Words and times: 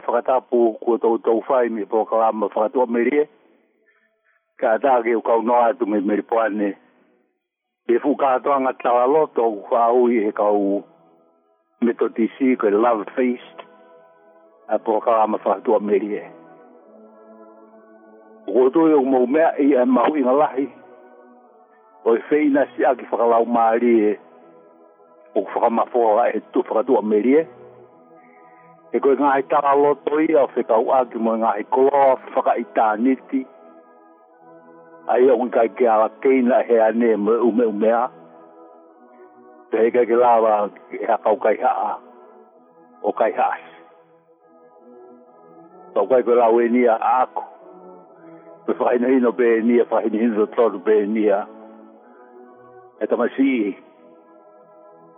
ai 0.00 0.06
whakatapu 0.14 0.72
kua 0.80 0.98
tau 0.98 1.18
tau 1.18 1.40
whai 1.48 1.68
me 1.68 1.82
whakatua 1.84 2.86
merie. 2.86 3.28
Ka 4.56 4.78
u 5.16 5.20
kau 5.22 5.42
noa 5.42 5.72
me 5.86 6.00
meri 6.00 6.22
poane. 6.22 6.76
E 7.90 7.98
fu 7.98 8.14
kātoa 8.14 8.60
ngā 8.62 8.72
tawa 8.82 9.06
loto 9.06 9.42
u 9.42 9.62
whaui 9.70 10.22
he 10.24 10.32
kau 10.32 10.84
koe 11.82 12.70
love 12.70 13.04
feast. 13.16 13.56
A 14.68 14.78
po 14.78 15.00
whakatua 15.00 15.80
merie. 15.80 16.22
Ko 18.46 18.68
tō 18.70 18.88
e 18.90 18.94
o 18.94 19.02
mau 19.04 19.26
mea 19.26 19.54
i 19.58 19.74
a 19.74 19.84
mahu 19.86 20.16
lahi. 20.22 20.66
si 22.76 22.84
aki 22.84 23.04
whakalau 23.10 23.44
maari 23.44 24.16
e 26.36 26.40
tu 26.52 26.62
e 28.92 28.98
koe 29.02 29.14
ngā 29.18 29.28
hei 29.36 29.42
tāra 29.50 29.72
loto 29.78 30.18
i 30.22 30.28
a 30.40 30.44
whika 30.54 30.76
ua 30.86 31.00
ki 31.10 31.20
mo 31.26 31.36
ngā 31.40 31.50
hei 31.56 31.66
koloa 31.74 32.14
whaka 32.36 32.54
i 32.58 32.64
tā 32.78 32.86
niti 33.02 33.44
a 35.14 35.18
ia 35.22 35.34
ui 35.40 35.50
kai 35.56 35.68
ke 35.78 35.86
ala 35.92 36.08
keina 36.24 36.58
he 36.66 36.78
a 36.82 36.88
ne 37.02 37.10
mo 37.26 37.36
ume 37.48 37.68
umea 37.72 38.00
te 39.70 39.78
hei 39.84 39.92
kai 39.96 40.04
ke 40.10 40.18
lawa 40.22 40.54
e 40.98 41.02
a 41.06 41.16
kau 41.26 41.36
kai 41.44 41.54
haa 41.62 41.92
o 43.06 43.12
kai 43.20 43.30
haas 43.36 43.68
tau 45.94 46.10
kai 46.10 46.22
koe 46.26 46.38
lawe 46.40 46.64
ni 46.74 46.82
a 46.90 46.96
ako 47.22 47.44
pe 48.66 48.72
e 48.74 48.78
whaina 48.82 49.12
hino 49.14 49.32
pe 49.38 49.48
ni 49.68 49.78
a 49.84 49.84
whaina 49.92 50.18
hino 50.24 50.46
tolu 50.56 50.78
pe 50.88 50.96
ni 51.14 51.28
a 51.28 51.40
e, 52.98 53.06
e 53.06 53.08
tamasi 53.12 53.46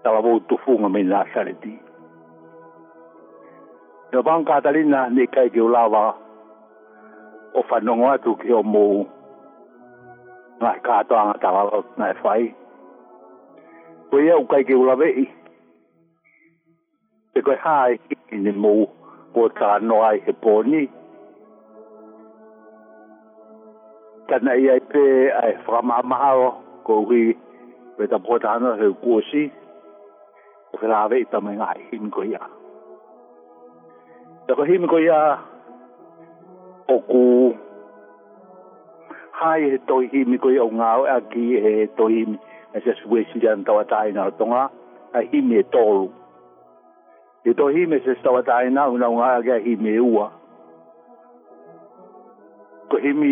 tala 0.05 0.20
vou 0.29 0.41
tufunga 0.53 0.89
me 0.92 1.03
nasare 1.09 1.55
tii 1.64 1.79
no 4.12 4.20
vanka 4.22 4.56
talina 4.64 5.00
ni 5.14 5.24
kai 5.34 5.48
ki 5.52 5.60
ulava 5.68 6.02
o 7.58 7.60
fa 7.68 7.77
no 7.86 7.92
ngwa 7.96 8.14
tu 8.24 8.30
ki 8.40 8.52
o 8.61 8.62
mo 8.73 8.84
na 10.62 10.70
ka 10.86 10.96
to 11.08 11.14
ang 11.20 11.33
ta 11.42 11.48
lo 11.68 11.78
na 11.98 12.06
fai 12.22 12.42
ko 14.11 14.17
ye 14.27 14.33
u 14.42 14.45
kai 14.52 14.62
ki 14.68 14.74
ulave 14.83 15.08
i 15.24 15.27
te 17.33 17.39
koe 17.46 17.56
hai 17.67 17.92
i 18.34 18.36
ni 18.45 18.52
mo 18.62 18.72
ko 19.34 19.48
ta 19.58 19.70
no 19.89 19.96
ai 20.08 20.18
he 20.27 20.33
poni 20.42 20.83
tana 24.28 24.52
i 24.62 24.72
ai 24.74 24.80
pe 24.92 25.02
ai 25.42 25.52
fra 25.64 25.80
ma 25.89 25.96
ma 26.11 26.17
ao 26.30 26.45
ko 26.86 26.95
hui 27.08 27.24
me 27.96 28.05
ta 28.12 28.18
po 28.24 28.39
ta 28.45 28.52
no 28.62 28.70
he 28.80 28.86
kuosi 29.05 29.42
ko 30.77 30.83
la 30.92 31.01
ve 31.12 31.24
ta 31.30 31.39
me 31.46 31.52
ngai 31.61 31.78
in 31.96 32.11
ko 32.17 32.22
ia 32.33 32.45
ko 32.51 32.61
e 34.51 34.55
ko 34.58 34.63
himi 34.67 34.86
ko 34.91 34.98
ia 34.98 35.39
o 36.91 36.95
ku 37.07 37.23
hai 39.39 39.70
he 39.75 39.79
toi 39.91 40.03
himi 40.14 40.39
ko 40.42 40.51
ia 40.51 40.64
o 40.67 40.70
ngāo 40.80 41.05
a 41.13 41.20
ki 41.30 41.45
he 41.67 41.75
toi 42.01 42.11
himi 42.11 42.36
e 42.75 42.81
se 42.86 42.95
sui 43.02 43.23
si 43.33 43.39
jan 43.45 43.63
tawatai 43.69 44.11
na 44.17 44.25
tonga 44.41 44.64
a 45.14 45.20
himi 45.35 45.61
e 45.61 45.63
tolu 45.75 46.08
e 47.52 47.55
toi 47.61 47.70
himi 47.77 48.01
se 48.02 48.14
sui 48.17 48.25
tawatai 48.25 48.70
na 48.75 48.89
una 48.97 49.08
unga 49.14 49.29
a 49.39 49.42
kia 49.47 49.58
himi 49.69 49.95
e 49.95 50.02
ua 50.08 50.27
ko 52.91 52.97
himi 53.07 53.31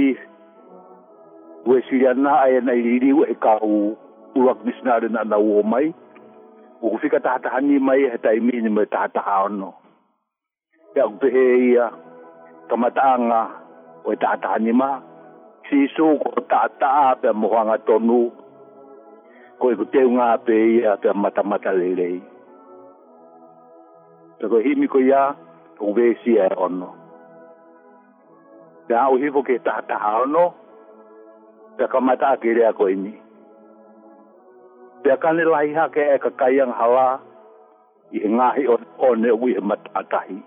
ue 1.66 1.82
si 1.90 1.98
jan 2.04 2.22
na 2.28 2.36
a 2.44 2.46
e 2.54 2.60
na 2.62 2.72
iriri 2.84 3.10
ue 3.16 3.26
e 3.34 3.38
ka 3.48 3.58
u 3.66 3.98
uak 4.38 4.62
misnare 4.68 5.08
na 5.10 5.22
na 5.26 5.36
uomai 5.42 5.90
Ukufika 6.80 7.20
tahatahan 7.20 7.68
ni 7.68 7.76
mai, 7.76 8.08
hata 8.08 8.32
imi 8.32 8.56
ni 8.56 8.72
mai 8.72 8.88
tahatahan 8.88 9.52
no 9.52 9.76
pe 10.94 11.00
au 11.00 11.10
pehe 11.20 11.70
ia 11.70 11.90
tamataanga 12.68 13.40
o 14.06 14.10
e 14.12 14.16
tātani 14.24 14.72
ma 14.80 14.88
si 15.68 15.78
su 15.94 16.06
ko 16.22 16.28
tātaa 16.52 17.10
pe 17.22 17.28
mohanga 17.40 17.76
tonu 17.86 18.20
ko 19.60 19.64
e 19.72 19.78
kuteu 19.80 20.08
ngā 20.16 20.28
pe 20.46 20.54
ia 20.78 20.92
pe 21.02 21.08
matamata 21.22 21.70
lelei 21.80 22.18
pe 24.38 24.44
ko 24.50 24.56
himi 24.66 24.86
ko 24.92 24.98
ia 25.10 25.22
o 25.86 25.92
vesi 25.98 26.32
e 26.46 26.50
ono 26.66 26.88
pe 28.86 28.94
au 29.04 29.12
hivo 29.22 29.40
ke 29.46 29.56
tātaa 29.68 30.10
ono 30.26 30.44
pe 31.76 31.84
kamataa 31.92 32.40
ke 32.42 32.50
rea 32.58 32.72
ko 32.78 32.84
imi 32.96 33.14
pe 35.02 35.12
kane 35.22 35.44
lai 35.54 35.68
hake 35.80 36.02
e 36.14 36.22
kakaiang 36.24 36.74
hawa 36.82 37.06
i 38.18 38.28
ngahi 38.28 38.64
o 39.06 39.14
ne 39.14 39.30
ui 39.40 39.52
e 39.54 39.60
matatahi. 39.62 40.38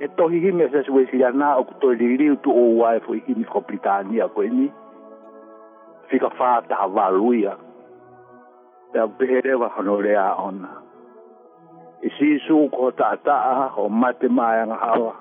e 0.00 0.08
tohi 0.16 0.40
hi 0.40 0.52
me 0.52 0.68
sesu 0.68 0.92
esi 1.00 1.20
ya 1.20 1.30
na 1.32 1.56
oku 1.56 1.72
toi 1.80 1.96
li 1.96 2.16
riu 2.20 2.36
tu 2.44 2.50
oua 2.52 2.96
e 2.96 3.00
fui 3.00 3.22
hini 3.26 3.44
ko 3.48 3.60
Britania 3.64 4.28
koe 4.28 4.46
ni. 4.50 4.68
Fika 6.08 6.28
faa 6.36 6.60
ta 6.68 6.76
avaluia. 6.84 7.56
E 8.92 8.98
a 8.98 9.06
pehere 9.08 9.54
wa 9.54 9.68
honorea 9.68 10.34
ona. 10.36 10.68
E 12.04 12.08
si 12.18 12.38
su 12.48 12.68
ko 12.72 12.90
ta 12.92 13.16
taa 13.24 13.72
o 13.80 13.88
mate 13.88 14.28
mai 14.28 14.60
anga 14.60 14.76
hawa. 14.76 15.14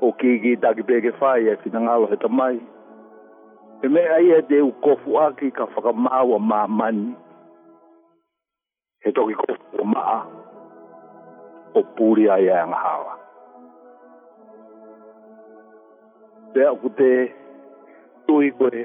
O 0.00 0.12
kiki 0.12 0.56
taki 0.56 0.82
pege 0.82 1.12
fai 1.20 1.48
e 1.48 1.56
fina 1.60 1.80
ngalo 1.80 2.06
he 2.08 2.16
tamai. 2.16 2.56
E 3.82 3.88
mea 3.88 4.20
ia 4.20 4.40
te 4.42 4.60
u 4.62 4.72
kofu 4.72 5.20
aki 5.20 5.50
ka 5.50 5.64
whakamawa 5.68 6.40
maa 6.40 6.66
mani. 6.66 7.12
He 9.04 9.12
toki 9.12 9.34
kofu 9.34 9.84
maa. 9.84 10.24
O 11.74 11.82
puri 11.82 12.30
ai 12.30 12.48
anga 12.50 12.76
hawa. 12.76 13.17
te 16.58 16.66
aku 16.66 16.86
te 16.98 17.08
tui 18.26 18.48
koe, 18.58 18.80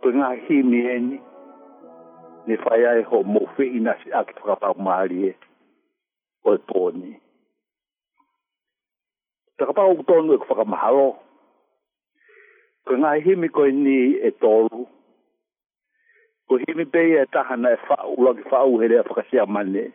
koe 0.00 0.14
ngā 0.16 0.28
himi 0.46 0.78
eni, 0.88 1.18
ni 2.48 2.56
whai 2.62 2.78
ai 2.88 3.02
ho 3.10 3.18
mowhi 3.28 3.66
ina 3.76 3.92
si 4.00 4.08
aki 4.16 4.32
whakapau 4.40 4.78
maari 4.86 5.26
e, 5.28 5.32
o 6.48 6.54
e 6.56 6.60
pōni. 6.70 7.10
Whakapau 9.58 9.92
o 9.98 10.06
tōnu 10.08 10.38
e 10.38 10.38
ku 10.40 10.46
whakamahalo, 10.54 11.04
koe 12.88 12.96
ngā 13.02 13.12
himi 13.26 13.52
koe 13.58 13.68
ni 13.84 13.98
e 14.28 14.32
tōru, 14.46 14.86
koe 16.48 16.62
himi 16.64 16.88
pei 16.94 17.12
e 17.20 17.26
tahana 17.34 17.74
e 17.76 17.82
whau, 17.84 18.16
lagi 18.24 18.48
whau 18.48 18.80
he 18.80 18.88
rea 18.94 19.04
whakasea 19.04 19.44
mane. 19.46 19.90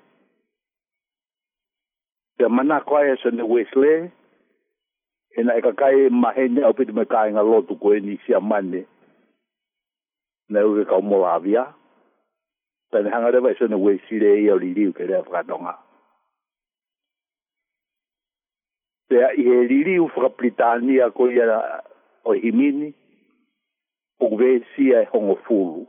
Te 2.37 2.45
manakoa 2.45 3.07
e 3.09 3.17
sa 3.25 3.33
ne 3.33 3.43
Wesley, 3.55 4.11
ena 5.37 5.53
e 5.57 5.61
kakai 5.61 6.09
mahene 6.09 6.61
au 6.63 6.73
pete 6.73 6.91
me 6.93 7.03
kāinga 7.05 7.43
lotu 7.45 7.75
ko 7.81 7.93
eni 7.93 8.17
si 8.25 8.33
amane 8.33 8.85
na 10.49 10.63
uke 10.65 10.83
kau 10.89 11.01
molavia 11.05 11.73
tani 12.91 13.09
hangarewa 13.09 13.51
iso 13.53 13.67
ne 13.67 13.75
ue 13.75 13.99
sire 14.09 14.41
ia 14.41 14.53
o 14.53 14.57
liriu 14.59 14.93
ke 14.93 15.03
rea 15.05 15.21
whakatonga 15.21 15.75
tea 19.09 19.25
i 19.39 19.45
he 19.47 19.57
liriu 19.69 20.03
whakapritania 20.09 21.11
ko 21.15 21.29
ia 21.29 21.61
o 22.25 22.31
himini 22.33 22.93
ukuwe 24.19 24.65
sia 24.75 25.01
e 25.01 25.05
hongofuru 25.11 25.87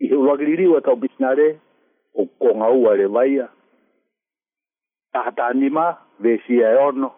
i 0.00 0.06
he 0.08 0.14
uwagiriu 0.14 0.76
atau 0.76 0.96
bisnare 0.96 1.60
o 2.16 2.24
konga 2.26 2.68
ua 2.72 2.96
re 2.96 3.06
vaia 3.06 3.48
tahatani 5.12 5.68
maa 5.70 6.07
vesia 6.18 6.70
e 6.70 6.76
ono 6.76 7.14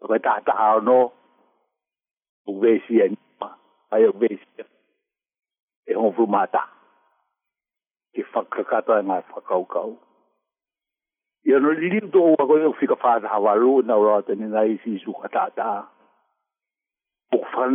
o 0.00 0.06
ka 0.06 0.18
taʻataʻa 0.18 0.66
ono 0.82 1.00
o 2.46 2.50
vesia 2.58 3.04
e 3.06 3.08
nima 3.14 3.48
ai 3.94 4.04
o 4.10 4.12
vesia 4.12 4.64
e 5.86 5.94
hofu 5.94 6.26
mata 6.26 6.62
ke 8.14 8.22
fakakata 8.34 8.92
e 8.98 9.02
gae 9.06 9.22
fakaukau 9.30 9.96
ia 11.46 11.58
no 11.62 11.70
liliu 11.70 12.08
toʻua 12.10 12.42
koe 12.42 12.54
o 12.58 12.60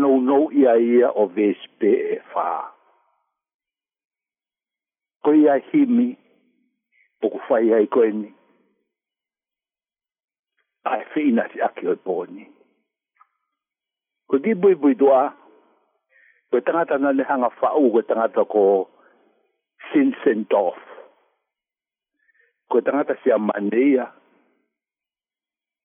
na 0.04 0.08
o 0.38 0.52
ia 0.52 0.74
ia 0.80 1.08
o 1.16 1.24
vespe 1.28 1.90
e 2.12 2.22
koe 5.24 5.38
ia 5.40 5.56
himi 5.72 6.16
o 7.24 7.28
ko 7.30 7.56
ai 7.56 7.88
koe 7.88 8.12
ni 8.12 8.30
inați 11.20 11.60
akio 11.62 11.96
poni. 11.96 12.48
Ko 14.30 14.38
di 14.38 14.54
bui 14.56 14.76
bui 14.76 14.96
doa, 14.96 15.34
ko 16.50 16.60
tangata 16.60 16.98
na 16.98 17.12
lehanga 17.14 17.50
fau 17.50 17.92
ko 17.92 18.02
tangata 18.02 18.46
ko 18.46 18.90
sin 19.92 20.16
sent 20.24 20.54
off. 20.54 20.80
Ko 22.70 22.82
tangata 22.82 23.14
siya 23.22 23.38
mandeya. 23.38 24.10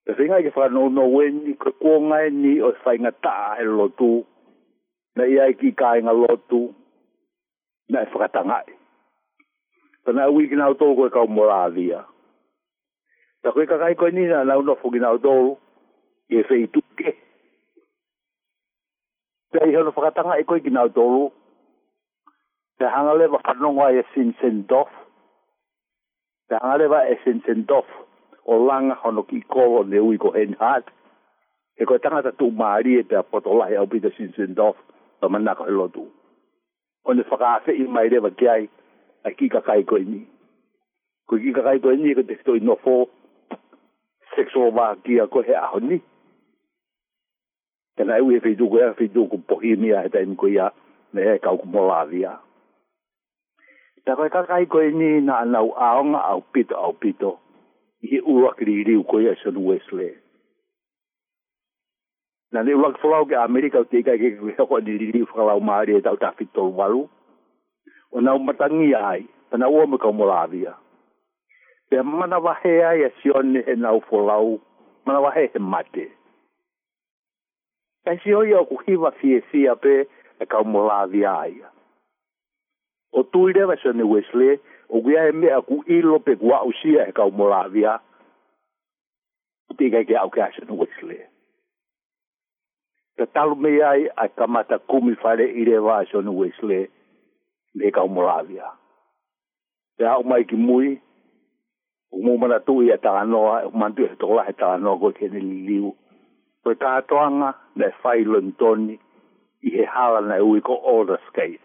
Ringa 0.09 0.41
ke 0.41 0.51
fra 0.51 0.73
no 0.73 0.89
no 0.89 1.05
weni 1.13 1.53
ko 1.59 1.73
ko 1.77 2.01
ngai 2.01 2.31
ni 2.33 2.61
o 2.65 2.73
sai 2.85 2.97
nga 3.03 3.13
ta 3.13 3.39
e 3.61 3.65
lotu. 3.65 4.25
Na 5.17 5.25
ia 5.29 5.53
ki 5.53 5.73
kai 5.77 6.01
nga 6.01 6.13
lotu. 6.17 6.73
Na 7.93 8.05
fra 8.09 8.25
e 8.33 8.33
tangai. 8.33 8.69
Tana 10.09 10.33
wiki 10.33 10.57
na 10.57 10.73
to 10.73 10.97
ko 10.97 11.07
e 11.13 11.13
ka 11.13 11.29
moravia. 11.29 12.07
ta 13.43 13.50
koe 13.52 13.67
kakai 13.67 13.94
koe 13.94 14.11
ni 14.11 14.25
na 14.31 14.44
nau 14.44 14.62
nofu 14.62 14.90
ki 14.90 14.99
nau 15.02 15.17
tōru 15.23 15.52
i 16.32 16.40
e 16.40 16.44
whei 16.50 16.67
tuke. 16.73 17.14
Ta 19.55 19.64
i 19.64 19.75
hono 19.76 19.93
whakatanga 19.96 20.37
e 20.43 20.46
koe 20.49 20.61
ki 20.64 20.70
nau 20.75 20.88
tōru 20.94 21.25
te 22.81 22.85
hangale 22.90 23.26
wa 23.35 23.40
whanonga 23.46 23.93
e 24.00 24.05
sin 24.14 24.35
sen 24.43 24.64
dof 24.70 24.90
te 26.50 26.58
hangale 26.62 26.87
wa 26.93 27.05
e 27.06 27.14
sin 27.25 27.40
sen 27.46 27.64
dof 27.70 27.87
o 28.44 28.58
langa 28.67 28.94
hono 29.02 29.23
ki 29.29 29.43
kolo 29.55 29.82
ne 29.87 29.99
ui 30.02 30.19
ko 30.23 30.32
hen 30.35 30.56
hat 30.61 30.90
e 31.79 31.87
koe 31.87 31.99
tangata 32.02 32.35
tū 32.35 32.50
maari 32.62 32.99
e 33.00 33.05
pia 33.11 33.23
potolahi 33.23 33.76
au 33.79 33.87
pita 33.93 34.11
sin 34.17 34.32
sen 34.37 34.55
dof 34.55 34.75
o 35.23 35.31
manako 35.31 35.67
e 35.70 35.76
lotu. 35.79 36.08
O 37.06 37.12
ne 37.14 37.23
whakaafe 37.31 37.73
i 37.76 37.87
maire 37.87 38.19
wa 38.19 38.31
kiai 38.31 38.67
a 39.23 39.31
kikakai 39.31 39.85
koe 39.87 40.02
ni. 40.02 40.25
Koe 41.29 41.38
kikakai 41.38 41.79
koe 41.85 41.94
ni 41.96 42.11
e 42.11 42.14
koe 42.19 42.26
te 42.31 42.35
stoi 42.43 42.61
nofo 42.64 42.96
o 43.05 43.06
se 44.46 44.55
so 44.55 44.70
va 44.70 44.94
ki 45.05 45.19
a 45.19 45.26
ko 45.26 45.43
he 45.46 45.50
a 45.55 45.67
honi 45.73 45.99
ke 47.99 48.05
nai 48.06 48.20
we 48.26 48.38
fe 48.44 48.55
du 48.61 48.69
ko 48.73 48.79
ya 48.81 48.93
fe 49.00 49.08
du 49.14 49.26
ko 49.32 49.37
po 49.50 49.58
i 49.70 49.75
mi 49.82 49.90
a 49.99 50.02
ta 50.14 50.23
im 50.23 50.37
ko 50.43 50.46
ya 50.52 50.69
me 51.12 51.26
e 51.35 51.38
ka 51.43 51.50
ku 51.61 51.67
mo 51.75 51.82
la 51.90 52.05
via 52.12 52.37
ta 54.06 54.14
ko 54.20 54.29
ka 54.37 54.44
kai 54.52 54.64
ko 54.75 54.79
ni 55.02 55.11
na 55.26 55.43
na 55.52 55.58
u 55.69 55.75
a 55.88 55.90
ong 56.00 56.14
a 56.23 56.31
u 56.40 56.46
pito 56.55 56.79
a 56.85 56.94
u 56.94 56.96
pito 57.05 57.35
i 58.06 58.14
he 58.14 58.19
u 58.23 58.38
ra 58.44 58.55
kri 58.61 58.79
ri 58.88 58.94
u 59.02 59.06
ko 59.12 59.19
ya 59.26 59.35
so 59.43 59.50
wesle 59.70 60.08
na 62.55 62.62
le 62.67 62.79
rock 62.82 63.00
flow 63.05 63.25
ke 63.31 63.35
america 63.44 63.82
te 63.90 64.05
ka 64.11 64.14
ke 64.23 64.35
ko 64.58 64.76
di 64.87 64.94
ri 65.05 65.08
ri 65.14 65.25
fa 65.32 65.43
la 65.50 65.56
u 65.61 65.64
ma 65.70 65.82
ri 65.88 65.99
ta 66.06 66.14
ta 66.26 66.31
fito 66.40 66.69
walu 66.81 67.08
ona 68.14 68.38
u 68.38 68.44
matangi 68.50 68.94
ai 68.94 69.25
ana 69.50 69.67
u 69.69 69.82
mo 69.93 69.99
ka 69.99 70.12
mo 70.14 70.31
la 70.31 70.44
via 70.52 70.79
Pe 71.88 72.00
mana 72.02 72.38
wahe 72.38 72.85
ai 72.90 73.00
e 73.02 73.11
sione 73.20 73.61
he 73.67 73.75
nau 73.76 74.00
folau, 74.11 74.61
mana 75.06 75.20
wahe 75.25 75.43
he 75.52 75.58
mate. 75.58 76.06
Kai 78.05 78.17
si 78.25 78.32
hoi 78.32 78.52
au 78.52 78.67
kuhiwa 78.70 79.11
fie 79.20 79.40
fia 79.50 79.75
pe 79.76 79.94
e 80.40 80.44
kau 80.46 80.64
aia. 81.35 81.70
O 83.12 83.23
tui 83.23 83.52
rewa 83.52 83.76
sione 83.76 84.02
Wesley, 84.02 84.61
o 84.88 85.00
kuia 85.00 85.26
aku 85.29 85.37
mea 85.37 85.61
ku 85.62 85.82
ilo 85.87 86.19
pe 86.19 86.37
kua 86.37 86.62
usia 86.64 87.05
he 87.06 87.12
kau 87.12 87.31
molavi 87.31 87.85
a. 87.87 87.96
Tiga 89.79 90.05
ke 90.05 90.17
au 90.17 90.31
kia 90.31 90.50
sione 90.52 90.73
Wesley. 90.73 91.25
Ta 93.17 93.25
talu 93.35 93.55
me 93.56 93.82
ai 93.82 94.08
ai 94.17 94.29
kamata 94.29 94.79
kumi 94.79 95.14
whare 95.25 95.44
i 95.61 95.64
rewa 95.64 96.05
sione 96.05 96.31
Wesley, 96.31 96.88
me 97.75 97.90
kau 97.90 98.08
molavi 98.08 98.61
a. 98.61 98.70
Te 99.99 100.05
au 100.06 100.23
mai 100.25 100.44
ki 100.44 100.56
mui, 100.56 101.00
mo 102.13 102.33
mana 102.41 102.59
tu 102.65 102.81
ia 102.81 102.97
ta 102.97 103.25
no 103.25 103.53
man 103.77 103.93
tu 103.93 104.07
to 104.21 104.29
la 104.35 104.45
ta 104.57 104.77
no 104.81 104.97
ko 105.01 105.13
ke 105.13 105.29
ni 105.29 105.41
liu 105.69 105.89
pe 106.65 106.71
ta 106.81 106.93
to 107.09 107.17
anga 107.21 107.51
na 107.77 107.87
fai 108.01 108.21
lontoni 108.33 108.95
i 109.67 109.69
he 109.77 109.85
hala 109.95 110.21
na 110.29 110.37
ui 110.49 110.61
ko 110.69 110.75
all 110.93 111.09
skate 111.29 111.61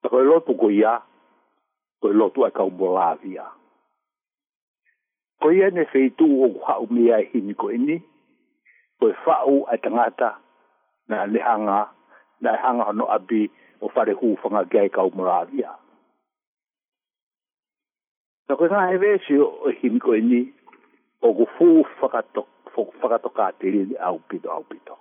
to 0.00 0.06
ko 0.12 0.18
lo 0.28 0.36
tu 0.46 0.52
ko 0.60 0.68
ia 0.70 0.94
ko 2.00 2.08
lo 2.18 2.28
tu 2.34 2.40
ka 2.56 2.64
bolavia 2.78 3.46
ko 5.40 5.46
ia 5.56 5.66
ne 5.72 5.82
fei 5.92 6.08
tu 6.18 6.26
o 6.44 6.46
ha 6.66 6.74
u 6.84 6.86
mi 6.94 7.08
ai 7.14 7.24
hin 7.32 7.48
ko 7.60 7.66
ni 7.86 7.96
ko 9.00 9.06
fa 9.24 9.36
u 9.48 9.64
atangata 9.72 10.30
na 11.08 11.16
le 11.32 11.40
hanga 11.40 11.78
na 12.40 12.50
hanga 12.62 12.92
no 12.92 13.04
abi 13.16 13.48
o 13.84 13.88
fare 13.94 14.12
hu 14.20 14.36
fanga 14.40 14.62
ga 14.72 14.84
ka 14.88 15.02
bolavia 15.16 15.70
Na 18.48 18.56
koe 18.60 18.68
ngā 18.72 18.80
hewe 18.92 19.10
si 19.26 19.36
o 19.42 19.70
himi 19.80 19.98
koe 20.04 20.18
ni 20.24 20.42
o 21.24 21.30
ku 21.36 21.46
fū 21.54 21.68
whakato 22.04 23.30
kātiri 23.36 23.80
ni 23.88 23.96
au 24.08 24.18
pito 24.28 24.48
au 24.52 24.64
pito. 24.68 24.94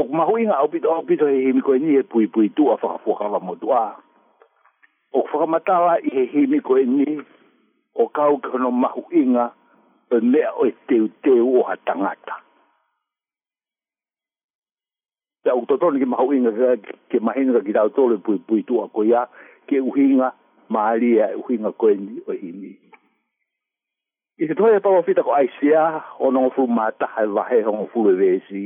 O 0.00 0.04
mahui 0.10 0.48
ngā 0.48 0.56
au 0.58 0.70
pito 0.72 0.90
au 0.90 1.04
pito 1.06 1.28
he 1.30 1.36
himi 1.44 1.62
koe 1.62 1.78
ni 1.78 1.94
e 2.00 2.02
pui 2.02 2.26
pui 2.26 2.48
tu 2.56 2.66
a 2.66 2.74
whakafuakawa 2.74 3.38
mo 3.46 3.54
dua. 3.62 3.82
O 5.14 5.22
ku 5.22 5.28
whakamatawa 5.34 6.00
i 6.02 6.08
he 6.16 6.26
himi 6.34 6.58
koe 6.66 6.82
ni 6.82 7.06
o 7.94 8.08
kau 8.08 8.40
kono 8.42 8.70
mahu 8.74 9.06
inga 9.22 9.52
o 10.10 10.20
mea 10.24 10.50
o 10.56 10.66
e 10.66 10.72
teu 10.90 11.06
teu 11.22 11.46
o 11.60 11.62
ha 11.70 11.76
tangata. 11.76 12.40
Ya, 15.46 15.54
o 15.54 15.62
ki 15.62 16.04
mahu 16.10 16.34
inga 16.34 16.52
ke 17.08 17.20
mahinga 17.20 17.62
ki 17.64 17.72
tau 17.72 17.88
tole 17.94 18.16
pui 18.18 18.38
pui 18.38 18.64
tu 18.66 18.82
a 18.82 18.88
koe 18.88 19.14
ke 19.70 19.78
uhinga 19.80 20.10
inga 20.10 20.34
maali 20.70 21.16
ya 21.16 21.36
uhinga 21.36 21.72
koeni 21.72 22.22
o 22.28 22.32
hini 22.38 22.78
i 24.40 24.46
te 24.48 24.54
toe 24.54 24.78
pawa 24.80 25.02
fita 25.02 25.22
ko 25.26 25.34
aisia 25.34 26.00
o 26.18 26.30
nongo 26.30 26.50
fulu 26.54 26.68
mataha 26.68 27.22
e 27.24 27.26
wahe 27.36 27.58
hongo 27.66 27.86
fulu 27.92 28.14
e 28.14 28.16
vesi 28.18 28.62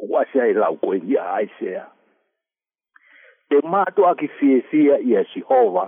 o 0.00 0.18
asia 0.18 0.46
e 0.46 0.52
lau 0.56 0.74
koeni 0.80 1.14
a 1.20 1.26
aisia 1.38 1.84
te 3.48 3.60
mātu 3.62 4.08
aki 4.08 4.28
fiesia 4.40 4.96
i 5.04 5.12
a 5.20 5.24
sihova 5.34 5.84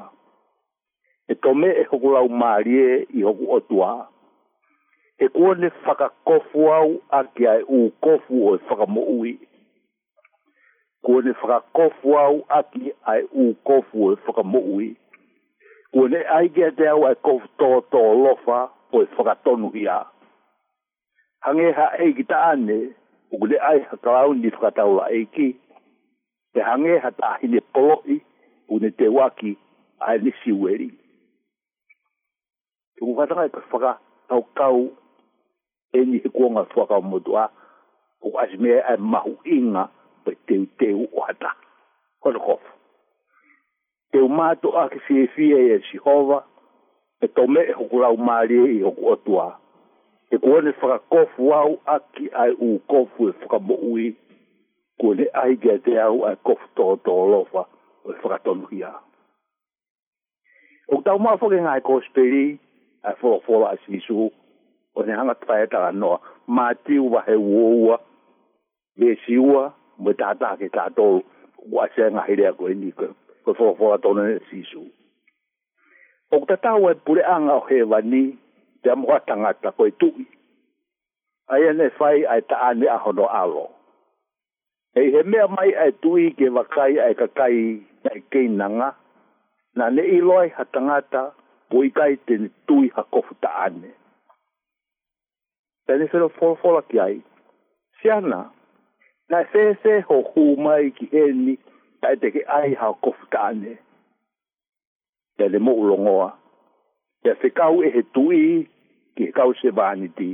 e 1.29 1.35
tome 1.35 1.73
e 1.81 1.85
hoku 1.91 2.13
lau 2.15 2.29
maali 2.29 2.77
i 3.03 3.23
hoku 3.27 3.49
otua 3.57 3.91
e 5.19 5.29
kuone 5.29 5.73
whakakofu 5.87 6.69
au 6.75 7.01
aki 7.11 7.47
a 7.47 7.57
u 7.69 7.81
kofu 8.01 8.47
o 8.53 8.57
e 8.57 8.61
whakamoui 8.69 9.35
kua 11.03 11.23
ne 11.23 11.31
whakakofu 11.33 12.19
au 12.19 12.45
aki 12.49 12.93
ai 13.13 13.23
u 13.33 13.55
kofu 13.55 14.01
e 14.13 14.17
whakamu 14.25 14.81
i. 14.81 14.89
Kua 15.93 16.09
ne 16.09 16.21
aige 16.37 16.71
te 16.77 16.89
au 16.89 17.05
ai 17.07 17.15
kofu 17.15 17.47
tō 17.59 17.71
tō 17.93 18.03
lofa 18.25 18.61
o 18.97 19.03
e 19.03 19.07
whakatonu 19.19 19.71
i 19.77 19.85
Hange 21.41 21.71
ha 21.77 21.87
eiki 22.03 22.25
ta 22.29 22.37
ane, 22.51 22.93
ukule 23.33 23.57
ai 23.59 23.79
hakarau 23.89 24.35
ni 24.35 24.49
whakatau 24.53 24.97
la 24.97 25.07
eiki. 25.11 25.57
Te 26.53 26.61
hange 26.67 26.99
ha 27.03 27.11
ta 27.17 27.39
hine 27.41 27.61
poloi, 27.73 28.19
une 28.69 28.91
te 28.93 29.09
waki 29.09 29.57
ai 30.01 30.19
ni 30.19 30.53
weri 30.53 30.91
Tungu 32.97 33.17
katanga 33.17 33.45
e 33.45 33.49
ka 33.49 33.61
whakatau 33.73 34.41
kau 34.59 34.81
e 35.93 35.99
ni 36.05 36.19
he 36.19 36.29
kuonga 36.29 36.63
whakamu 36.77 37.21
tua, 37.21 37.51
kua 38.21 38.43
asimea 38.43 38.85
ai 38.89 38.97
mahu 38.99 39.39
inga, 39.45 39.89
pe 40.25 40.35
teu 40.47 40.63
teu 40.79 41.09
o 41.13 41.21
hata. 41.21 41.55
Kono 42.21 42.41
kof. 42.41 42.63
Teu 44.13 44.29
mato 44.29 44.73
a 44.79 44.89
ke 44.91 44.99
fie 45.07 45.27
fie 45.35 45.59
e 45.75 45.79
Jehova, 45.91 46.45
e 47.21 47.27
tome 47.29 47.63
e 47.63 47.73
hukurau 47.73 48.17
maari 48.19 48.59
e 48.79 48.83
hoku 48.83 49.07
otua. 49.13 49.47
E 50.31 50.39
kuone 50.39 50.73
whaka 50.83 50.99
kofu 50.99 51.53
au 51.55 51.79
a 51.87 51.99
ki 52.15 52.29
ai 52.33 52.53
u 52.53 52.79
kofu 52.89 53.29
e 53.29 53.33
whaka 53.41 53.59
mo 53.59 53.75
ui, 53.93 54.13
kuone 54.99 55.27
ai 55.43 55.57
gea 55.63 55.79
te 55.79 55.99
au 56.01 56.25
ai 56.27 56.37
kofu 56.45 56.67
tō 56.77 56.89
tō 57.07 57.17
lofa 57.31 57.65
o 58.05 58.13
e 58.13 58.17
whaka 58.23 58.39
tonu 58.45 58.67
hia. 58.71 58.93
O 60.89 61.01
tau 61.03 61.19
maa 61.19 61.37
whake 61.41 61.63
ngai 61.63 61.81
kosperi, 61.81 62.59
ai 63.03 63.15
whola 63.23 63.41
whola 63.47 63.69
a 63.73 63.77
sisu, 63.87 64.31
o 64.97 65.03
ne 65.03 65.15
hanga 65.15 65.35
tawai 65.35 65.63
e 65.65 65.67
tala 65.71 65.93
noa, 65.93 66.21
mātiu 66.49 67.11
wahe 67.13 67.37
uoua, 67.37 68.01
vesi 68.97 69.39
ua, 69.39 69.69
muta 70.01 70.33
ta 70.35 70.35
ta 70.41 70.51
ke 70.61 70.69
ta 70.73 70.85
to 70.97 71.21
wa 71.73 71.85
se 71.95 72.05
nga 72.13 72.23
hire 72.29 72.49
ko 72.59 72.65
ni 72.73 72.89
ko 72.99 73.07
ko 73.45 73.51
fo 73.59 73.67
fo 73.79 73.87
to 74.03 74.11
ne 74.17 74.41
si 74.49 74.61
su 74.71 74.81
o 76.33 76.37
ta 76.49 76.57
ta 76.65 76.73
wa 76.83 76.91
pure 77.05 77.21
anga 77.35 77.55
o 77.61 77.67
he 77.69 77.79
wa 77.91 78.01
ni 78.13 78.23
te 78.83 78.91
mo 78.97 79.13
ta 79.29 79.35
nga 79.37 79.53
ta 79.63 79.71
ko 79.77 79.85
tu 80.01 80.09
ai 81.53 81.69
ne 81.79 81.87
fai 82.01 82.19
ai 82.33 82.41
ta 82.49 82.57
ani 82.73 82.87
a 82.97 82.97
ho 83.03 83.11
no 83.13 83.27
a 83.43 83.43
lo 83.53 83.67
e 85.01 85.03
he 85.13 85.21
me 85.31 85.41
mai 85.55 85.71
ai 85.85 85.93
tu 86.03 86.17
i 86.25 86.27
ke 86.39 86.47
wa 86.57 86.65
kai 86.75 86.97
ai 87.07 87.13
ka 87.21 87.29
kai 87.39 87.57
ai 88.11 88.19
ke 88.33 88.41
na 88.59 88.67
nga 88.77 88.89
na 89.77 89.85
ne 89.95 90.03
i 90.17 90.19
loi 90.29 90.47
ha 90.57 90.65
ta 90.73 90.81
nga 90.87 90.99
ta 91.13 91.23
ko 91.71 91.85
i 91.87 91.91
kai 91.99 92.13
te 92.27 92.35
tu 92.67 92.77
i 92.85 92.93
ha 92.97 93.03
ko 93.13 93.21
fu 93.27 93.35
ta 93.45 93.53
ani 93.69 93.93
Tene 95.89 96.07
whero 96.13 96.29
fōrfōra 96.31 96.81
ki 96.91 96.97
ai. 97.03 97.17
Siana, 97.99 98.41
na 99.31 99.45
se 99.53 99.75
se 99.83 99.93
ho 100.09 100.17
ho 100.27 100.45
mai 100.65 100.91
ki 100.97 101.07
eni 101.23 101.55
ta 102.03 102.09
te 102.21 102.29
ke 102.35 102.41
ai 102.59 102.71
ha 102.81 102.89
koftane 103.05 103.73
te 105.39 105.45
le 105.53 105.59
mo 105.67 105.73
longoa 105.89 106.29
ya 107.25 107.33
se 107.43 107.47
kau 107.59 107.75
e 107.87 107.93
he 107.95 108.03
tui 108.15 108.41
ki 109.17 109.25
kau 109.37 109.51
se 109.63 109.69
bani 109.79 110.09
ti 110.19 110.31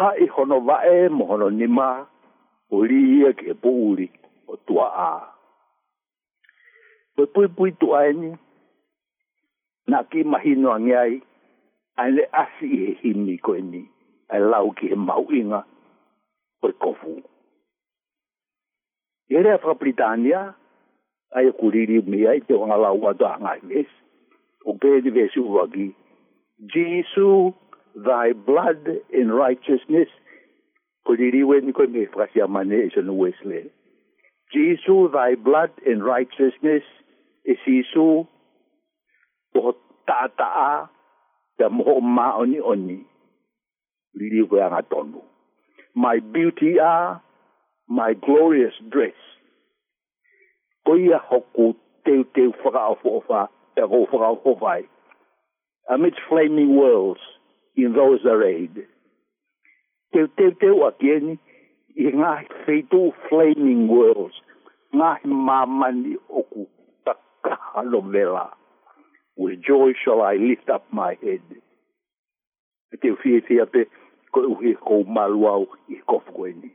ha 0.00 0.08
i 0.22 0.28
hono 0.36 0.58
va 0.68 0.76
e 0.96 1.08
mo 1.16 1.24
hono 1.32 1.48
ni 1.58 1.66
ma 1.78 1.88
o 2.74 2.84
ri 2.88 3.02
e 3.28 3.34
ke 3.40 3.50
puri 3.62 4.06
o 4.52 4.56
tua 4.66 4.86
a 5.08 5.10
pui 7.16 7.26
pui 7.34 7.48
pui 7.56 7.70
tu 7.80 7.88
ni 8.20 8.28
na 9.90 9.98
ki 10.10 10.20
mahino 10.30 10.72
ngi 10.82 10.94
ai 11.04 11.14
ai 12.00 12.08
le 12.16 12.24
asi 12.42 12.68
e 12.86 12.90
himi 13.02 13.34
ko 13.44 13.52
ni 13.70 13.82
ai 14.32 14.40
lau 14.52 14.66
ki 14.76 14.86
e 14.92 14.96
mau 15.08 15.24
inga 15.40 15.60
o 16.64 16.68
kofu. 16.82 17.14
ko 17.20 17.33
Ere 19.30 19.58
fra 19.58 19.74
Britania, 19.74 20.54
ai 21.32 21.50
kuriri 21.52 22.02
mea 22.06 22.32
i 22.36 22.40
te 22.46 22.52
wanga 22.54 22.76
laua 22.76 23.12
ta 23.18 23.36
ngai 23.40 23.60
mes. 23.68 23.88
O 24.68 24.74
pēdi 24.80 25.10
vesu 25.12 25.44
wagi. 25.54 25.92
Jesus, 26.72 27.54
thy 27.96 28.32
blood 28.36 28.84
and 29.12 29.32
righteousness. 29.32 30.08
Kuriri 31.08 31.42
we 31.44 31.60
ni 31.60 31.72
koe 31.72 31.86
me 31.92 32.06
frasi 32.12 32.40
amane 32.40 32.78
e 32.86 32.90
sonu 32.94 33.12
Wesley. 33.16 33.66
Jesus, 34.52 35.12
thy 35.12 35.34
blood 35.40 35.72
and 35.88 36.04
righteousness. 36.04 36.84
E 37.44 37.56
sisu, 37.64 38.06
o 39.60 39.74
tātaa, 40.08 40.88
te 41.58 41.68
moho 41.72 41.98
maoni 42.00 42.60
oni. 42.60 43.00
Liri 44.20 44.44
koe 44.48 44.62
anga 44.64 44.80
tonu. 44.82 45.20
My 45.94 46.18
beauty 46.20 46.78
are, 46.80 47.23
my 47.88 48.14
glorious 48.14 48.74
dress. 48.90 49.14
Koia 50.86 51.18
hoku 51.20 51.74
teu 52.04 52.24
teu 52.34 52.52
whakaofofa 52.62 53.48
e 53.76 53.80
ho 53.82 54.06
whakaofofai. 54.06 54.86
Amidst 55.90 56.20
flaming 56.28 56.76
worlds 56.76 57.20
in 57.76 57.92
those 57.92 58.24
arrayed. 58.24 58.86
Teu 60.12 60.26
teu 60.36 60.50
teu 60.60 60.76
akieni 60.88 61.38
i 61.96 62.06
ngā 62.20 62.34
whetu 62.64 63.02
flaming 63.28 63.88
worlds. 63.88 64.34
Ngā 64.94 65.10
mamani 65.24 66.16
oku 66.28 66.66
takahalo 67.06 68.00
vela. 68.10 68.50
With 69.36 69.62
joy 69.66 69.92
shall 70.04 70.20
I 70.22 70.34
lift 70.36 70.70
up 70.70 70.84
my 70.92 71.18
head. 71.20 71.42
Te 73.02 73.10
whiwhia 73.10 73.64
pe, 73.72 73.82
ko 74.32 74.44
uhi 74.54 74.76
ko 74.84 75.02
maluau 75.16 75.66
i 75.90 75.96
kofu 76.08 76.32
koe 76.36 76.52
ni. 76.60 76.70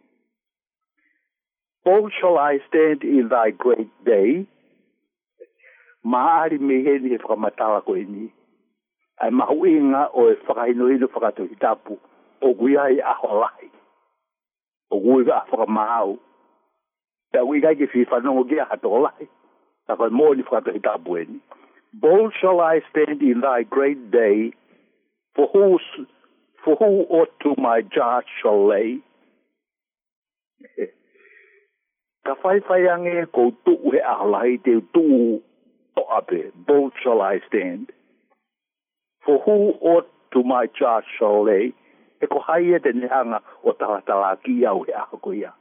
Bold 1.85 2.11
oh, 2.13 2.15
shall 2.19 2.37
I 2.37 2.57
stand 2.67 3.03
in 3.03 3.27
thy 3.29 3.51
great 3.51 3.87
day. 4.03 4.45
me 6.03 6.57
meheni 6.65 7.09
e 7.13 7.17
whakamatawa 7.21 7.79
koe 7.87 8.03
ni. 8.13 8.25
Ai 9.21 9.29
mahu 9.39 9.65
inga 9.77 10.03
o 10.19 10.29
e 10.31 10.35
whakainoino 10.47 11.05
whakatoi 11.13 11.47
hitapu 11.53 11.93
O 12.45 12.53
gui 12.57 12.75
ai 12.83 12.95
aho 13.11 13.29
lai. 13.43 13.65
O 14.93 14.99
gui 15.03 15.21
ga 15.27 15.37
whakamahau. 15.51 16.11
Ta 17.31 17.39
gui 17.47 17.59
gai 17.63 17.75
ke 17.79 17.85
whiwhanongo 17.91 18.43
ki 18.49 18.57
ahato 18.63 18.91
lai. 19.07 19.23
Ta 19.87 19.91
koe 19.97 20.09
mōni 20.17 20.43
whakatoi 20.47 20.79
tapu 20.87 21.11
e 21.17 21.23
ni. 21.29 21.39
Bold 22.01 22.33
shall 22.41 22.59
I 22.59 22.75
stand 22.91 23.21
in 23.31 23.37
thy 23.41 23.63
great 23.63 24.11
day. 24.11 24.37
For 25.35 25.47
whose, 25.53 25.89
for 26.65 26.75
who 26.81 26.91
ought 27.17 27.29
to 27.43 27.53
my 27.57 27.81
judge 27.95 28.27
shall 28.41 28.61
lay? 28.67 28.97
ka 32.29 32.35
whaiwhai 32.45 32.83
ange 32.93 33.13
ko 33.35 33.41
tuu 33.65 33.89
he 33.93 33.99
ahola 34.13 34.39
hei 34.45 34.55
te 34.65 34.73
tuu 34.95 35.19
to 35.95 36.01
ape, 36.17 36.39
bold 36.67 36.93
shall 37.01 37.21
I 37.21 37.37
stand. 37.47 37.89
For 39.25 39.39
who 39.45 39.55
ought 39.91 40.09
to 40.33 40.43
my 40.43 40.65
charge 40.79 41.09
shall 41.17 41.41
lay, 41.49 41.65
e 42.23 42.25
ko 42.31 42.37
hai 42.49 42.61
e 42.77 42.79
te 42.85 42.91
nehanga 42.99 43.39
o 43.65 43.71
tahatala 43.79 44.29
ki 44.43 44.53
au 44.69 44.83
he 44.85 44.93
aha 45.01 45.15
ko 45.23 45.33
ia. 45.39 45.51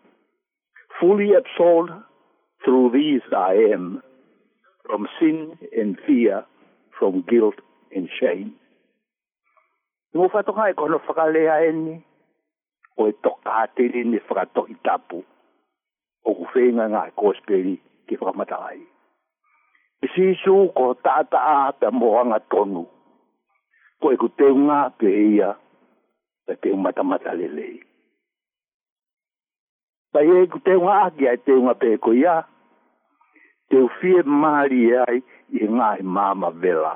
Fully 1.00 1.30
absolved 1.40 1.92
through 2.64 2.92
these 2.98 3.24
I 3.32 3.72
am, 3.74 4.02
from 4.84 5.08
sin 5.16 5.40
and 5.80 5.96
fear, 6.06 6.44
from 6.98 7.24
guilt 7.32 7.58
and 7.96 8.08
shame. 8.20 8.52
Ngō 10.12 10.28
whatonga 10.34 10.68
e 10.72 10.76
kono 10.76 11.00
whakalea 11.08 11.56
e 11.70 11.74
ni, 11.80 11.96
o 13.00 13.08
e 13.08 13.16
toka 13.24 13.56
atiri 13.64 14.04
ni 14.10 14.20
whakatoki 14.28 14.76
tapu. 14.84 15.24
o 16.26 16.30
ku 16.34 16.44
whenga 16.54 16.86
ngā 16.92 17.02
e 17.10 17.14
kōsperi 17.20 17.74
ki 18.08 18.18
whakamatai. 18.20 18.78
I 20.04 20.10
si 20.14 20.26
su 20.42 20.54
ko 20.76 20.92
tāta 21.06 21.40
a 21.54 21.56
ta 21.80 21.90
moanga 21.94 22.38
tonu. 22.54 22.84
Ko 24.00 24.12
e 24.14 24.18
ku 24.20 24.28
te 24.38 24.50
unga 24.54 24.80
pe 24.98 25.10
ia 25.34 25.50
e 26.48 26.52
te 26.62 26.72
unga 26.76 26.92
tamata 26.96 27.32
lelei. 27.38 27.78
Pai 30.14 30.28
e 30.42 30.46
ku 30.52 30.58
te 30.64 30.72
unga 30.78 30.96
aki 31.08 31.28
ai 31.30 31.38
te 31.44 31.52
unga 31.60 31.74
pe 31.82 31.90
ko 32.04 32.12
ia. 32.20 32.36
Te 33.68 33.76
uwhie 33.84 34.22
maari 34.40 34.82
e 34.86 34.94
ai 35.06 35.18
i 35.60 35.66
ngā 35.76 35.90
e 36.00 36.06
māma 36.16 36.50
vela. 36.62 36.94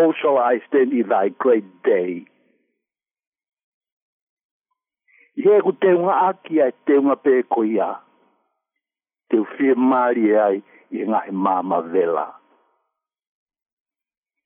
O 0.00 0.12
shall 0.18 0.38
I 0.38 0.60
stand 0.66 0.92
in 0.92 1.08
thy 1.08 1.28
great 1.42 1.66
day. 1.82 2.24
Rego 5.42 5.72
tem 5.72 5.94
uma 5.94 6.28
aqui, 6.28 6.56
tem 6.84 6.98
uma 6.98 7.16
pecoia. 7.16 7.98
Teu 9.28 9.44
filho 9.56 9.78
Maria 9.78 10.44
ai, 10.44 10.62
e 10.90 11.04
ngai 11.04 11.30
mama 11.30 11.80
vela. 11.82 12.38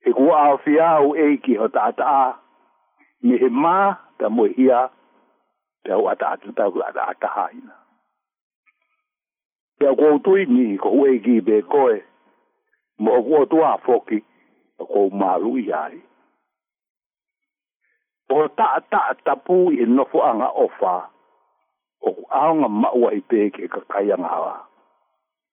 E 0.04 0.12
ku 0.12 0.30
ao 0.32 0.58
fia 0.58 1.00
o 1.00 1.16
e 1.16 1.38
ki 1.38 1.54
ho 1.58 1.68
ta 1.72 1.90
a 1.98 2.38
he 3.24 3.38
ta 4.18 4.26
mo 4.30 4.46
Te 5.84 5.92
o 5.92 6.08
ata 6.08 6.28
atu 6.34 6.52
ta 6.52 6.68
ku 6.70 6.78
ata 6.88 7.02
ata 7.12 7.28
haina. 7.36 7.74
Te 9.78 9.86
ko 9.98 10.18
tui 10.24 10.44
ni 10.46 10.76
ko 10.78 10.88
ei 11.08 11.18
ki 11.24 11.40
be 11.40 11.56
koe. 11.72 11.98
Mo 13.02 13.12
ko 13.24 13.44
tua 13.50 13.76
foki 13.84 14.18
ko 14.78 15.08
o 18.28 18.48
ta 18.56 18.78
ta 18.90 19.12
ta 19.24 19.34
pu 19.36 19.54
i 19.72 19.84
no 19.86 20.04
fu 20.10 20.18
anga 20.28 20.48
ofa 20.64 20.92
o 22.02 22.10
e 22.10 22.24
anga 22.46 22.68
ma 22.82 22.88
wa 23.02 23.10
i 23.12 23.20
pe 23.28 23.50
ke 23.54 23.62
ka 23.72 23.80
ka 23.92 23.98
yang 24.08 24.24
ha 24.24 24.64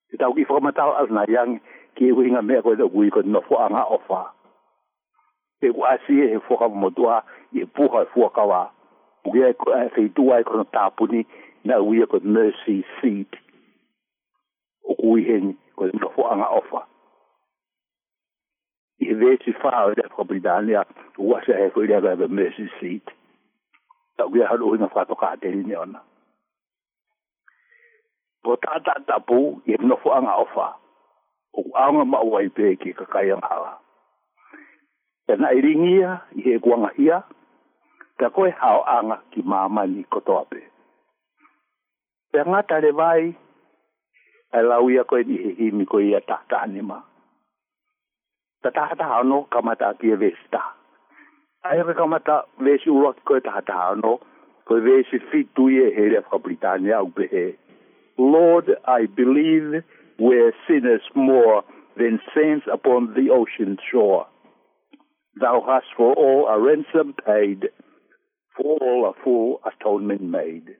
ki 0.08 0.14
ta 0.20 0.26
ki 0.36 0.44
forma 0.48 0.72
ta 0.72 0.84
as 1.02 1.10
na 1.10 1.24
yang 1.28 1.60
ki 1.96 2.12
wi 2.16 2.24
e 2.28 2.32
nga 2.32 2.42
me 2.48 2.54
ko 2.64 2.74
de 2.80 2.84
wi 2.94 3.10
ko 3.14 3.20
no 3.24 3.40
fu 3.48 3.54
anga 3.64 3.82
ofa 3.96 4.20
e 5.60 5.68
wa 5.76 5.90
si 6.06 6.14
e 6.20 6.38
fu 6.48 6.56
ka 6.56 6.66
mo 6.68 6.88
dua 6.96 7.20
e 7.52 7.62
pu 7.74 7.82
ha 7.92 8.02
e 8.04 8.10
fu 8.12 8.28
ka 8.36 8.44
wa 8.52 8.62
pu 9.22 9.36
ye 9.36 9.52
ko 9.60 9.68
e 9.84 9.88
fe 9.94 10.08
tu 10.16 10.32
ai 10.32 10.42
ko 10.48 10.64
ta 10.72 10.88
pu 10.96 11.06
ni 11.12 11.20
na 11.64 11.76
wi 11.88 12.06
ko 12.12 12.18
mercy 12.22 12.76
seat 12.98 13.32
o 14.90 14.94
ku 15.00 15.16
hen 15.28 15.52
ko 15.76 15.92
no 16.00 16.08
fu 16.14 16.22
anga 16.32 16.48
ofa 16.60 16.80
i 19.02 19.08
he 19.10 19.14
vēti 19.18 19.50
whāo 19.62 19.90
i 19.92 19.96
rāpaka 19.98 20.24
Britānia, 20.30 20.82
o 21.18 21.30
wāse 21.32 21.50
a 21.52 21.56
heko 21.58 21.82
i 21.84 21.88
rāpaka 21.90 22.26
i 22.28 22.34
Mercy 22.38 22.66
Street. 22.76 23.10
Tau 24.20 24.28
kia 24.30 24.46
haro 24.46 24.68
hinga 24.74 24.88
whāto 24.94 25.16
kā 25.18 25.32
te 25.42 25.50
rine 25.50 25.74
ona. 25.80 26.02
Po 28.44 28.54
tā 28.62 28.78
tā 28.86 28.94
tā 29.08 29.18
pū, 29.28 29.40
i 29.66 29.74
he 29.74 29.80
pino 29.82 29.98
fuanga 30.04 30.36
o 30.44 30.46
whā, 30.52 30.68
o 31.56 31.64
ku 31.64 31.72
aonga 31.82 32.06
ma 32.12 32.20
uai 32.28 32.46
pē 32.54 32.76
ki 32.82 32.92
ka 32.98 33.06
kai 33.12 33.26
ang 33.34 33.42
hawa. 33.42 33.72
E 35.30 35.36
nā 35.40 35.50
i 35.58 35.64
ringia, 35.66 36.18
i 36.38 36.46
he 36.46 36.56
kuanga 36.62 36.92
hia, 36.96 37.24
te 38.20 38.30
koe 38.36 38.52
hao 38.62 38.84
anga 38.98 39.18
ki 39.34 39.42
māmani 39.42 40.06
kotoa 40.14 40.44
pē. 40.52 40.62
Pe 42.32 42.46
ngā 42.46 42.62
tare 42.70 42.94
vai, 43.02 43.32
e 44.54 44.62
lau 44.62 44.86
ia 44.94 45.02
koe 45.04 45.26
ni 45.26 45.42
he 45.46 45.56
himi 45.64 45.86
koe 45.90 46.04
ia 46.06 46.22
tā 46.30 46.42
tā 46.54 46.66
ni 46.76 46.80
maa. 46.86 47.02
tatahataano 48.62 49.36
kamataakia 49.50 50.16
vesta 50.16 50.60
aira 51.62 51.94
kamata 51.94 52.36
vesi 52.64 52.90
ua 52.90 53.10
koe 53.26 53.40
tahataano 53.46 54.12
koe 54.66 54.80
vesi 54.86 55.18
fituie 55.30 55.86
hele 55.96 56.16
afka-britania 56.22 56.96
aupe 56.96 57.24
he 57.32 57.46
lord 58.34 58.66
i 58.98 59.02
believe 59.18 59.74
we're 60.24 60.52
sinners 60.66 61.02
more 61.30 61.58
than 62.00 62.14
saints 62.34 62.66
upon 62.76 63.00
the 63.16 63.26
ocean 63.40 63.72
shore 63.90 64.26
thou 65.44 65.56
hast 65.68 65.90
for 65.96 66.10
all 66.26 66.46
a 66.48 66.56
ransom 66.66 67.08
paid 67.26 67.68
for 68.56 68.78
all 68.88 69.02
a 69.06 69.12
full 69.24 69.60
atonement 69.70 70.22
made 70.38 70.76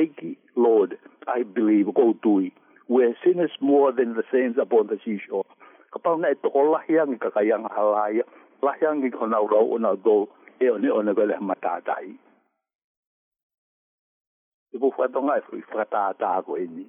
eki 0.00 0.36
lord 0.56 0.98
i 1.38 1.42
believe 1.44 1.92
go 1.94 2.10
it 2.48 2.52
where 2.86 3.14
sinners 3.24 3.50
more 3.60 3.92
than 3.92 4.14
the 4.14 4.22
saints 4.32 4.58
upon 4.60 4.86
the 4.86 4.96
seashore. 5.04 5.44
Kapau 5.92 6.18
na 6.22 6.30
ito 6.30 6.46
ko 6.50 6.74
lahyang 6.78 7.18
kakayang 7.18 7.66
halaya, 7.70 8.22
lahyang 8.62 9.02
ikonaw 9.02 9.42
raw 9.50 9.66
na 9.78 9.98
do, 9.98 10.30
eh, 10.62 10.70
e 10.70 10.70
oni 10.70 10.90
ona 10.90 11.14
gala 11.14 11.34
eh, 11.34 11.42
matatay. 11.42 12.06
Ibu 14.74 14.88
fato 14.94 15.18
nga, 15.26 15.40
ifatata 15.40 16.30
eh, 16.38 16.42
ko 16.46 16.50
ini. 16.58 16.84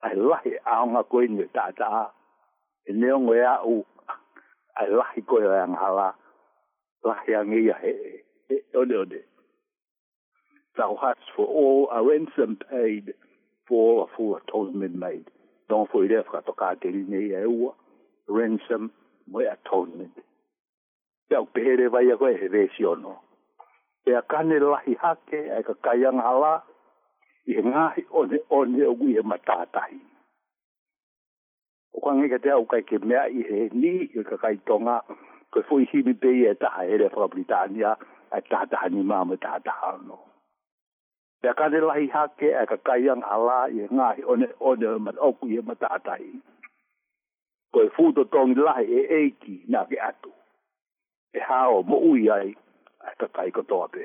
Ay 0.00 0.16
lahi 0.16 0.56
aong 0.64 0.96
ako 0.96 1.24
ini, 1.24 1.44
tata. 1.52 2.12
Inyong 2.88 3.26
wea 3.28 3.64
u, 3.64 3.84
ay 4.80 4.88
lahi 4.92 5.20
ko 5.26 5.40
yang 5.44 5.76
hala, 5.76 6.14
lahyang 7.04 7.52
iya, 7.52 7.76
e, 7.84 8.22
e, 8.48 8.56
one, 8.72 8.92
one. 8.96 9.18
Thou 10.76 10.92
hast 11.00 11.24
for 11.32 11.48
all 11.48 11.88
a 11.88 12.04
ransom 12.04 12.60
paid, 12.68 13.16
four 13.68 14.00
or 14.02 14.08
four 14.16 14.40
told 14.50 14.74
me 14.74 14.88
made. 14.88 15.26
Don't 15.68 15.90
for 15.90 16.04
it, 16.04 16.10
I 16.12 16.40
forgot 16.42 16.80
to 16.80 17.72
ransom, 18.28 18.90
my 19.30 19.44
atonement. 19.50 20.12
Ya 21.30 21.44
pere 21.44 21.88
vai 21.90 22.06
ko 22.18 22.26
he 22.28 22.46
vesio 22.48 23.00
no. 23.00 23.18
Ya 24.06 24.20
kane 24.30 24.58
lahi 24.62 24.94
hake 24.94 25.50
ai 25.54 25.62
ka 25.62 25.74
kayang 25.82 26.22
ala. 26.22 26.62
Ye 27.46 27.56
ngahi 27.62 28.02
one 28.10 28.38
one 28.48 28.80
o 28.88 28.94
gui 28.94 29.14
matatai. 29.26 29.98
O 31.94 31.98
kwang 32.00 32.22
ke 32.30 32.38
te 32.42 32.50
au 32.50 32.64
kai 32.66 32.82
ke 32.82 33.02
mea 33.02 33.26
i 33.26 33.42
he 33.46 33.70
ni 33.74 34.06
ke 34.06 34.22
ka 34.22 34.36
kai 34.42 34.54
tonga 34.66 35.02
ko 35.52 35.62
fu 35.68 35.78
hi 35.90 36.02
bi 36.02 36.12
be 36.12 36.54
ta 36.60 36.70
ha 36.74 36.82
ere 36.86 37.10
fra 37.10 37.26
Britania 37.26 37.96
ai 38.32 38.40
ta 38.48 38.64
ta 38.70 38.86
ni 38.90 39.02
ma 39.02 39.24
ma 39.24 39.34
ta 39.34 39.58
ta 39.58 39.98
no 40.06 40.18
pe 41.40 41.52
ka 41.58 41.68
de 41.72 41.78
lahi 41.88 42.06
hake 42.16 42.48
e 42.62 42.66
ka 42.70 42.76
kaiang 42.86 43.24
ala 43.34 43.58
i 43.80 43.84
ngā 43.96 44.08
i 44.20 44.24
one 44.32 44.46
one 44.70 44.84
ma 45.04 45.12
oku 45.28 45.44
i 45.56 45.60
ma 45.68 45.74
taatai. 45.82 46.28
Ko 47.72 47.78
e 47.86 47.92
fūto 47.96 48.22
tōngi 48.34 48.58
lahi 48.68 48.86
e 49.00 49.02
eiki 49.20 49.54
nā 49.72 49.82
ke 49.90 50.00
atu. 50.08 50.30
E 51.36 51.40
hao 51.48 51.82
mo 51.88 51.96
ui 52.10 52.22
ai 52.38 52.48
e 52.50 53.14
ka 53.20 53.26
kai 53.38 53.50
kotoa 53.58 53.88
pe. 53.96 54.04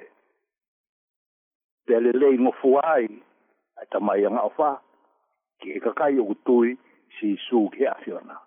Pe 1.88 2.00
le 2.04 2.12
lei 2.22 2.36
ngō 2.42 2.52
fuai 2.62 3.06
e 3.08 3.84
ta 3.92 4.00
mai 4.08 4.26
anga 4.30 4.44
ofa 4.52 4.72
ki 5.60 5.70
e 5.78 5.84
ka 5.88 5.92
kai 6.00 6.20
o 6.22 6.26
kutui 6.34 6.70
si 7.18 7.36
su 7.48 7.68
ke 7.76 7.88
afiona. 7.96 8.38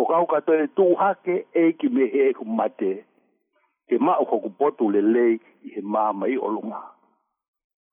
O 0.00 0.06
kau 0.10 0.26
kato 0.32 0.52
e 0.62 0.66
tū 0.76 0.88
hake 1.02 1.36
eiki 1.62 1.88
me 1.94 2.04
he 2.14 2.22
e 2.30 2.34
kumate 2.38 2.92
ke 3.90 3.98
ma 3.98 4.14
o 4.22 4.24
kokupotu 4.30 4.90
le 4.94 5.00
lei 5.14 5.34
i 5.36 5.68
he 5.74 5.80
māmai 5.92 6.36
o 6.38 6.48
lunga. 6.54 6.78
Ko 6.86 6.99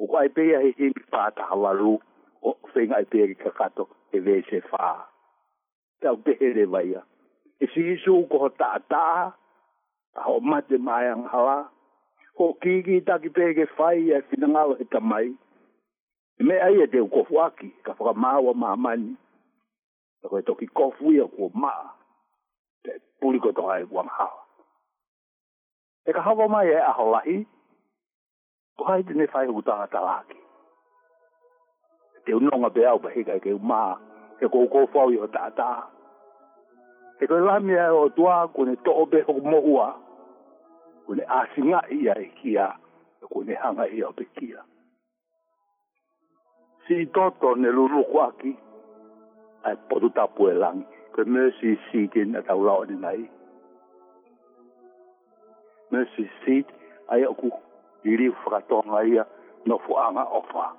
o 0.00 0.06
ko 0.08 0.16
aipe 0.18 0.40
ya 0.48 0.60
hehe 0.64 0.84
mi 0.96 1.02
fa 1.12 1.30
ta 1.36 1.44
hawalu 1.50 1.98
o 2.42 2.52
fe 2.74 2.86
nga 2.88 2.96
aipe 3.02 3.20
ki 3.32 3.34
kakato 3.44 3.84
e 4.14 4.20
ve 4.24 4.36
se 4.50 4.60
fa 4.70 4.92
te 6.00 6.08
au 6.08 6.16
pehe 6.24 6.46
re 6.56 6.64
vai 6.74 6.88
e 6.94 7.64
si 7.74 7.80
isu 7.94 8.14
ko 8.30 8.48
ta 8.60 8.72
ta 8.90 9.04
a 10.16 10.20
ho 10.26 10.40
mate 10.40 10.76
mai 10.88 11.06
ang 11.12 11.28
hawa 11.32 11.58
ho 12.40 12.44
ki 12.62 12.80
ki 12.86 13.00
ta 13.06 13.18
ki 13.22 13.28
pehe 13.36 13.52
ke 13.58 13.66
fai 13.76 14.08
ya 14.08 14.20
fina 14.32 14.48
ngalo 14.48 14.74
he 14.80 14.84
tamai 14.88 15.26
me 16.48 16.56
ai 16.66 16.80
e 16.82 16.86
te 16.88 17.00
u 17.04 17.08
kofu 17.12 17.36
aki 17.44 17.68
ka 17.84 17.92
whaka 17.98 18.14
ma 18.20 18.30
maa 18.64 18.76
mani 18.80 19.12
e 20.24 20.32
koe 20.32 20.40
ko 20.42 20.54
kofu 20.80 21.12
ia 21.12 21.28
kua 21.36 21.50
maa 21.54 21.84
te 22.84 22.90
puliko 23.20 23.52
toa 23.52 23.80
e 23.84 23.88
wang 23.92 24.08
hawa 24.18 24.42
e 26.08 26.16
ka 26.16 26.20
hawa 26.24 26.48
mai 26.48 26.68
e 26.72 26.80
i 27.36 27.40
ko 28.80 28.86
hai 28.88 29.02
tene 29.04 29.26
fai 29.28 29.44
hu 29.46 29.60
ta 29.62 29.84
ta 29.92 30.22
te 32.24 32.32
unonga 32.32 32.58
nga 32.64 32.68
be 32.74 32.82
au 32.88 32.98
ba 32.98 33.10
hi 33.14 33.22
ka 33.28 33.36
ke 33.44 33.52
ma 33.70 33.82
ke 34.40 34.48
ko 34.52 34.64
ko 34.72 34.86
fa 34.92 35.04
yo 35.12 35.26
ta 35.34 35.50
ta 35.58 35.70
te 37.18 37.28
ko 37.28 37.36
la 37.44 37.60
o 37.92 38.08
tua 38.16 38.36
ko 38.56 38.64
ne 38.64 38.74
to 38.84 39.04
be 39.12 39.20
ko 39.28 39.32
mo 39.36 39.60
hua 39.60 39.86
ko 41.04 41.12
ne 41.14 41.24
asinga 41.38 41.80
ia 41.96 42.14
e 42.24 42.28
kia 42.40 42.66
ko 43.28 43.44
ne 43.44 43.54
hanga 43.60 43.84
ia 43.92 44.08
pe 44.16 44.24
kia 44.36 44.64
si 46.86 47.04
toto 47.14 47.52
ne 47.60 47.68
lulu 47.68 48.00
ko 48.12 48.16
aki 48.32 48.52
ai 49.68 49.76
po 49.88 50.00
tu 50.00 50.08
ta 50.08 50.24
pu 50.26 50.48
elang 50.52 50.80
ke 51.12 51.20
me 51.28 51.50
si 51.60 51.76
si 51.90 52.08
ke 52.12 52.24
na 52.24 52.40
ta 52.40 52.56
ulau 52.56 52.88
ni 52.88 52.96
nai 52.96 53.20
me 55.92 56.00
si 56.16 56.24
si 56.44 56.64
ai 57.12 57.24
aku 57.28 57.52
i 58.04 58.16
liu 58.16 58.32
whakatonga 58.32 59.04
ia 59.04 59.24
no 59.66 59.78
fuanga 59.78 60.24
ofa. 60.24 60.72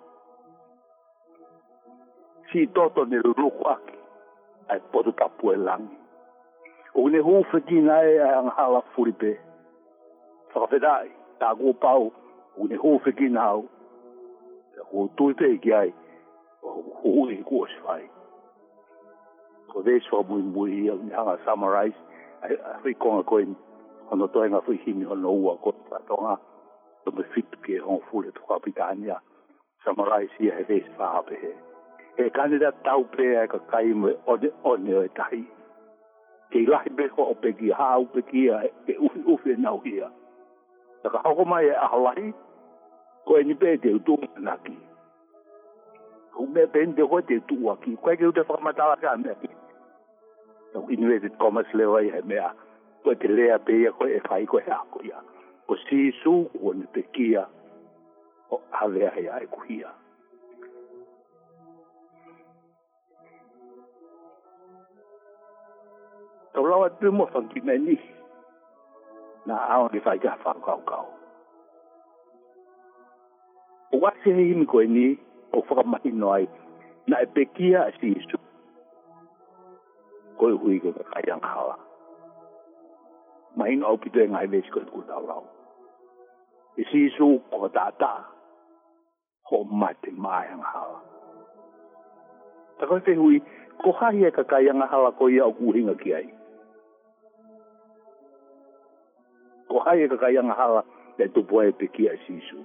Si 2.51 2.67
toto 2.67 3.05
ne 3.05 3.19
ruruku 3.21 3.67
aki, 3.69 3.95
ai 4.67 4.79
potu 4.91 5.11
tapu 5.11 5.51
e 5.51 5.55
langi. 5.57 5.97
O 6.95 7.07
ne 7.09 7.19
hu 7.19 7.43
whakina 7.53 8.01
e 8.03 8.17
a 8.17 8.31
anghala 8.39 8.81
furipe. 8.95 9.37
Whakawhedai, 10.53 11.09
tā 11.39 11.53
kua 11.57 11.73
pau, 11.73 12.11
o 12.57 12.67
ne 12.67 12.75
hu 12.81 12.97
whakina 13.05 13.43
au. 13.53 13.63
Te 14.73 14.81
hu 14.89 15.07
tui 15.15 15.35
te 15.39 15.49
iki 15.53 15.73
ai, 15.73 15.93
o 16.63 16.71
hu 16.73 16.91
hui 17.03 17.39
i 17.39 17.43
kua 17.43 17.67
shwai. 17.77 18.03
Ko 19.71 19.81
desu 19.83 20.17
a 20.17 20.23
mui 20.27 20.41
mui 20.41 20.85
ia, 20.85 20.95
ni 20.95 21.13
hanga 21.15 21.37
summarize, 21.45 21.95
ai 22.43 22.57
whikonga 22.83 23.23
koe, 23.23 23.45
ono 24.11 24.27
toenga 24.27 24.59
whihimi 24.67 25.05
hono 25.05 25.31
ua 25.37 25.55
kotu 25.57 25.81
whakatonga. 25.91 26.33
Ai 26.35 26.49
som 27.03 27.17
een 27.17 27.23
fietke 27.23 27.85
onvoelen 27.85 28.33
toch 28.33 28.49
op 28.55 28.65
Italië. 28.65 29.17
Samurai 29.83 30.27
zie 30.27 30.45
je 30.45 30.63
wees 30.67 30.85
vapen 30.95 31.35
he. 31.39 31.53
He 32.15 32.29
kan 32.29 32.57
dat 32.57 32.75
touw 32.81 33.07
plek 33.09 33.51
kan 33.69 33.99
me 33.99 34.17
on 34.25 34.51
on 34.61 35.09
tai. 35.13 35.49
Ke 36.49 36.63
lai 36.67 36.87
be 36.95 37.05
ko 37.15 37.21
op 37.23 37.41
ki 37.57 37.71
ha 37.71 37.97
op 37.99 38.13
ki 38.29 38.41
ya 38.49 38.59
e 38.85 38.93
u 38.97 39.09
u 39.25 39.37
fe 39.37 39.53
nau 39.57 39.79
hia. 39.83 40.09
Ta 41.01 41.07
ka 41.09 41.19
ho 41.23 41.43
mai 41.45 41.69
a 41.69 41.97
lai 41.97 42.33
ko 43.25 43.37
ni 43.41 43.53
be 43.55 43.77
de 43.77 43.99
tu 44.05 44.17
na 44.37 44.55
ki. 44.63 44.77
Ko 46.33 46.45
me 46.53 46.67
ben 46.67 46.95
de 46.95 47.01
ho 47.03 47.21
de 47.21 47.39
tu 47.47 47.55
wa 47.65 47.75
ki 47.81 47.95
ko 48.03 48.09
ke 48.19 48.31
de 48.35 48.43
forma 48.43 48.71
ta 48.73 48.95
ka 49.01 49.15
me. 49.17 49.33
Donc, 50.73 50.85
il 50.89 51.01
nous 51.01 51.11
est 51.11 51.37
comme 51.37 51.61
cela, 51.69 52.01
il 52.01 52.07
y 52.07 52.11
a, 52.13 52.21
mais, 52.23 52.39
quand 53.03 53.11
il 53.21 53.39
est 53.39 53.51
à 53.51 53.59
payer, 53.59 53.89
il 53.89 53.89
faut 54.47 54.59
faire 54.59 54.85
quoi, 54.89 55.01
il 55.03 55.09
y 55.09 55.11
a. 55.11 55.19
Ou 55.71 55.77
si 55.87 56.11
sou, 56.21 56.51
ou 56.61 56.73
e 56.73 56.77
ni 56.83 56.87
pekia, 56.91 57.45
ou 58.51 58.59
a 58.75 58.81
ve 58.91 59.05
a 59.07 59.11
he 59.15 59.21
a 59.31 59.37
e 59.39 59.45
kuhia. 59.47 59.87
Tawlaw 66.51 66.83
a 66.87 66.89
dwi 66.99 67.11
mwafan 67.15 67.47
ki 67.53 67.63
meni, 67.67 67.95
na 69.47 69.55
a 69.71 69.77
wang 69.81 69.95
li 69.95 70.01
fay 70.03 70.19
ka 70.25 70.33
fang 70.43 70.59
kaw-kaw. 70.65 71.05
Ou 73.95 74.01
wak 74.03 74.19
se 74.25 74.35
ni 74.35 74.49
imi 74.51 74.67
kweni, 74.67 75.05
ou 75.55 75.63
fokan 75.71 75.87
mani 75.93 76.11
noy, 76.11 76.49
na 77.07 77.23
e 77.23 77.31
pekia 77.35 77.85
a 77.87 77.95
si 77.95 78.11
sou. 78.27 78.43
Kweni 80.35 80.59
kweni 80.59 80.83
kweni 80.83 81.07
a 81.15 81.23
yankawa. 81.31 81.79
Mani 83.55 83.79
noy 83.79 83.95
ou 83.95 84.03
pide 84.03 84.27
yon 84.27 84.35
a 84.35 84.43
yon 84.43 84.51
e 84.51 84.63
kweni 84.67 84.69
kweni 84.75 84.91
kweni 84.97 85.07
tawlaw. 85.15 85.47
i 86.77 86.83
si 86.91 87.09
su 87.17 87.39
ko 87.51 87.67
ta 87.67 87.91
ta 87.99 88.23
ho 89.51 89.63
ma 89.63 89.91
te 90.01 90.11
ma 90.15 90.41
ya 90.47 90.55
ha 90.63 90.83
ta 92.79 92.87
ko 92.87 92.99
te 93.03 93.15
hui 93.19 93.41
ko 93.83 93.91
ha 93.99 94.11
hi 94.15 94.31
ka 94.31 94.41
e 94.41 94.47
ka 94.53 94.57
ya 94.63 94.71
ha 94.73 95.11
ko 95.11 95.27
ya 95.27 95.51
ku 95.57 95.75
hi 95.75 95.83
ki 95.99 96.09
ai 96.15 96.27
ko 99.67 99.79
ha 99.83 99.95
ka 100.07 100.15
ka 100.17 100.29
ya 100.31 100.41
ha 100.47 100.83
te 101.19 101.27
tu 101.35 101.43
po 101.43 101.59
e 101.61 101.71
pe 101.75 101.87
ki 101.91 102.07
ai 102.07 102.17
si 102.27 102.39
su 102.49 102.63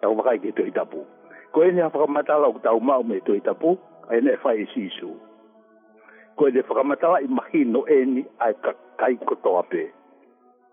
ta 0.00 0.06
o 0.08 0.14
ka 0.22 0.38
ki 0.38 0.52
te 0.54 0.62
ta 0.70 0.84
pu 0.86 1.02
ko 1.50 1.64
ni 1.66 1.80
ha 1.82 1.90
ma 2.06 2.22
ta 2.22 2.38
la 2.38 2.52
ku 2.54 2.58
ta 2.62 2.70
ma 2.78 3.02
me 3.02 3.18
te 3.20 3.34
ta 3.42 3.52
pu 3.58 3.74
ai 4.06 4.20
ne 4.22 4.36
fa 4.38 4.54
i 4.54 4.62
e 4.62 4.66
si 4.74 4.86
su 4.94 5.10
ko 6.38 6.46
e 6.46 6.52
de 6.54 6.62
fa 6.62 6.82
ma 6.86 6.94
ta 6.96 7.10
la 7.10 7.18
imagino 7.20 7.82
e 7.90 7.98
ni 8.06 8.22
ai 8.38 8.54
ka 8.62 8.72
kai 8.96 9.16
ko 9.18 9.34
to 9.42 9.58
ape. 9.58 9.82
pe 9.90 9.98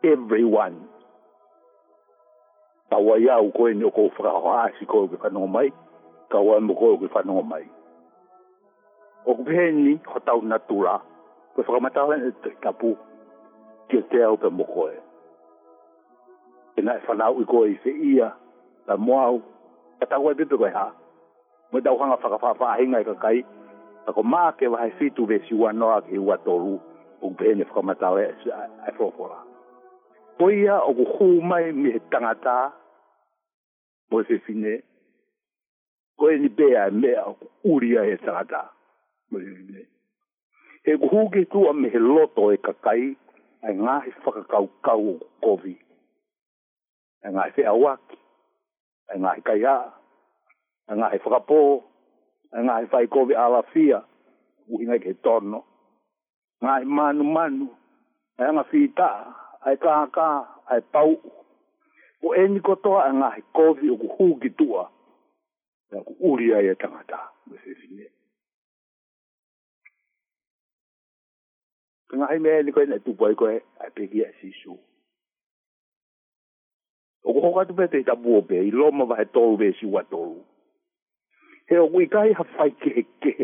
everyone. 0.03 0.85
Ta 2.89 2.97
wai 2.97 3.27
au 3.29 3.51
koe 3.51 3.73
ni 3.73 3.83
o 3.83 3.89
kou 3.91 4.07
whakao 4.17 4.47
aasi 4.55 4.85
koe 4.91 5.07
ke 5.09 5.17
whanonga 5.21 5.51
mai, 5.51 5.67
ka 6.31 6.37
wai 6.39 6.59
mo 6.59 6.73
koe 6.75 6.97
ke 7.01 7.07
whanonga 7.13 7.43
mai. 7.51 7.63
O 9.27 9.35
ku 9.35 9.43
pēni 9.43 9.99
ho 10.11 10.19
tau 10.27 10.41
natura, 10.41 10.95
koe 11.55 11.63
whakamatawa 11.67 12.15
ni 12.17 12.31
te 12.43 12.49
tapu, 12.63 12.91
ki 13.89 13.95
o 13.99 14.03
te 14.11 14.21
au 14.23 14.37
pe 14.41 14.49
mo 14.57 14.63
koe. 14.75 14.93
E 16.77 16.81
nai 16.81 16.97
whanau 17.07 17.41
i 17.41 17.43
koe 17.51 17.65
i 17.73 17.79
se 17.83 17.91
ia, 18.13 18.29
la 18.87 18.95
moau, 18.97 19.41
ka 19.99 20.05
tau 20.13 20.23
wai 20.23 20.35
pipi 20.39 20.57
koe 20.57 20.71
haa. 20.77 20.93
Mwen 21.71 21.83
tau 21.83 21.97
hanga 21.99 22.15
whakafafaa 22.21 22.77
hinga 22.79 23.01
i 23.03 23.09
kakai, 23.09 23.39
ka 24.05 24.09
ko 24.15 24.23
maa 24.23 24.51
ke 24.57 24.67
wahai 24.71 24.91
fitu 24.99 25.25
vesi 25.25 25.55
wanoa 25.55 26.01
ki 26.07 26.17
ua 26.17 26.37
toru, 26.45 26.79
o 27.21 27.27
ku 27.29 27.35
pēni 27.43 27.67
whakamatawa 27.67 28.23
e 28.23 28.91
fōpora 28.97 29.46
oia 30.39 30.81
o 30.81 30.93
ku 30.93 31.05
hu 31.13 31.25
mai 31.41 31.71
mi 31.71 31.89
he 31.91 31.99
tangata 32.11 32.55
mo 34.09 34.23
se 34.27 34.37
fine 34.45 34.73
ko 36.17 36.29
e 36.31 36.37
ni 36.41 36.49
bea 36.57 36.87
e 36.87 36.91
mea 36.91 37.23
o 37.31 37.33
ku 37.33 37.45
uri 37.73 37.89
he 37.97 38.17
tangata 38.25 38.61
mo 39.31 39.39
se 39.39 39.49
fine 39.57 39.81
he 40.85 40.93
ku 40.97 41.07
hu 41.07 41.29
ke 41.33 41.41
a 41.69 41.73
me 41.73 41.89
he 41.89 41.99
loto 41.99 42.51
e 42.53 42.57
kakai 42.57 43.15
ai 43.65 43.73
ngā 43.81 43.95
he 44.05 44.11
whakakau 44.23 44.67
kau 44.85 45.01
o 45.13 45.13
ku 45.21 45.27
kovi 45.45 45.75
ai 47.23 47.29
ngā 47.33 47.43
he 47.45 47.51
whea 47.57 47.73
waki 47.83 48.17
ai 49.09 49.17
ngā 49.21 49.31
he 49.35 49.41
kai 49.47 49.61
a 49.73 49.77
ai 50.89 50.93
ngā 50.97 51.07
he 51.13 51.17
whakapō 51.25 51.59
ai 52.55 52.61
ngā 52.65 52.75
he 52.81 52.85
whai 52.91 53.05
kovi 53.13 53.33
ala 53.45 53.61
fia 53.73 54.01
uhinga 54.69 55.01
ke 55.03 55.11
tono 55.25 55.59
ngā 56.61 56.79
he 56.79 56.85
manu 56.97 57.23
manu 57.35 57.67
ai 58.37 58.53
ngā 58.53 58.63
whi 58.71 58.85
taa 59.01 59.46
ai 59.67 59.77
kaka 59.77 60.29
ai 60.71 60.81
pau 60.81 61.11
o 62.23 62.33
eni 62.39 62.59
kotoa 62.59 63.03
anga 63.09 63.27
ai 63.35 63.41
kovi 63.55 63.89
o 63.91 63.97
ku 63.97 64.07
hugi 64.17 64.49
tua 64.49 64.83
na 65.91 65.99
ku 66.07 66.13
uri 66.29 66.53
ai 66.55 66.67
e 66.71 66.75
tangata 66.81 67.19
me 67.47 67.55
se 67.63 67.71
fine 67.79 68.05
kanga 72.09 72.25
ai 72.31 72.39
me 72.39 72.61
ni 72.63 72.71
ko 72.71 72.79
ni 72.85 72.97
tu 73.05 73.11
boy 73.19 73.35
ko 73.35 73.45
ai 73.51 73.89
pe 73.95 74.07
dia 74.11 74.31
si 74.39 74.51
su 74.63 74.71
o 77.25 77.27
ku 77.33 77.39
hoka 77.47 77.67
tu 77.67 77.73
pe 77.79 77.87
te 77.91 78.03
tabu 78.09 78.35
o 78.39 78.41
be 78.49 78.59
i 78.69 78.71
lo 78.79 78.91
ma 78.91 79.03
va 79.09 79.15
he 79.19 79.25
tolu 79.35 79.57
be 79.63 79.67
si 79.81 79.85
wa 79.95 80.03
tolu 80.13 80.39
he 81.69 81.75
o 81.83 81.89
ku 81.91 81.99
kai 82.15 82.31
ha 82.39 82.43
fai 82.55 82.71
ke 82.85 83.03
ke 83.23 83.35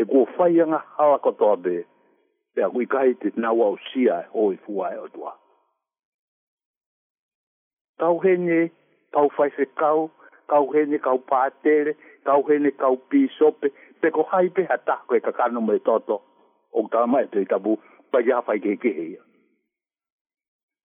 e 0.00 0.08
ku 0.10 0.24
fai 0.38 0.54
anga 0.64 0.80
hala 0.94 1.18
kotoa 1.26 1.56
be 1.66 1.76
pe 2.56 2.64
a 2.64 2.68
kui 2.72 2.86
kai 2.92 3.12
te 3.20 3.28
na 3.42 3.50
wau 3.58 3.76
sia 3.90 4.16
o 4.32 4.44
i 4.52 4.56
e 4.56 4.60
fua 4.64 4.86
e 4.94 4.98
o 4.98 5.06
tua. 5.14 5.32
Kau 8.00 8.14
hene, 8.24 8.60
kau 9.14 9.28
faise 9.36 9.64
kau, 9.80 10.00
kau 10.50 10.64
hene 10.74 10.96
kau 11.06 11.18
pātere, 11.30 11.92
kau 12.26 12.40
hene 12.48 12.70
kau 12.80 12.94
pisope, 13.12 13.68
pe 14.00 14.10
ko 14.14 14.24
hai 14.32 14.48
pe 14.56 14.62
hata 14.70 14.96
koe 15.08 15.20
ka 15.24 15.32
kano 15.38 15.60
mai 15.66 15.80
toto, 15.86 16.16
o 16.78 16.86
ka 16.92 17.02
mai 17.12 17.26
te 17.32 17.44
i 17.44 17.50
tabu, 17.52 17.76
pa 18.10 18.18
ia 18.26 18.40
fai 18.48 18.58
ke 18.64 18.72
ke 18.82 18.90
heia. 19.02 19.20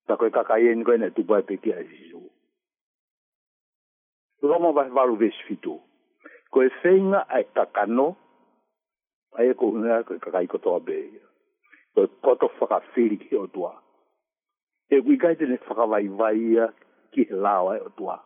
Ta 0.06 0.12
koe 0.20 0.30
ka 0.36 0.42
kai 0.50 0.60
hene 0.68 0.84
koe 0.88 0.98
ne 1.00 1.08
tupa 1.16 1.40
e 1.40 1.46
pe 1.48 1.56
kia 1.62 1.78
e 1.82 1.86
sisu. 1.90 2.20
Loma 4.50 4.72
vai 4.76 4.90
varu 4.90 5.16
vesi 5.16 5.42
fitu. 5.48 5.78
Koe 6.52 6.68
feinga 6.82 7.24
ai 7.32 7.44
ka 7.56 7.64
kano, 7.76 8.10
ai 9.40 9.48
e 9.54 9.60
kuhunea 9.60 10.02
koe 10.04 10.20
ka 10.20 10.30
kai 10.36 10.46
kotoa 10.50 10.80
beia 10.84 11.28
e 11.96 12.06
koto 12.24 12.48
whakawhiri 12.60 13.16
ki 13.20 13.36
o 13.36 13.46
tua. 13.52 13.72
E 14.90 15.00
kui 15.04 15.16
kai 15.16 15.34
tene 15.36 15.56
faka 15.66 15.86
vai 15.86 16.06
ia 16.50 16.66
ki 17.12 17.22
he 17.28 17.34
lawa 17.34 17.76
e 17.76 17.80
o 17.80 17.88
tua. 17.96 18.16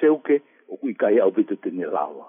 Se 0.00 0.06
uke, 0.08 0.42
o 0.68 0.76
kui 0.76 0.94
kai 0.94 1.18
au 1.18 1.30
bitu 1.32 1.56
tene 1.56 1.86
lawa. 1.86 2.26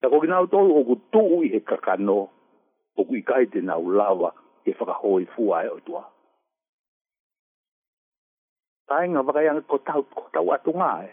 Ta 0.00 0.08
kogina 0.08 0.38
o 0.42 0.46
tau 0.46 0.70
o 0.70 0.84
ku 0.84 1.18
ui 1.38 1.46
i 1.48 1.52
he 1.54 1.60
kakano, 1.60 2.28
o 2.98 3.04
kui 3.04 3.22
kai 3.22 3.46
tene 3.46 3.70
au 3.72 3.88
lawa 3.90 4.32
e 4.66 4.72
whakahoi 4.74 5.24
fua 5.36 5.64
e 5.64 5.68
o 5.70 5.80
tua. 5.80 6.04
Tae 8.88 9.08
nga 9.08 9.20
wakayanga 9.26 9.62
kotau, 9.68 10.02
kotau 10.14 10.52
atu 10.54 10.72
ngā 10.78 10.92
e. 11.06 11.10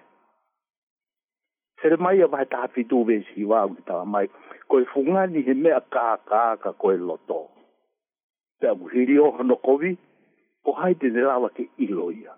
Sere 1.84 1.98
mai 2.02 2.22
a 2.24 2.28
wahe 2.32 2.46
tāwhi 2.48 2.86
tūwe 2.90 3.18
si 3.30 3.44
wāu 3.46 3.74
ki 3.76 3.84
tāwa 3.86 4.06
mai, 4.08 4.30
koe 4.72 4.86
whunga 4.96 5.26
ni 5.28 5.42
he 5.44 5.54
mea 5.54 5.82
kā 5.94 6.12
kā 6.30 6.46
kā 6.64 6.72
koe 6.82 6.96
lotoa 6.98 7.50
te 8.66 8.72
amuhiri 8.72 9.20
o 9.20 9.32
hono 9.32 9.56
kovi, 9.56 9.98
o 10.66 10.72
haite 10.74 11.08
nera 11.14 11.34
ala 11.38 11.50
ke 11.54 11.68
iloia. 11.86 12.34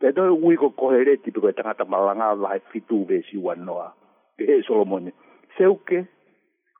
Te 0.00 0.12
doi 0.16 0.32
ui 0.32 0.56
ko 0.56 0.68
kohereti 0.70 1.32
tuke 1.32 1.52
tangata 1.56 1.84
malanga 1.88 2.28
lai 2.44 2.58
fitu 2.72 2.98
vesi 3.08 3.36
wanoa. 3.44 3.88
Te 4.36 4.42
he 4.48 4.56
solomone. 4.66 5.12
Se 5.56 5.66
uke, 5.66 5.98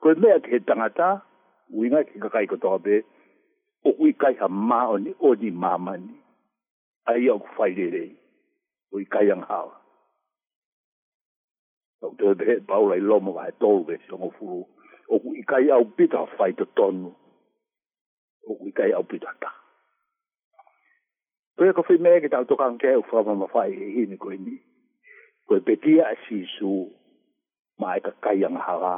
koe 0.01 0.15
mea 0.21 0.37
ke 0.41 0.49
he 0.53 0.59
tangata, 0.69 1.09
ui 1.77 1.87
ngai 1.91 2.05
ke 2.11 2.19
kakai 2.23 2.47
kotoa 2.51 2.79
be, 2.85 2.95
o 3.85 3.91
ui 4.03 4.13
kai 4.23 4.35
ha 4.41 4.49
maa 4.49 4.97
ni 5.05 5.13
o 5.27 5.35
ni 5.41 5.51
mama 5.51 5.95
ni. 5.97 6.15
A 7.11 7.17
ia 7.23 7.33
uku 7.35 7.49
whairerei, 7.59 8.13
ui 8.95 9.05
kai 9.13 9.27
ang 9.33 9.45
hawa. 9.49 9.75
Tau 12.01 12.15
te 12.37 12.45
he 12.49 12.55
paula 12.69 12.95
i 13.01 13.01
lomo 13.03 13.33
vai 13.37 13.51
tolu 13.61 13.85
vesi 13.89 14.09
ongo 14.15 14.31
furu. 14.37 14.63
Tau 14.65 14.80
o 15.11 15.19
ku 15.19 15.35
i 15.35 15.43
kai 15.47 15.67
au 15.75 15.83
pita 15.97 16.23
fai 16.39 16.53
te 16.59 16.65
tonu. 16.79 17.11
O 18.49 18.55
ku 18.59 18.69
i 18.71 18.75
kai 18.75 18.93
au 18.95 19.03
pita 19.03 19.33
ta. 19.43 19.51
Koe 21.59 21.73
ka 21.77 21.83
whi 21.89 21.99
mea 22.01 22.21
ki 22.23 22.31
tau 22.33 22.47
tokan 22.51 22.79
ke 22.83 22.93
au 22.95 23.03
whama 23.11 23.35
ma 23.41 23.47
whai 23.53 23.73
e 23.75 23.87
hini 23.97 24.17
koe 24.23 24.37
ni. 24.39 24.57
Koe 25.49 25.61
petia 25.67 26.13
e 26.15 26.19
si 26.27 26.45
su 26.57 26.73
ma 27.81 27.97
e 27.99 28.05
ka 28.07 28.13
kai 28.25 28.39
anga 28.47 28.63
hara 28.67 28.95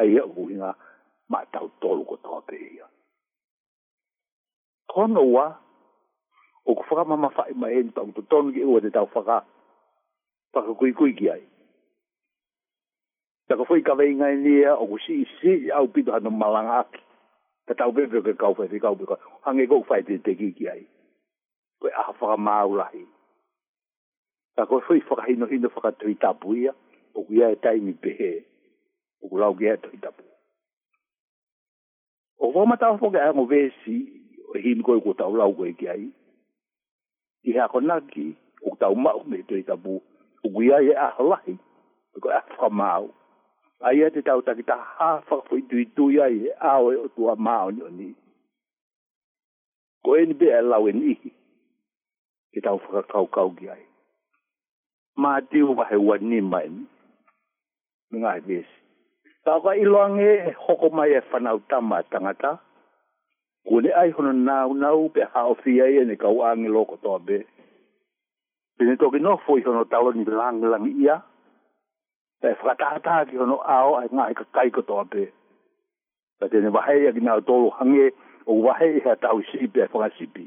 a 0.00 0.08
ia 0.12 0.24
u 0.24 0.48
hinga 0.48 0.72
ma 1.30 1.42
e 1.44 1.50
tau 1.52 1.68
tolu 1.80 2.08
ko 2.08 2.16
tō 2.24 2.40
te 2.48 2.56
ia. 2.56 2.88
Tono 4.94 5.22
wa 5.34 5.46
o 6.64 6.74
ku 6.74 6.82
whama 6.96 7.16
ma 7.20 7.30
whai 7.36 7.52
ma 7.54 7.68
e 7.68 7.82
ni 7.84 7.92
tau 7.96 8.08
te 8.16 8.24
tonu 8.32 8.56
ki 8.56 8.64
ua 8.64 8.80
te 8.80 8.90
tau 8.96 9.06
whaka 9.14 9.44
whaka 10.54 10.72
kui 10.80 10.92
kui 10.98 11.12
ki 11.20 11.28
ai. 11.36 11.44
Ta 13.50 13.56
ka 13.58 13.64
fwi 13.66 13.82
ka 13.82 13.96
wei 13.98 14.12
ngai 14.14 14.36
nia, 14.46 14.76
o 14.78 14.86
ku 14.86 14.94
si 15.02 15.24
si, 15.40 15.72
au 15.74 15.88
pito 15.90 16.12
hanu 16.14 16.30
malanga 16.30 16.84
aki. 16.86 17.00
Ta 17.66 17.74
tau 17.80 17.90
pe 17.92 18.04
pe 18.06 18.32
kau 18.38 18.54
fwi, 18.54 18.78
kau 18.78 18.94
pe 18.94 19.04
kau. 19.10 19.18
Hange 19.44 19.66
kou 19.72 19.82
fwi 19.88 20.04
te 20.06 20.14
te 20.24 20.32
kiki 20.38 20.68
ai. 20.70 20.82
Koe 21.82 21.90
aha 21.98 22.12
whaka 22.20 22.36
maulahi. 22.36 23.02
Ta 24.54 24.62
ka 24.70 24.78
fwi 24.86 25.02
whaka 25.08 25.22
hino 25.26 25.46
hino 25.50 25.68
whaka 25.74 25.90
tui 25.98 26.14
tapu 26.14 26.54
ia, 26.60 26.72
o 27.14 27.24
ku 27.26 27.32
ia 27.40 27.50
e 27.50 27.56
taimi 27.58 27.92
pehe, 27.98 28.30
o 29.22 29.28
ku 29.34 29.42
lau 29.42 29.52
ki 29.58 29.66
ea 29.72 29.76
tui 29.82 29.98
tapu. 29.98 30.22
O 32.38 32.52
kwa 32.54 32.66
matawa 32.70 32.98
fwoke 33.02 33.18
a 33.18 33.32
ngo 33.34 33.44
vesi, 33.50 33.96
o 34.50 34.54
hini 34.62 34.82
koe 34.86 35.00
ku 35.02 35.14
tau 35.18 35.34
lau 35.34 35.50
koe 35.58 35.72
ki 35.74 35.88
ai. 35.90 36.04
I 37.50 37.58
hea 37.58 37.68
konaki, 37.72 38.26
o 38.62 38.70
ku 38.72 38.76
tau 38.78 38.94
mau 38.94 39.24
me 39.26 39.42
tui 39.42 39.62
tapu, 39.66 39.98
o 40.38 40.46
ku 40.52 40.62
ia 40.70 40.78
e 40.86 40.94
aha 40.94 41.22
lahi, 41.32 41.58
o 42.14 42.22
ku 42.22 42.30
ea 42.30 42.40
whaka 42.46 42.70
maulahi. 42.70 43.16
Ayate 43.80 44.20
tauta 44.22 44.52
kita 44.54 44.76
hafa 44.76 45.40
fwiduidu 45.48 46.10
ya 46.12 46.26
ye 46.28 46.52
awe 46.60 46.96
otwa 46.96 47.36
maon 47.36 47.78
yoni. 47.80 48.12
Kweni 50.04 50.34
bi 50.34 50.52
alawen 50.52 51.00
ihi. 51.10 51.32
Kita 52.52 52.72
wafaka 52.76 53.02
kaw 53.02 53.24
kaw 53.26 53.48
giyay. 53.56 53.80
Mati 55.16 55.62
wapahe 55.64 55.96
wan 55.96 56.22
ni 56.28 56.40
maen. 56.40 56.84
Mwen 58.10 58.24
ahe 58.24 58.40
besi. 58.40 58.76
Taka 59.44 59.76
ilo 59.76 60.02
ange 60.02 60.50
hoko 60.52 60.90
maye 60.90 61.20
fwana 61.20 61.52
wata 61.52 61.80
matangata. 61.80 62.58
Kweni 63.64 63.88
ayonon 63.92 64.44
na 64.44 64.66
wna 64.66 64.92
wupi 64.92 65.20
haofi 65.20 65.78
ya 65.78 65.86
ye 65.88 66.04
ni 66.04 66.16
kaw 66.16 66.36
ange 66.46 66.68
loko 66.68 66.96
tobe. 66.96 67.46
Binitoki 68.78 69.18
nou 69.18 69.38
fwoi 69.40 69.62
yonon 69.62 69.88
tawon 69.88 70.24
bi 70.24 70.30
langi 70.32 70.64
langi 70.66 70.90
iya. 71.00 71.22
e 72.42 72.52
whakatātā 72.64 73.16
ki 73.28 73.36
hono 73.36 73.56
ao 73.74 73.98
ai 73.98 74.08
ngā 74.16 74.24
ka 74.38 74.44
kai 74.56 74.70
katoa 74.72 75.04
pē. 75.12 75.26
Ka 76.40 76.48
tēne 76.52 76.70
wahe 76.72 76.94
ia 77.02 77.10
ki 77.12 77.20
nā 77.24 77.34
tōru 77.46 77.66
hange 77.76 78.06
o 78.48 78.56
wahe 78.64 78.88
i 78.96 79.02
ha 79.04 79.14
tau 79.20 79.42
si 79.50 79.68
pē 79.74 79.88
whakasipi. 79.92 80.46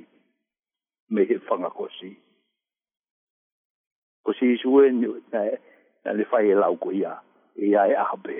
Me 1.13 1.25
he 1.29 1.37
whanga 1.49 1.69
ko 1.69 1.87
si. 1.99 2.09
Ko 4.25 4.33
si 4.39 4.53
isu 4.55 4.79
e 4.81 4.89
nā 4.95 5.43
le 6.17 6.25
whai 6.31 6.49
e 6.49 6.57
lau 6.61 6.79
ko 6.81 6.89
ia. 6.97 7.13
E 7.61 7.69
ia 7.69 7.85
e 7.91 7.93
aha 8.05 8.17
pē. 8.25 8.39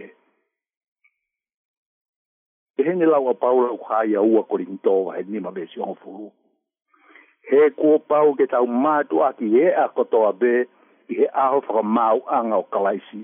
E 2.81 2.87
he 2.87 2.95
ne 2.97 3.05
lau 3.11 3.29
a 3.29 3.35
paula 3.43 3.69
u 3.75 3.77
kā 3.85 4.01
ia 4.09 4.21
ua 4.25 4.41
kori 4.49 4.65
ni 4.71 4.79
tōwa 4.81 5.13
he 5.19 5.23
nima 5.29 5.53
me 5.53 5.67
si 5.73 5.79
onfuru. 5.79 6.31
He 7.51 7.69
kua 7.77 7.99
pau 7.99 8.33
ke 8.39 8.49
tau 8.49 8.65
mātua 8.65 9.29
ki 9.37 9.45
e 9.61 9.69
a 9.77 9.87
katoa 9.93 10.33
pē 10.41 10.53
i 10.63 11.19
he 11.19 11.29
aho 11.45 11.61
whakamau 11.69 12.25
anga 12.33 12.57
o 12.57 12.63
kalaisi. 12.73 13.03
Kalaisi 13.05 13.23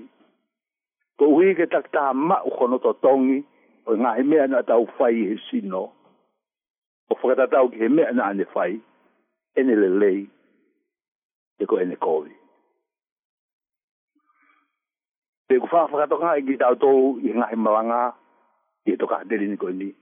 ko 1.20 1.28
hui 1.36 1.52
ke 1.52 1.68
tak 1.68 1.92
ta 1.92 2.16
ma 2.16 2.40
u 2.48 2.50
kono 2.56 2.80
to 2.80 2.96
tongi 3.04 3.44
o 3.84 3.92
nga 3.92 4.16
he 4.16 4.22
mea 4.24 4.48
na 4.48 4.64
tau 4.64 4.88
fai 4.96 5.12
he 5.20 5.36
sino 5.52 5.92
o 7.12 7.12
whakata 7.12 7.44
tau 7.52 7.68
ki 7.68 7.76
he 7.76 7.88
mea 7.92 8.08
na 8.16 8.24
ane 8.32 8.44
fai 8.54 8.80
ene 9.60 9.74
le 9.82 9.88
lei 10.00 10.20
e 11.60 11.64
ko 11.68 11.76
ene 11.76 11.96
kovi 12.00 12.32
te 15.52 15.60
ku 15.60 15.68
faa 15.68 15.92
whakata 15.92 16.16
ka 16.22 16.30
e 16.40 16.44
ki 16.48 16.56
tau 16.62 16.74
tou 16.80 17.20
i 17.20 17.30
nga 17.36 17.46
he 17.52 17.56
malanga 17.60 18.00
i 18.88 18.96
e 18.96 18.96
toka 18.96 19.20
ateri 19.20 19.44
ni 19.44 19.60
ko 19.60 19.68
ni 19.68 19.92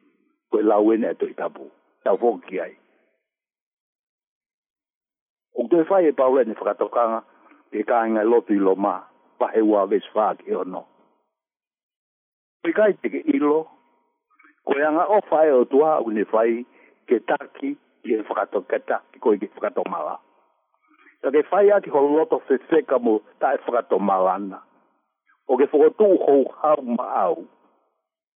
ko 0.55 0.63
e 0.63 0.67
lau 0.71 0.87
ene 0.95 1.11
ato 1.11 1.27
e 1.27 1.35
i 1.35 1.35
tapu 1.35 1.67
tau 2.07 2.15
fok 2.23 2.47
ki 2.47 2.57
ai 2.63 2.73
o 5.59 5.67
kutu 5.67 5.83
e 5.83 5.89
fai 5.91 6.07
e 6.07 6.13
paula 6.15 6.47
ene 6.47 6.55
whakata 6.55 6.87
ka 6.95 7.03
ke 7.75 7.83
ka 7.83 8.07
inga 8.07 8.23
lotu 8.23 8.55
i 8.55 8.63
lo 8.63 8.79
ma 8.79 9.03
pahe 9.39 9.59
ua 9.71 9.83
vesfaak 9.91 10.47
e 10.47 10.55
ono. 10.55 10.83
Pe 12.63 12.73
kai 12.75 12.93
teke 13.03 13.19
ilo, 13.35 13.59
ko 14.67 14.71
yanga 14.83 15.05
o 15.15 15.19
fai 15.31 15.51
o 15.55 15.63
tua 15.71 15.91
une 16.07 16.25
fai 16.33 16.51
ke 17.09 17.17
taki 17.29 17.71
ke 18.05 18.13
whakato 18.27 18.59
ke 18.71 18.79
taki 18.89 19.17
ko 19.23 19.29
i 19.35 19.39
ke 19.41 19.47
whakato 19.55 19.83
mala. 19.93 20.17
Ka 21.23 21.29
ke 21.35 21.41
fai 21.51 21.67
ati 21.77 21.89
ho 21.93 22.01
loto 22.17 22.39
se 22.49 22.55
seka 22.71 22.97
mo 23.07 23.15
ta 23.41 23.49
e 23.57 23.61
whakato 23.67 23.97
malana. 24.09 24.59
O 25.51 25.57
ke 25.57 25.65
whakotu 25.71 26.09
hou 26.27 26.43
hau 26.63 26.81
ma 26.99 27.07
au. 27.27 27.37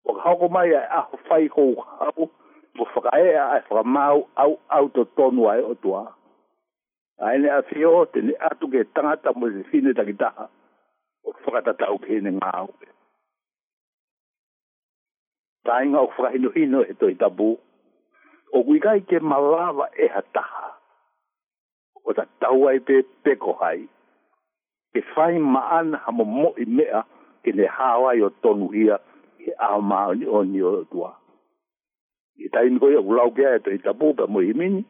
O 0.09 0.17
ka 0.19 0.23
hoko 0.31 0.47
mai 0.57 0.69
ai 0.79 0.85
aho 0.99 1.15
fai 1.31 1.43
hou 1.55 1.73
hau 1.87 2.21
mo 2.77 2.85
whakae 2.97 3.29
a 3.43 3.49
ai 3.55 3.61
whakamau 3.71 4.19
au 4.43 4.53
au 4.81 4.85
to 4.99 5.03
tonu 5.17 5.45
ai 5.53 5.61
o 5.63 5.75
tua. 5.75 6.05
Ai 7.27 7.39
ne 7.39 7.49
a 7.55 7.63
fio 7.71 8.05
te 8.13 8.19
atu 8.51 8.65
ke 8.75 8.81
tangata 8.95 9.31
mo 9.39 9.47
se 9.55 9.63
fine 9.71 9.95
takitaha 9.95 10.45
o 11.27 11.31
whakatatau 11.45 11.97
ke 12.05 12.15
ne 12.25 12.31
ngā 12.39 12.53
au 12.67 12.69
tainga 15.69 16.01
o 16.01 16.07
whakahino 16.09 16.49
hino 16.57 16.79
he 16.89 16.95
toi 16.95 17.15
tabu. 17.15 17.59
O 18.53 18.65
kuikai 18.65 19.05
ke 19.05 19.21
malawa 19.21 19.93
e 19.93 20.09
hataha. 20.09 20.69
O 22.09 22.13
ta 22.17 22.25
tauai 22.41 22.79
pe 22.87 23.05
peko 23.25 23.53
hai. 23.61 23.85
Ke 24.97 25.01
whai 25.13 25.37
maana 25.39 26.01
ha 26.05 26.11
mo 26.17 26.25
mo 26.25 26.49
i 26.57 26.65
mea 26.65 27.01
ke 27.45 27.51
ne 27.55 27.67
hawai 27.77 28.17
o 28.27 28.31
tonu 28.43 28.73
ia 28.83 28.97
ke 29.39 29.49
a 29.53 29.77
maa 29.89 30.11
ni 30.17 30.25
o 30.37 30.41
ni 30.49 30.61
o 30.65 30.85
tua. 30.91 31.13
I 32.43 32.49
taini 32.55 32.77
koi 32.81 32.95
a 32.97 33.03
ulau 33.05 33.31
kea 33.37 33.53
e 33.61 33.63
toi 33.65 33.79
tabu 33.85 34.09
pe 34.17 34.25
mo 34.33 34.41
i 34.41 34.53
mini. 34.61 34.83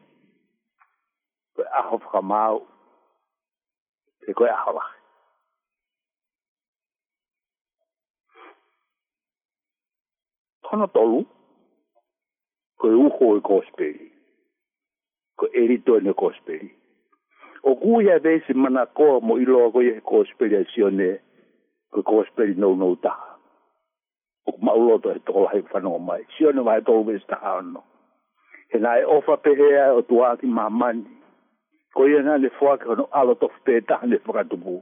Koe 1.59 1.67
aho 1.79 1.95
whakamau. 1.99 2.57
Te 4.23 4.31
koe 4.37 4.47
aho 4.57 4.71
lahi. 4.79 4.98
pono 10.69 10.87
tolu 10.87 11.23
ko 12.79 12.87
e 12.91 12.95
uho 12.95 13.29
e 13.37 13.41
kospeli 13.41 14.07
ko 15.37 15.49
erito 15.61 15.97
e 15.97 16.01
ne 16.01 16.13
kospeli 16.13 16.69
o 17.63 17.75
kuia 17.75 18.19
desi 18.19 18.53
mana 18.53 18.85
koa 18.85 19.19
mo 19.21 19.37
ilo 19.41 19.71
ko 19.73 19.81
e 19.81 20.01
kospeli 20.01 20.55
a 20.55 20.63
sione 20.73 21.09
ko 21.91 22.01
kospeli 22.03 22.53
nou 22.55 22.75
nou 22.77 22.95
taha 23.01 23.35
o 24.45 24.53
mauloto 24.61 25.11
e 25.11 25.19
tola 25.25 25.49
hei 25.53 25.65
whanau 25.73 25.97
mai 25.99 26.21
sione 26.37 26.61
mai 26.61 26.81
tolu 26.85 27.03
vese 27.09 27.25
taha 27.27 27.57
anno 27.59 27.83
he 28.71 28.77
nai 28.79 29.01
e 29.01 29.05
ofa 29.17 29.37
perea 29.37 29.93
o 29.93 30.01
tuati 30.01 30.45
mamani 30.45 31.09
ko 31.97 32.05
ia 32.07 32.21
nga 32.23 32.37
le 32.37 32.49
fuake 32.49 32.85
ono 32.87 33.07
alo 33.11 33.33
tofu 33.35 33.59
pētaha 33.65 34.05
ne 34.07 34.21
whakatubu 34.25 34.75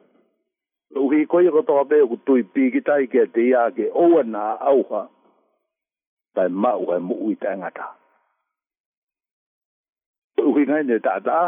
o 0.95 1.09
hi 1.13 1.23
koi 1.31 1.47
ko 1.51 1.61
toa 1.63 1.85
pe 1.87 2.01
o 2.03 2.07
kutui 2.07 2.43
pikitai 2.43 3.07
kia 3.07 3.25
te 3.31 3.47
ia 3.49 3.69
ke 3.75 3.87
oua 3.95 4.23
na 4.23 4.59
auha 4.59 5.07
tai 6.37 6.49
mau 6.49 6.93
e 6.93 6.99
mu 7.01 7.15
ui 7.27 7.35
te 7.35 7.47
angata. 7.49 7.95
Ko 10.37 10.45
uhi 10.53 10.67
ngai 10.69 10.83
ne 10.85 10.97
tātā, 11.01 11.39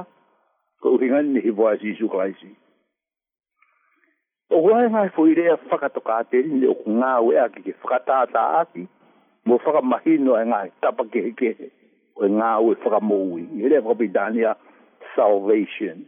ko 0.82 0.96
uhi 0.98 1.12
ngai 1.12 1.28
ne 1.30 1.44
hivoa 1.46 1.76
si 1.78 1.92
isu 1.94 2.10
kaisi. 2.10 2.50
O 4.50 4.64
wai 4.66 4.88
ngai 4.90 5.12
fo 5.14 5.28
irea 5.30 5.60
whakatoka 5.70 6.16
a 6.18 6.26
teri 6.26 6.50
ni 6.50 6.66
o 6.66 6.74
ngā 6.98 7.12
ue 7.26 7.38
a 7.38 7.46
ki 7.54 7.62
ke 7.68 7.76
whakatātā 7.84 8.46
a 8.62 8.64
ki, 8.72 8.88
mo 9.46 9.60
whakamahino 9.62 10.40
e 10.42 10.48
ngai 10.50 10.72
tapake 10.82 11.22
heke 11.28 11.52
he, 11.60 11.70
o 12.18 12.26
ngā 12.26 12.50
ue 12.66 12.74
whakamo 12.82 13.22
ui. 13.36 13.46
I 13.46 13.62
herea 13.68 13.84
whakapidania 13.86 14.56
salvation. 15.14 16.02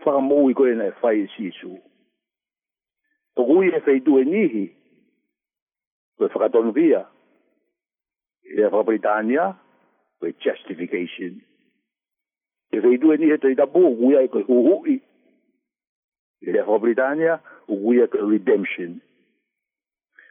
Whakamo 0.00 0.40
ui 0.46 0.56
koe 0.56 0.72
nei 0.80 0.96
whai 1.02 1.26
si 1.36 1.50
isu. 1.52 1.76
O 3.36 3.44
kui 3.44 3.68
e 3.68 4.00
tu 4.08 4.16
e 4.16 4.24
nihi, 4.32 4.64
ko 6.16 6.24
e 6.24 6.32
whakatonu 6.32 6.72
leva 8.54 8.78
a 8.80 8.82
Britânia, 8.82 9.56
with 10.20 10.36
justification. 10.40 11.40
Irridu 12.72 13.16
ni 13.16 13.30
eto 13.30 13.50
idabu 13.50 13.86
uguya 13.86 14.22
iko 14.22 14.38
uhui. 14.38 15.00
Leva 16.42 16.78
Britânia, 16.78 17.40
uguya 17.68 18.04
iko 18.04 18.26
redemption. 18.26 19.00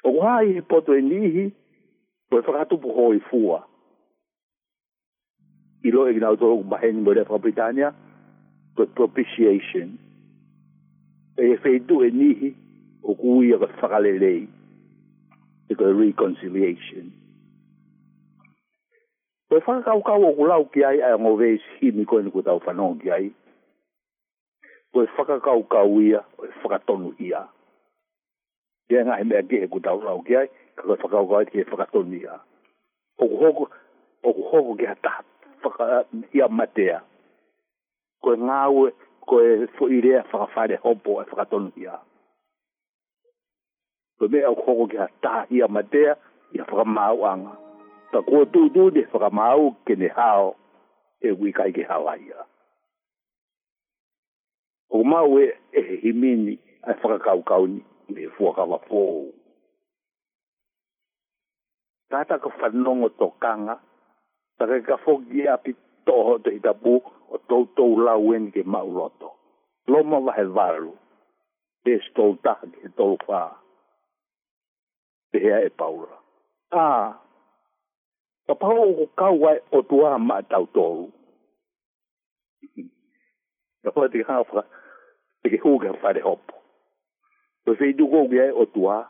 Uguhai 0.04 0.62
poto 0.62 0.96
enihi, 0.98 1.52
po 2.30 2.42
fakatu 2.42 2.78
po 2.82 3.14
fua. 3.30 3.64
know 5.84 6.06
ignau 6.08 6.36
to 6.38 6.64
baheni 6.64 7.02
mo 7.04 7.12
leva 7.12 7.40
Britânia, 7.40 7.94
with 8.78 8.94
propitiation. 8.96 9.98
E 11.38 11.58
feidu 11.58 12.02
enihi, 12.02 12.56
uguya 13.04 13.56
iko 13.56 13.68
fakalelei. 13.82 14.48
Iko 15.70 15.94
reconciliation. 16.00 17.12
Pe 19.48 19.60
fa 19.66 19.80
ka 19.84 19.94
ka 20.08 20.14
o 20.28 20.32
kulau 20.36 20.64
ki 20.72 20.84
ai 20.84 21.00
a 21.08 21.18
mo 21.18 21.36
ve 21.40 21.50
si 21.64 21.92
mi 21.96 22.04
ko 22.10 22.18
ni 22.22 22.32
ko 22.32 22.42
tau 22.46 22.60
fanon 22.66 22.98
ki 23.02 23.10
ai. 23.16 23.26
Pe 24.92 25.02
fa 25.16 25.24
ka 25.28 25.38
ka 25.46 25.52
o 25.60 25.62
ka 25.74 25.84
u 25.88 26.02
ia, 26.04 26.20
pe 26.38 26.48
fa 26.62 26.68
ka 26.72 26.80
tonu 26.88 27.14
ia. 27.28 27.40
Ye 28.92 29.00
nga 29.06 29.16
me 29.24 29.38
ge 29.50 29.68
ko 29.72 29.80
tau 29.84 30.00
lau 30.04 30.20
ki 30.28 30.36
ai, 30.40 30.48
ka 30.76 30.84
ka 30.88 30.96
fa 31.04 31.08
ka 31.14 31.18
o 31.24 31.28
ka 31.32 31.44
ki 31.52 31.64
fa 31.70 31.76
e 31.78 31.80
ka 31.82 31.88
tonu 31.94 32.16
ia. 32.20 32.36
O 33.22 33.28
ko 33.32 33.36
ho 33.44 33.50
o 34.28 34.34
ko 34.34 34.42
ho 34.68 34.74
ge 34.80 34.88
ata 34.92 35.14
fa 35.64 35.70
ka 35.78 35.86
ia 36.36 36.48
matea. 36.48 37.00
Ko 38.24 38.36
nga 38.36 38.60
u 38.70 38.90
ko 39.28 39.36
e 39.48 39.68
fo 39.78 39.88
ire 39.88 40.26
fa 40.34 40.44
ka 40.44 40.48
fa 40.56 40.66
de 40.68 40.76
hopo 40.84 41.22
e 41.22 41.26
fa 41.30 41.36
ka 41.40 41.46
tonu 41.56 41.72
ia. 41.80 41.96
Pe 44.20 44.28
me 44.32 44.40
o 44.52 44.54
ko 44.60 44.72
ge 44.92 45.00
ata 45.08 45.46
ia 45.50 45.68
matea, 45.72 46.18
ia 46.52 46.64
fa 46.68 46.84
ma 46.84 47.08
o 47.16 47.24
anga 47.32 47.56
ta 48.12 48.20
ko 48.24 48.48
tu 48.52 48.72
tu 48.72 48.88
de 48.94 49.04
fa 49.12 49.28
ma 49.32 49.52
ke 49.86 49.94
ne 50.00 50.08
ha 50.16 50.32
e 51.20 51.30
wi 51.40 51.50
kai 51.52 51.72
ke 51.76 51.84
ha 51.84 51.98
ya 52.16 52.40
o 54.96 55.04
ma 55.04 55.22
we 55.28 55.44
e 55.76 55.82
hi 56.02 56.12
a 56.88 56.94
fa 57.04 57.20
ka 57.20 57.34
ka 57.44 57.56
u 57.60 57.68
me 58.12 58.22
fu 58.36 58.44
ka 58.56 58.64
wa 58.64 58.80
po 58.80 59.28
ta 62.10 62.24
ta 62.24 62.40
ko 62.40 62.50
fa 62.56 62.72
no 62.72 62.96
ngo 62.96 63.10
to 63.20 63.28
kanga 63.44 63.76
ta 64.58 64.64
ke 64.66 64.88
ka 64.88 64.96
fo 65.04 65.20
gi 65.28 65.44
a 65.48 65.58
pi 65.60 65.76
to 66.08 66.16
ho 66.24 66.38
de 66.40 66.56
ta 66.64 66.72
bu 66.74 67.04
o 67.30 67.36
to 67.50 67.68
to 67.76 67.86
la 68.00 68.16
wen 68.16 68.52
ke 68.56 68.64
mau 68.64 68.88
roto 68.88 69.36
lo 69.92 70.00
mo 70.08 70.22
va 70.24 70.32
he 70.40 70.46
valu 70.48 70.96
de 71.84 72.00
stol 72.08 72.40
ta 72.40 72.56
ke 72.56 72.88
to 72.96 73.18
fa 73.28 73.44
de 75.34 75.40
ha 75.52 75.60
e 75.68 75.72
paula 75.76 76.16
ah 76.72 77.27
ka 78.48 78.54
pahau 78.56 78.96
o 79.04 79.06
kau 79.20 79.40
ai 79.52 79.60
o 79.76 79.82
tua 79.84 80.16
ma 80.18 80.40
tau 80.42 80.64
tolu. 80.76 81.08
Ka 83.84 83.92
pahau 83.92 84.08
te 84.14 84.24
hawha, 84.30 84.64
te 85.42 85.52
ke 85.52 85.60
huga 85.64 85.92
whare 86.04 86.22
hopo. 86.24 86.56
Ko 87.66 87.76
se 87.80 87.90
i 87.92 87.98
duko 88.00 88.24
ki 88.32 88.40
ai 88.46 88.54
o 88.56 88.64
tua, 88.66 89.02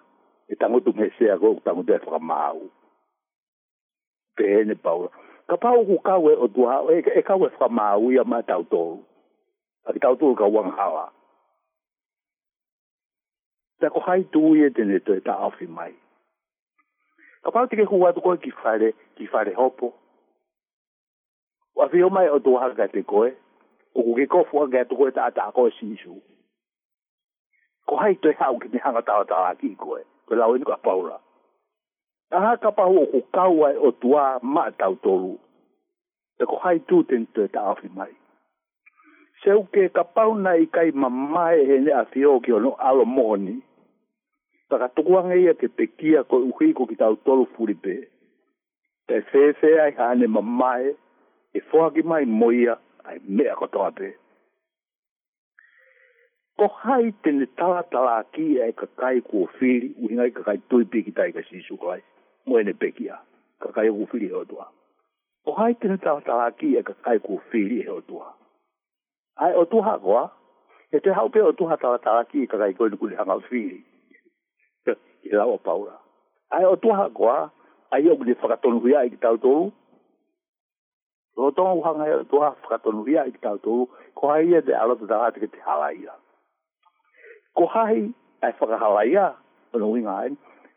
e 0.50 0.56
tangotu 0.58 0.92
me 0.98 1.08
sea 1.20 1.38
ko, 1.42 1.54
tangotu 1.66 1.94
e 1.94 2.00
whakamau. 2.02 2.60
Te 4.38 4.44
hene 4.54 4.76
pau. 4.76 5.06
Ka 5.48 5.56
pahau 5.62 5.86
o 5.94 6.02
kau 6.10 6.28
ai 6.34 6.36
o 6.44 6.48
tua, 6.56 6.82
e, 6.98 7.04
e 7.22 7.28
kau 7.30 7.38
e 7.38 7.44
whakamau 7.46 8.10
i 8.12 8.18
a 8.18 8.24
ma 8.26 8.42
tau 8.42 8.64
tolu. 8.74 9.04
A 9.86 9.94
ki 9.94 10.00
tau 10.02 10.16
tolu 10.18 10.34
ka 10.42 10.50
wang 10.50 10.72
hawa. 10.82 11.06
Ta 13.82 13.94
ko 13.94 14.00
hai 14.10 14.24
tu 14.34 14.42
ui 14.50 14.66
e 14.66 14.74
tene 14.74 14.98
tue 15.06 15.22
ta 15.22 15.38
awhi 15.46 15.70
mai. 15.70 15.92
Ka 17.46 17.54
pahau 17.54 17.70
te 17.70 17.78
ke 17.78 17.86
huwa 17.86 18.14
tu 18.16 18.22
koe 18.26 18.38
ki 18.42 18.50
whare, 18.64 18.92
ki 19.18 19.28
fare 19.28 19.54
hopo. 19.54 19.94
Wa 21.76 21.90
fio 21.90 22.10
mai 22.10 22.30
o 22.30 22.40
tu 22.40 22.56
haka 22.56 22.88
te 22.88 23.02
koe, 23.04 23.32
o 23.96 24.04
kuke 24.04 24.26
kofu 24.28 24.62
a 24.64 24.68
gaya 24.68 24.86
tukoe 24.86 25.12
ta 25.12 25.26
ata 25.26 25.52
koe 25.52 25.70
sinisu. 25.80 26.16
Ko 27.88 27.96
hai 27.96 28.16
toi 28.22 28.34
hau 28.40 28.60
ki 28.60 28.70
te 28.70 28.80
hanga 28.84 29.02
tawa 29.02 29.26
tawa 29.26 29.56
ki 29.62 29.76
koe, 29.76 30.02
ko 30.28 30.36
lau 30.36 30.56
inu 30.56 30.66
ka 30.66 30.78
paura. 30.84 31.18
A 32.32 32.40
haka 32.40 32.72
pahu 32.72 32.98
o 33.04 33.06
ku 33.12 33.22
kauai 33.34 33.76
o 33.78 33.92
tua 33.92 34.40
ma 34.42 34.70
tau 34.72 34.96
tolu, 35.04 35.38
te 36.38 36.46
ko 36.46 36.56
hai 36.64 36.80
tu 36.80 37.04
ten 37.10 37.24
te 37.36 37.48
ta 37.54 37.62
afi 37.74 37.88
mai. 37.96 38.12
Se 39.44 39.54
uke 39.54 39.88
ka 39.94 40.04
pauna 40.04 40.56
i 40.58 40.66
kai 40.68 40.92
mamae 40.92 41.62
he 41.70 41.78
ne 41.80 41.92
a 42.02 42.04
fio 42.12 42.40
ki 42.40 42.52
ono 42.58 42.74
alo 42.90 43.06
mohoni, 43.06 43.56
ta 44.70 44.78
ka 44.82 44.88
tukuangeia 44.96 45.54
ke 45.54 45.68
pekia 45.78 46.24
ko 46.24 46.42
uhiko 46.50 46.86
ki 46.90 46.96
tau 47.00 47.16
tolu 47.16 47.46
furipee 47.56 48.02
e 49.08 49.22
fefe 49.22 49.82
ai 49.82 49.92
hane 49.92 50.28
ma 50.28 50.42
mai 50.42 50.86
e 51.56 51.60
fōaki 51.70 52.04
mai 52.04 52.26
moia 52.26 52.78
ai 53.04 53.20
mea 53.24 53.56
katoa 53.56 53.90
pe. 53.96 54.10
Ko 56.60 56.68
hai 56.84 57.12
tene 57.24 57.46
tātala 57.60 58.16
ki 58.36 58.48
ai 58.64 58.74
e 58.76 58.78
ka 58.82 58.88
kai 59.00 59.22
kua 59.30 59.48
whiri 59.60 59.94
u 60.04 60.12
hingai 60.12 60.32
ka 60.38 60.44
kai 60.48 60.58
tui 60.70 60.84
piki 60.94 61.14
tai 61.20 61.30
ka 61.32 61.44
sisu 61.50 61.78
kai 61.84 62.00
moene 62.48 62.74
peki 62.74 63.08
a 63.16 63.20
ka 63.64 63.72
kai 63.76 63.88
kua 63.90 64.10
whiri 64.14 64.28
heo 64.34 64.44
tua. 64.46 64.68
Ko 65.46 65.56
hai 65.62 65.72
tene 65.82 65.98
tātala 66.06 66.50
ki 66.60 66.74
ai 66.76 66.84
e 66.84 66.88
ka 66.92 66.98
kai 67.08 67.18
kua 67.28 67.40
whiri 67.54 67.80
heo 67.88 68.00
tua. 68.02 68.28
Ai 69.46 69.54
o 69.54 69.64
tuha 69.72 69.96
koa, 70.04 70.26
e 70.92 71.00
te 71.06 71.14
hau 71.16 71.30
pe 71.30 71.44
o 71.48 71.52
tuha 71.60 71.78
tātala 71.84 72.28
ki 72.32 72.44
e 72.44 72.50
ka 72.52 72.58
kai 72.64 72.74
koe 72.80 72.92
nukuli 72.92 73.16
hanga 73.16 73.40
whiri. 73.48 73.80
Ke 74.86 74.98
lawa 75.40 75.58
paura. 75.60 75.96
Ai 76.52 76.66
o 76.66 76.76
tuha 76.76 77.08
koa, 77.16 77.38
ai 77.92 78.08
o 78.10 78.24
le 78.24 78.34
fakatonu 78.36 78.82
ia 78.90 79.04
i 79.08 79.16
tau 79.18 79.38
tolu 79.38 79.72
lo 81.38 81.52
tonga 81.52 81.72
uhanga 81.80 82.06
e 82.06 82.24
tu 82.32 82.40
ha 82.44 82.50
fakatonu 82.64 83.08
ia 83.12 83.22
i 83.26 83.32
tau 83.44 83.58
tolu 83.58 83.84
ko 84.18 84.28
hai 84.32 84.54
e 84.60 84.62
te 84.62 84.74
alo 84.76 84.96
te 84.96 85.06
tahati 85.08 85.40
ke 85.40 85.48
te 85.48 85.60
halaia 85.68 86.14
ko 87.56 87.66
hai 87.76 87.98
e 88.44 88.48
fakahalaia 88.60 89.26
o 89.74 89.80
no 89.80 89.94
inga 90.00 90.16
ai 90.24 90.30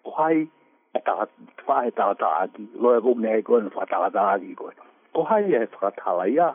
ko 0.06 0.10
hai 0.18 0.36
e 0.42 0.98
tahati 1.06 1.58
fa 1.66 1.80
he 1.86 1.90
tahata 1.90 2.28
aki 2.44 2.62
lo 2.82 2.94
e 2.98 3.00
kumne 3.02 3.30
e 3.38 3.42
koe 3.42 3.60
na 3.64 3.70
fatahata 3.74 4.22
aki 4.34 4.54
koe 4.60 4.72
ko 5.14 5.22
hai 5.32 5.44
e 5.56 5.66
fakatahalaia 5.74 6.48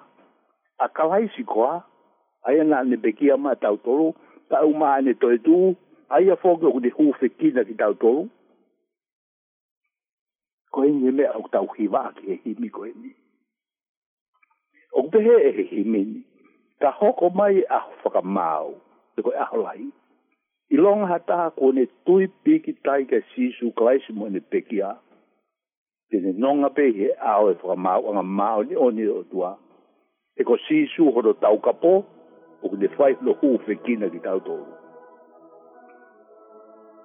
a 0.80 0.88
kalai 0.88 1.28
si 1.36 1.44
koa 1.44 1.82
ai 2.48 2.60
ana 2.62 2.84
ne 2.88 2.96
beki 3.04 3.32
ama 3.36 3.56
tau 3.60 3.76
tolu 3.84 4.14
ka 4.50 4.64
uma 4.72 4.96
ane 4.96 5.14
toetu 5.14 5.76
ai 6.16 6.32
a 6.32 6.36
fogo 6.40 6.80
de 6.80 6.90
hufe 6.96 7.28
kina 7.38 7.64
ki 7.68 7.74
tau 7.76 7.94
tolu 8.04 8.28
ko 10.76 10.84
e 10.84 10.92
ngele 10.92 11.26
au 11.34 11.44
tau 11.54 11.68
hi 11.78 11.86
wā 11.94 12.04
ki 12.18 12.24
e 12.34 12.36
himi 12.44 12.70
ko 12.76 12.82
e 12.86 12.92
ni. 13.02 13.12
O 14.92 15.00
kupehe 15.06 15.36
e 15.50 15.52
he 15.58 15.64
himi 15.72 16.02
ni, 16.10 16.18
ka 16.84 16.90
hoko 17.00 17.30
mai 17.40 17.62
a 17.64 17.80
whaka 18.04 18.22
māu, 18.38 18.74
te 19.16 19.24
koe 19.24 19.38
aho 19.44 19.62
lai. 19.64 19.88
I 20.76 20.78
longa 20.82 21.08
hata 21.14 21.40
ko 21.58 21.72
ne 21.76 21.86
tui 22.06 22.28
piki 22.44 22.74
tai 22.86 23.02
ka 23.10 23.20
sisu 23.32 23.72
klaisi 23.80 24.12
mo 24.18 24.28
ne 24.30 24.42
peki 24.52 24.82
a, 24.90 24.92
te 26.12 26.18
ne 26.24 26.32
nonga 26.44 26.70
pe 26.76 26.90
he 27.00 27.08
au 27.34 27.52
e 27.54 27.58
whaka 27.64 27.80
māu, 27.88 28.10
anga 28.12 28.24
māu 28.44 28.68
ni 28.68 28.76
o 28.86 28.90
ni 28.92 29.08
o 29.08 29.24
tua. 29.32 29.54
E 30.40 30.44
ko 30.44 30.58
sisu 30.68 31.08
horo 31.16 31.36
tau 31.40 31.62
kapo, 31.64 31.94
o 32.64 32.70
kune 32.70 32.92
whai 32.98 33.16
lo 33.22 33.38
uwe 33.48 33.80
kina 33.88 34.12
ki 34.12 34.20
tau 34.28 34.44
tōru. 34.44 34.74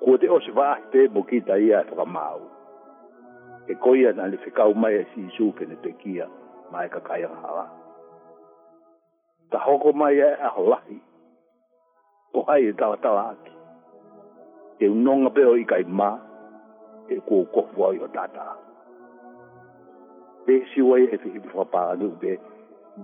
Ko 0.03 0.17
te 0.19 0.27
o 0.33 0.41
se 0.43 0.51
vahte 0.57 1.07
mo 1.15 1.23
ki 1.31 1.45
tai 1.51 1.69
a 1.71 1.85
whaka 1.85 2.07
māu. 2.09 2.09
Ko 2.09 2.09
te 2.09 2.09
o 2.09 2.09
se 2.09 2.09
vahte 2.09 2.09
mo 2.09 2.09
ki 2.09 2.09
tai 2.09 2.09
a 2.09 2.09
whaka 2.09 2.15
māu. 2.17 2.51
e 3.71 3.75
koia 3.79 4.13
na 4.13 4.25
le 4.27 4.39
whekau 4.45 4.73
mai 4.83 4.95
e 5.01 5.03
si 5.13 5.21
isu 5.31 5.47
pene 5.59 5.77
te 5.83 5.91
kia 6.01 6.27
mai 6.73 6.87
ka 6.95 7.01
kai 7.09 7.23
hawa. 7.43 7.65
Ta 9.51 9.59
hoko 9.67 9.93
mai 10.01 10.15
e 10.15 10.31
a 10.47 10.51
holahi, 10.57 10.97
po 12.33 12.41
hai 12.49 12.63
e 12.71 12.73
tawa 12.81 12.97
tawa 13.05 13.23
aki. 13.35 13.53
E 14.85 14.89
unonga 14.95 15.31
peo 15.37 15.55
i 15.63 15.65
kai 15.73 15.85
mā, 16.01 16.11
e 17.15 17.21
kua 17.31 17.47
kofua 17.55 17.89
i 17.97 18.03
o 18.03 18.09
tata. 18.19 18.49
Pe 20.45 20.55
si 20.75 20.83
wai 20.91 21.03
e 21.07 21.11
whihipi 21.23 21.55
whapānu 21.57 22.09
pe, 22.23 22.33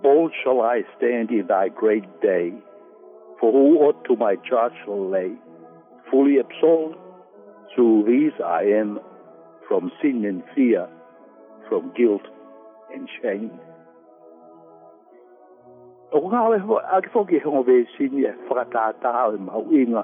Bold 0.02 0.32
shall 0.42 0.60
I 0.60 0.78
stand 0.96 1.30
in 1.30 1.46
thy 1.46 1.68
great 1.68 2.06
day, 2.20 2.46
for 3.38 3.52
who 3.52 3.66
ought 3.84 4.00
to 4.08 4.16
my 4.16 4.34
charge 4.48 4.72
shall 4.84 5.08
lay, 5.16 5.32
fully 6.10 6.38
absolved, 6.42 6.96
to 7.76 8.02
these 8.06 8.34
I 8.44 8.62
am 8.82 8.98
from 9.68 9.90
sin 10.00 10.24
and 10.24 10.42
fear, 10.54 10.86
from 11.68 11.92
guilt 11.96 12.24
and 12.94 13.08
shame. 13.20 13.50
O 16.14 16.20
ngā 16.30 16.40
oe 16.46 16.78
ake 16.96 17.08
whoki 17.12 17.40
hongo 17.44 17.64
vē 17.68 17.76
sini 17.96 18.22
e 18.28 18.32
whakatātaha 18.48 19.24
e 19.34 19.40
mau 19.46 19.64
inga 19.78 20.02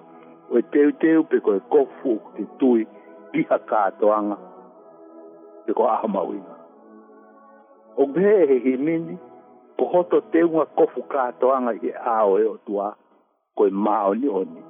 o 0.50 0.58
e 0.58 0.62
teu 0.74 0.90
teu 1.02 1.22
pe 1.30 1.38
koe 1.46 1.60
kofu 1.72 2.16
o 2.18 2.32
te 2.36 2.44
tui 2.60 2.82
piha 3.32 3.58
kātoanga 3.70 4.36
pe 5.66 5.76
koe 5.78 5.86
aha 5.92 6.10
mau 6.14 6.32
inga. 6.38 6.56
O 8.00 8.06
mhe 8.10 8.32
he 8.50 8.58
himini 8.66 9.14
ko 9.78 9.88
hoto 9.94 10.20
teunga 10.34 10.66
kofu 10.78 11.06
kātoanga 11.14 11.76
he 11.84 11.94
ao 12.16 12.34
e 12.42 12.48
o 12.50 12.58
tua 12.66 12.90
koe 13.56 13.70
maoni 13.86 14.28
oni. 14.40 14.60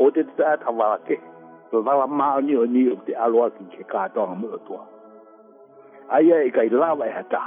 O 0.00 0.10
te 0.16 0.26
tata 0.40 0.72
wake 0.80 1.20
to 1.72 1.80
vala 1.80 2.06
ma 2.06 2.36
ni 2.44 2.52
o 2.54 2.64
ni 2.68 2.82
o 2.92 2.96
te 3.06 3.12
aloa 3.24 3.48
ki 3.56 3.64
ke 3.74 3.82
kātonga 3.92 4.34
mo 4.40 4.58
toa. 4.68 4.84
Aia 6.16 6.36
e 6.46 6.50
kai 6.54 6.68
lava 6.78 7.04
e 7.08 7.12
hata. 7.16 7.40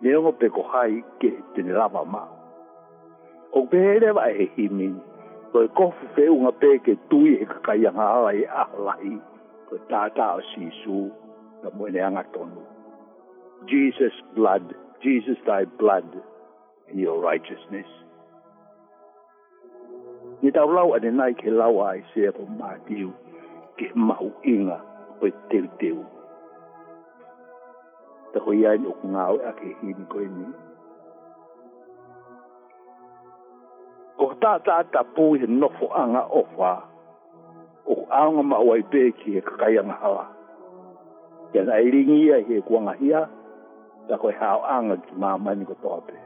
Ne 0.00 0.14
ongo 0.18 0.32
pe 0.40 0.48
ko 0.56 0.62
hai 0.72 0.94
ke 1.20 1.30
tene 1.54 1.72
lava 1.76 2.02
ma. 2.12 2.22
O 3.56 3.60
pehere 3.72 4.10
wa 4.16 4.24
e 4.28 4.44
himi. 4.56 4.88
To 5.52 5.62
e 5.66 5.68
kofu 5.80 6.06
fe 6.16 6.24
unga 6.32 6.52
pe 6.62 6.70
ke 6.86 6.94
tui 7.10 7.34
e 7.42 7.50
kakaianga 7.52 8.06
ala 8.16 8.32
e 8.40 8.44
aholai. 8.62 9.12
To 9.68 9.74
tātā 9.92 10.26
o 10.38 10.42
sisu. 10.52 10.98
Ta 11.60 11.68
mwene 11.76 12.00
anga 12.08 12.24
tonu. 12.34 12.64
Jesus 13.68 14.16
blood. 14.38 14.66
Jesus 15.04 15.38
thy 15.46 15.64
blood. 15.84 16.08
And 16.88 16.98
your 17.04 17.20
righteousness. 17.20 17.90
Ni 20.42 20.50
tau 20.56 20.68
lau 20.78 20.92
ane 20.96 21.12
nai 21.20 21.32
ke 21.36 21.50
lawa 21.60 21.92
ai 21.96 22.00
sea 22.14 22.32
po 22.36 22.44
mātiu. 22.56 23.12
ke 23.76 23.90
mau 23.94 24.26
inga 24.42 24.78
o 25.20 25.26
e 25.26 25.30
teu 25.52 25.62
teu. 25.78 25.96
Te 28.32 28.38
hoi 28.44 28.64
ai 28.68 28.78
no 28.82 28.90
ngāo 29.12 29.36
a 29.44 29.50
ke 29.58 29.68
hini 29.80 30.04
koe 30.10 30.24
ni. 30.36 30.46
Ko 34.18 34.26
tā 34.42 34.54
tā 34.66 34.78
tā 34.92 35.02
pū 35.14 35.26
he 35.40 35.46
nofo 35.60 35.88
anga 36.02 36.22
o 36.30 36.42
whā. 36.58 36.72
O 37.86 37.94
aonga 38.18 38.42
mau 38.42 38.72
ai 38.72 38.82
pē 38.92 39.02
ki 39.20 39.34
he 39.36 39.40
kakaianga 39.48 39.96
hawa. 40.02 40.24
Ia 41.54 41.62
na 41.68 41.76
iringi 41.78 42.18
ia 42.26 42.40
he 42.48 42.60
kuanga 42.68 42.96
hia. 43.00 43.22
Ta 44.08 44.16
koe 44.16 44.32
hao 44.40 44.62
anga 44.64 44.96
ki 45.04 45.12
ni 45.58 45.64
ko 45.68 45.74
tō 45.84 45.94
pē. 46.08 46.16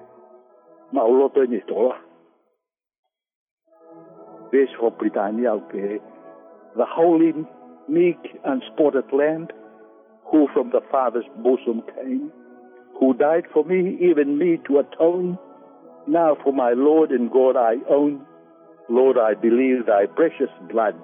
Mau 0.92 1.10
loto 1.14 1.44
ni 1.46 1.58
tōla. 1.66 1.96
Vesho 4.50 4.90
Britania 4.98 5.50
au 5.52 5.60
pē. 5.72 5.78
Britania 5.78 5.98
au 5.98 6.09
the 6.76 6.84
holy, 6.88 7.32
meek, 7.88 8.18
and 8.44 8.62
spotted 8.72 9.04
lamb 9.12 9.48
who 10.30 10.46
from 10.52 10.70
the 10.70 10.80
Father's 10.90 11.24
bosom 11.42 11.82
came, 11.96 12.30
who 12.98 13.14
died 13.14 13.44
for 13.52 13.64
me, 13.64 13.98
even 14.00 14.38
me 14.38 14.58
to 14.68 14.78
atone. 14.78 15.38
Now 16.06 16.36
for 16.42 16.52
my 16.52 16.72
Lord 16.74 17.10
and 17.10 17.30
God 17.30 17.56
I 17.56 17.74
own, 17.88 18.22
Lord, 18.88 19.16
I 19.18 19.34
believe 19.34 19.86
thy 19.86 20.06
precious 20.06 20.50
blood, 20.70 20.96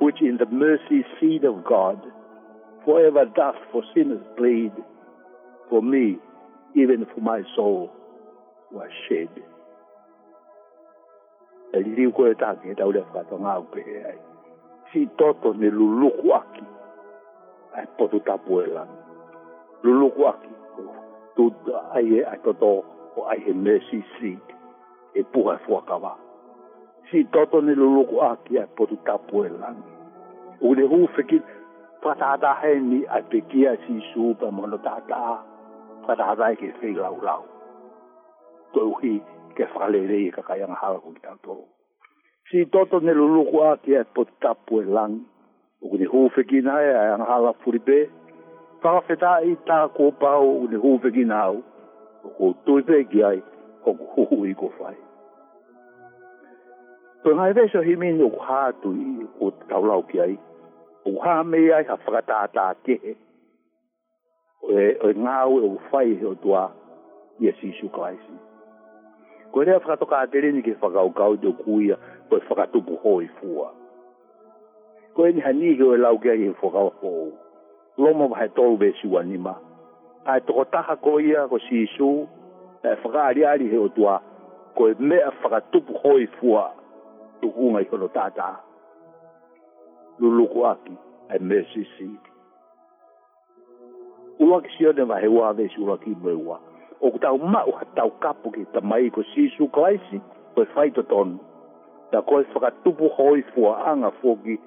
which 0.00 0.20
in 0.20 0.38
the 0.38 0.46
mercy 0.46 1.04
seat 1.20 1.44
of 1.44 1.64
God 1.64 2.00
forever 2.84 3.24
doth 3.34 3.54
for 3.72 3.82
sinners 3.94 4.24
bleed, 4.36 4.72
for 5.70 5.82
me, 5.82 6.18
even 6.74 7.06
for 7.14 7.20
my 7.20 7.42
soul, 7.54 7.90
was 8.72 8.90
shed. 9.08 9.28
Si 14.94 15.06
toto 15.18 15.50
ni 15.58 15.66
lulu 15.70 16.06
kuwaki, 16.22 16.62
ay 17.74 17.82
potu 17.98 18.22
tapu 18.22 18.62
elan. 18.62 18.86
Lulu 19.82 20.06
kuwaki, 20.14 20.54
ay 21.98 22.38
toto, 22.46 22.70
ay 23.26 23.42
jeme 23.42 23.74
si 23.90 23.98
sik, 24.14 24.38
e 25.18 25.26
pou 25.34 25.50
a 25.50 25.56
fwa 25.66 25.80
kawa. 25.90 26.12
Si 27.10 27.18
toto 27.34 27.58
e 27.58 27.62
e 27.66 27.66
ni 27.66 27.74
lulu 27.74 28.06
kuwaki, 28.06 28.54
ay 28.62 28.70
potu 28.78 28.94
tapu 29.02 29.42
elan. 29.42 29.76
Ou 30.62 30.70
de 30.78 30.84
hou 30.86 31.10
fekin, 31.18 31.42
fatata 32.02 32.50
he 32.62 32.70
mi, 32.88 33.02
alpe 33.16 33.38
kia 33.50 33.72
si 33.88 33.94
sou, 34.14 34.30
pa 34.38 34.46
mouno 34.54 34.78
tatata, 34.86 35.42
fatata 36.06 36.52
e 36.54 36.62
ke 36.62 36.68
fek 36.78 36.94
la 37.02 37.10
w 37.10 37.18
la 37.26 37.34
w. 37.42 37.44
To 38.78 38.90
ou 38.94 38.98
ki, 39.02 39.12
ke 39.58 39.66
fwa 39.74 39.90
le 39.90 40.06
le, 40.10 40.22
e 40.30 40.34
kakayan 40.38 40.78
halakon 40.80 41.18
ki 41.18 41.26
an 41.32 41.40
to 41.44 41.58
w. 41.58 41.64
si 42.50 42.66
toto 42.68 43.00
ne 43.00 43.14
luluku 43.14 43.62
a 43.64 43.76
ki 43.80 43.94
e 43.94 44.04
potapu 44.04 44.80
e 44.80 44.84
lang. 44.84 45.20
O 45.82 45.88
kuni 45.88 46.04
hufe 46.04 46.44
ki 46.44 46.60
na 46.64 46.80
e, 46.82 46.88
e 46.88 46.94
a 47.12 47.16
ngahala 47.18 47.52
furipe. 47.62 48.08
Paka 48.82 49.00
feta 49.06 49.38
i 49.40 49.54
tā 49.66 49.84
kōpau 49.96 50.44
o 50.50 50.56
kuni 50.64 50.76
hufe 50.82 51.10
ki 51.12 51.24
na 51.24 51.38
au. 51.48 51.62
O 52.24 52.30
kou 52.36 52.54
tuipe 52.64 53.02
ki 53.12 53.22
ai 53.24 53.40
o 53.86 53.94
kuhu 53.96 54.42
i 54.50 54.54
ko 54.56 54.68
fai. 54.78 54.96
Tō 57.24 57.32
ngai 57.32 57.52
vesho 57.56 57.80
himini 57.82 58.24
o 58.26 58.30
kuhātu 58.34 58.92
i 59.00 59.28
o 59.44 59.50
taulau 59.70 60.04
ki 60.10 60.20
ai. 60.20 60.36
O 61.04 61.14
kuhā 61.16 61.38
mei 61.46 61.70
ai 61.72 61.82
ha 61.88 61.96
whakatātā 61.96 62.68
kehe. 62.84 63.16
O 64.64 65.10
ngāu 65.20 65.58
e 65.62 65.66
o 65.68 65.72
fai 65.90 66.10
he 66.16 66.26
o 66.28 66.34
tuā 66.44 66.66
i 67.40 67.48
e 67.50 67.54
sisu 67.60 67.88
kaisi. 67.92 68.36
Koe 69.52 69.64
rea 69.68 69.76
whakatoka 69.78 70.20
atere 70.24 70.50
ni 70.52 70.62
ke 70.66 70.76
whakaukau 70.80 71.36
te 71.44 71.52
kuia. 71.62 71.96
Koe 72.00 72.12
koe 72.28 72.40
whakatupu 72.48 72.96
hoi 73.02 73.28
fua. 73.40 73.72
Koe 75.14 75.32
ni 75.32 75.40
hani 75.40 75.74
hi 75.74 75.82
oe 75.82 75.96
lau 75.96 76.18
kia 76.18 76.32
i 76.34 76.48
whakau 76.48 76.92
hou. 77.00 77.32
Loma 77.98 78.24
wahe 78.26 78.48
tolu 78.48 78.76
be 78.76 78.92
siwa 79.02 79.22
nima. 79.22 79.54
Ai 80.26 80.40
toko 80.40 80.64
taha 80.64 80.96
koe 80.96 81.22
ia 81.24 81.48
ko 81.48 81.58
si 81.68 81.82
isu, 81.84 82.26
e 82.82 82.88
whakaari 83.04 83.44
ari 83.46 83.68
he 83.68 83.78
o 83.78 83.88
tua, 83.88 84.20
koe 84.76 84.94
mea 84.98 85.30
whakatupu 85.42 85.92
hoi 86.02 86.26
fua, 86.26 86.72
tu 87.40 87.48
unga 87.56 87.80
i 87.80 87.84
hono 87.84 88.08
tata. 88.08 88.56
Luluku 90.18 90.66
aki, 90.66 90.96
e 91.34 91.38
mesi 91.38 91.86
si. 91.98 92.10
Ua 94.38 94.62
ki 94.62 94.68
sione 94.78 95.02
wahe 95.02 95.26
ua 95.28 95.52
vesi 95.52 95.80
ua 95.80 95.98
ki 95.98 96.16
mwe 96.22 96.32
ua. 96.32 96.60
O 97.00 97.10
kutau 97.10 97.38
mau 97.38 97.72
hatau 97.72 98.10
kapu 98.10 98.50
ki 98.50 98.64
tamai 98.72 99.10
ko 99.10 99.22
si 99.34 99.44
isu 99.46 99.68
kwaisi, 99.68 100.20
koe 100.54 100.66
whaito 100.76 101.02
tonu 101.02 101.38
ta 102.10 102.20
ko 102.22 102.40
e 102.40 102.44
whakatupu 102.54 103.08
hoi 103.08 103.42
fua 103.54 103.86
anga 103.88 104.10
fogi 104.20 104.58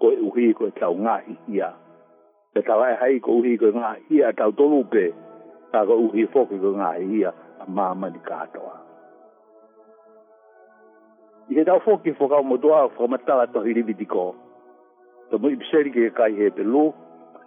ko 0.00 0.12
e 0.12 0.16
uhi 0.20 0.54
ko 0.54 0.66
e 0.66 0.70
tau 0.76 0.96
ngahi 0.96 1.34
ia. 1.52 1.72
Te 2.54 2.62
tawai 2.62 2.96
hai 2.96 3.20
ko 3.20 3.36
uhi 3.40 3.56
ko 3.60 3.68
e 3.68 3.72
ngahi 3.72 4.16
ia 4.16 4.32
tau 4.32 4.52
tolu 4.52 4.84
pe, 4.84 5.12
ta 5.72 5.84
ko 5.86 5.98
uhi 6.08 6.24
fōki 6.32 6.60
ko 6.60 6.70
ngahi 6.80 7.04
ia 7.20 7.32
a 7.60 7.64
māma 7.68 8.08
ni 8.12 8.18
kātoa. 8.18 8.76
I 11.50 11.54
he 11.60 11.64
tau 11.64 11.78
fōki 11.84 12.14
fōkau 12.16 12.44
mo 12.44 12.56
tua 12.56 12.84
o 12.84 12.88
whakamatala 12.88 13.46
tohi 13.52 13.72
ribi 13.76 13.94
di 13.94 14.04
ko. 14.04 14.32
ke 15.30 16.10
kai 16.16 16.32
he 16.34 16.50
pe 16.50 16.62
lō, 16.64 16.84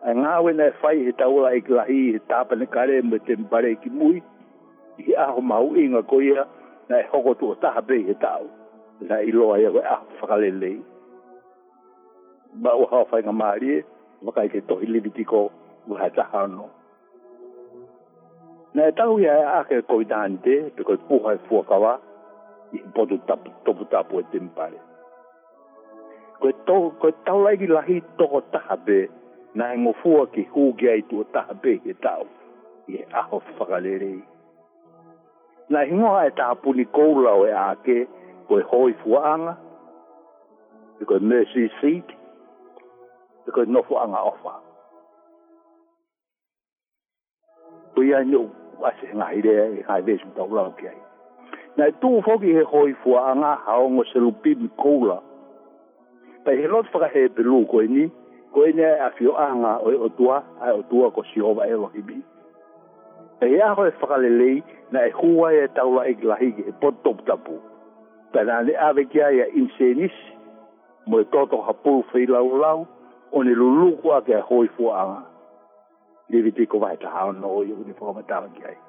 a 0.04 0.14
ngāwe 0.14 0.54
na 0.56 0.66
e 0.70 0.74
whai 0.82 0.96
he 1.06 1.12
taula 1.12 1.56
e 1.56 1.62
kilahi 1.62 2.14
he 2.14 2.20
tāpane 2.30 2.70
kare 2.72 3.02
me 3.04 3.20
te 3.20 3.36
mpare 3.36 3.76
ki 3.82 3.90
mui, 3.90 4.22
i 5.00 5.02
he 5.02 5.16
aho 5.16 5.42
mau 5.42 5.76
inga 5.76 6.04
ko 6.04 6.20
ia 6.22 6.46
na 6.90 6.98
e 7.00 7.04
hoko 7.12 7.34
tō 7.36 7.56
taha 7.62 7.82
pe 7.82 8.00
he 8.08 8.14
tāu 8.14 8.48
la 9.08 9.18
ilo 9.24 9.54
ai 9.56 9.64
ko 9.72 9.80
a 9.84 9.96
ah, 9.96 10.02
fakalele 10.20 10.72
ba 12.62 12.72
o 12.82 12.86
ha 12.92 13.06
fa 13.12 13.20
nga 13.24 13.32
mari 13.42 13.70
ma 14.24 14.32
e, 14.32 14.34
kai 14.36 14.48
ke 14.54 14.60
to 14.68 14.76
ile 14.86 15.00
di 15.00 15.24
ko 15.32 15.42
u 15.88 15.96
ha 16.00 16.10
ta 16.18 16.26
hano 16.32 16.66
na 18.76 18.92
ta 18.98 19.04
u 19.14 19.16
ya 19.24 19.34
a 19.40 19.44
ah, 19.56 19.64
ke 19.70 19.78
ko 19.90 20.04
dante 20.12 20.56
pe 20.76 20.82
ko 20.88 20.98
pu 21.08 21.22
ha 21.26 21.34
e 21.38 21.40
fu 21.48 21.64
ka 21.70 21.78
wa 21.84 21.94
i 22.76 22.80
po 22.96 23.06
do 23.10 23.18
tap 23.28 23.40
to 23.64 23.72
bu 23.78 23.84
ta 23.94 24.04
po 24.10 24.20
e 24.24 24.28
tem 24.36 24.52
pare 24.58 24.80
ko 26.44 26.52
to 26.68 26.76
ko 27.02 27.08
ta 27.26 27.34
la 27.46 27.56
gi 27.60 27.68
la 27.76 27.82
hi 27.88 27.98
to 28.18 28.28
ko 28.34 28.42
ta 28.54 28.76
be 28.86 29.00
na 29.58 29.72
ngo 29.80 29.92
fu 30.02 30.20
ki 30.34 30.44
hu 30.52 30.70
ge 30.80 30.92
ai 30.96 31.08
to 31.10 31.24
ta 31.34 31.48
be 31.64 31.80
ke 31.86 31.96
ta 32.04 32.14
u 32.26 32.30
ye 32.92 33.08
a 33.20 33.22
ho 33.32 33.40
fakalele 33.56 34.14
na 35.72 35.80
hingo 35.88 36.16
ha 36.20 36.28
ta 36.40 36.52
pu 36.62 36.76
ni 36.78 36.84
ko 36.96 37.06
la 37.24 37.32
o 37.42 37.44
ya 37.56 37.68
ke 37.88 38.00
koe 38.50 38.64
hoi 38.72 38.94
fuaanga, 39.04 39.54
i 41.02 41.06
koe 41.06 41.20
mercy 41.22 41.68
seat, 41.82 42.10
i 43.48 43.52
koe 43.54 43.66
nofu 43.66 43.98
anga 44.02 44.22
ofa. 44.32 44.54
Pui 47.94 48.10
ai 48.18 48.26
nu, 48.26 48.42
ase 48.90 49.10
ngā 49.14 49.28
irea, 49.42 49.68
ngā 49.86 50.00
i 50.02 50.06
vesu 50.08 50.30
tau 50.38 50.50
rau 50.56 50.72
ki 50.80 50.88
ai. 50.92 50.98
Nā 51.78 51.88
i 51.92 51.96
tū 52.02 52.12
fōki 52.26 52.54
he 52.58 52.64
hoi 52.74 52.92
fuaanga, 53.04 53.54
haongo 53.68 54.04
se 54.14 54.22
rupi 54.24 54.54
mi 54.56 54.70
koula. 54.80 55.20
Pai 56.46 56.58
he 56.62 56.68
lot 56.74 56.88
whaka 56.94 57.10
he 57.14 57.28
pelu 57.36 57.64
koe 57.72 57.86
ni, 57.92 58.08
koe 58.54 58.72
ni 58.78 58.84
a 58.88 59.12
fio 59.18 59.36
anga 59.48 59.76
oi 59.84 59.96
o 60.06 60.10
e 60.10 60.14
tua, 60.18 60.42
ai 60.62 60.72
o 60.78 60.82
tua 60.90 61.12
ko 61.12 61.24
si 61.34 61.42
hova 61.46 61.68
e 61.68 61.76
lohibi. 61.78 62.22
Pai 63.40 63.52
he 63.54 63.62
aho 63.70 63.86
e 63.90 63.94
whakalelei, 64.02 64.62
nā 64.94 65.06
e 65.10 65.14
hua 65.22 65.52
e 65.62 65.68
taula 65.76 66.08
e 66.12 66.16
lahi 66.32 66.54
ki 66.58 66.66
he 66.70 66.74
potop 66.82 67.26
tapu. 67.28 67.60
Pai 67.60 67.69
pana 68.32 68.62
ne 68.62 68.76
ave 68.78 69.06
kia 69.06 69.32
ia 69.32 69.48
insenis, 69.48 70.12
mo 71.08 71.20
e 71.20 71.26
toto 71.32 71.62
ha 71.62 71.74
pou 71.74 72.04
fei 72.12 72.26
lau 72.26 72.58
lau, 72.62 72.86
o 73.32 73.44
ne 73.44 73.54
luluku 73.56 74.12
a 74.14 74.22
kia 74.22 74.42
hoi 74.50 74.68
fua 74.78 75.02
anga. 75.02 75.22
Levi 76.30 76.52
tiko 76.52 76.80
vai 76.80 76.98
ta 76.98 77.10
hao 77.12 77.32
no 77.32 77.50
o 77.58 77.64
iu 77.66 77.78
ni 77.86 77.94
fua 77.94 78.14
me 78.14 78.24
tala 78.24 78.50
kia 78.58 78.70
ia. 78.72 78.84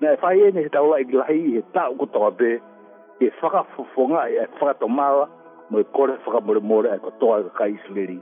Na 0.00 0.12
e 0.12 0.16
fai 0.16 0.40
ene 0.42 0.62
he 0.62 0.68
taula 0.68 0.98
e 1.00 1.04
glahi 1.04 1.54
he 1.54 1.62
tau 1.72 1.94
kutoa 1.96 2.30
pe, 2.32 2.58
e 3.20 3.30
whaka 3.42 3.64
fufonga 3.76 4.28
e 4.30 4.38
whaka 4.60 4.74
tomala, 4.80 5.28
mo 5.70 5.78
e 5.80 5.84
kore 5.84 6.18
whaka 6.26 6.40
more 6.40 6.60
more 6.60 6.88
e 6.94 6.98
katoa 7.04 7.40
e 7.40 7.50
kai 7.58 7.78
sliri. 7.86 8.18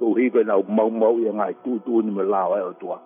O 0.00 0.14
hiko 0.14 0.40
e 0.40 0.44
nau 0.44 0.62
mau 0.68 0.90
mau 0.90 1.18
i 1.18 1.26
ngai 1.30 1.54
tūtū 1.64 2.02
ni 2.02 2.10
me 2.10 2.22
lawa 2.22 2.58
e 2.58 2.62
o 2.62 2.72
tua. 2.72 3.00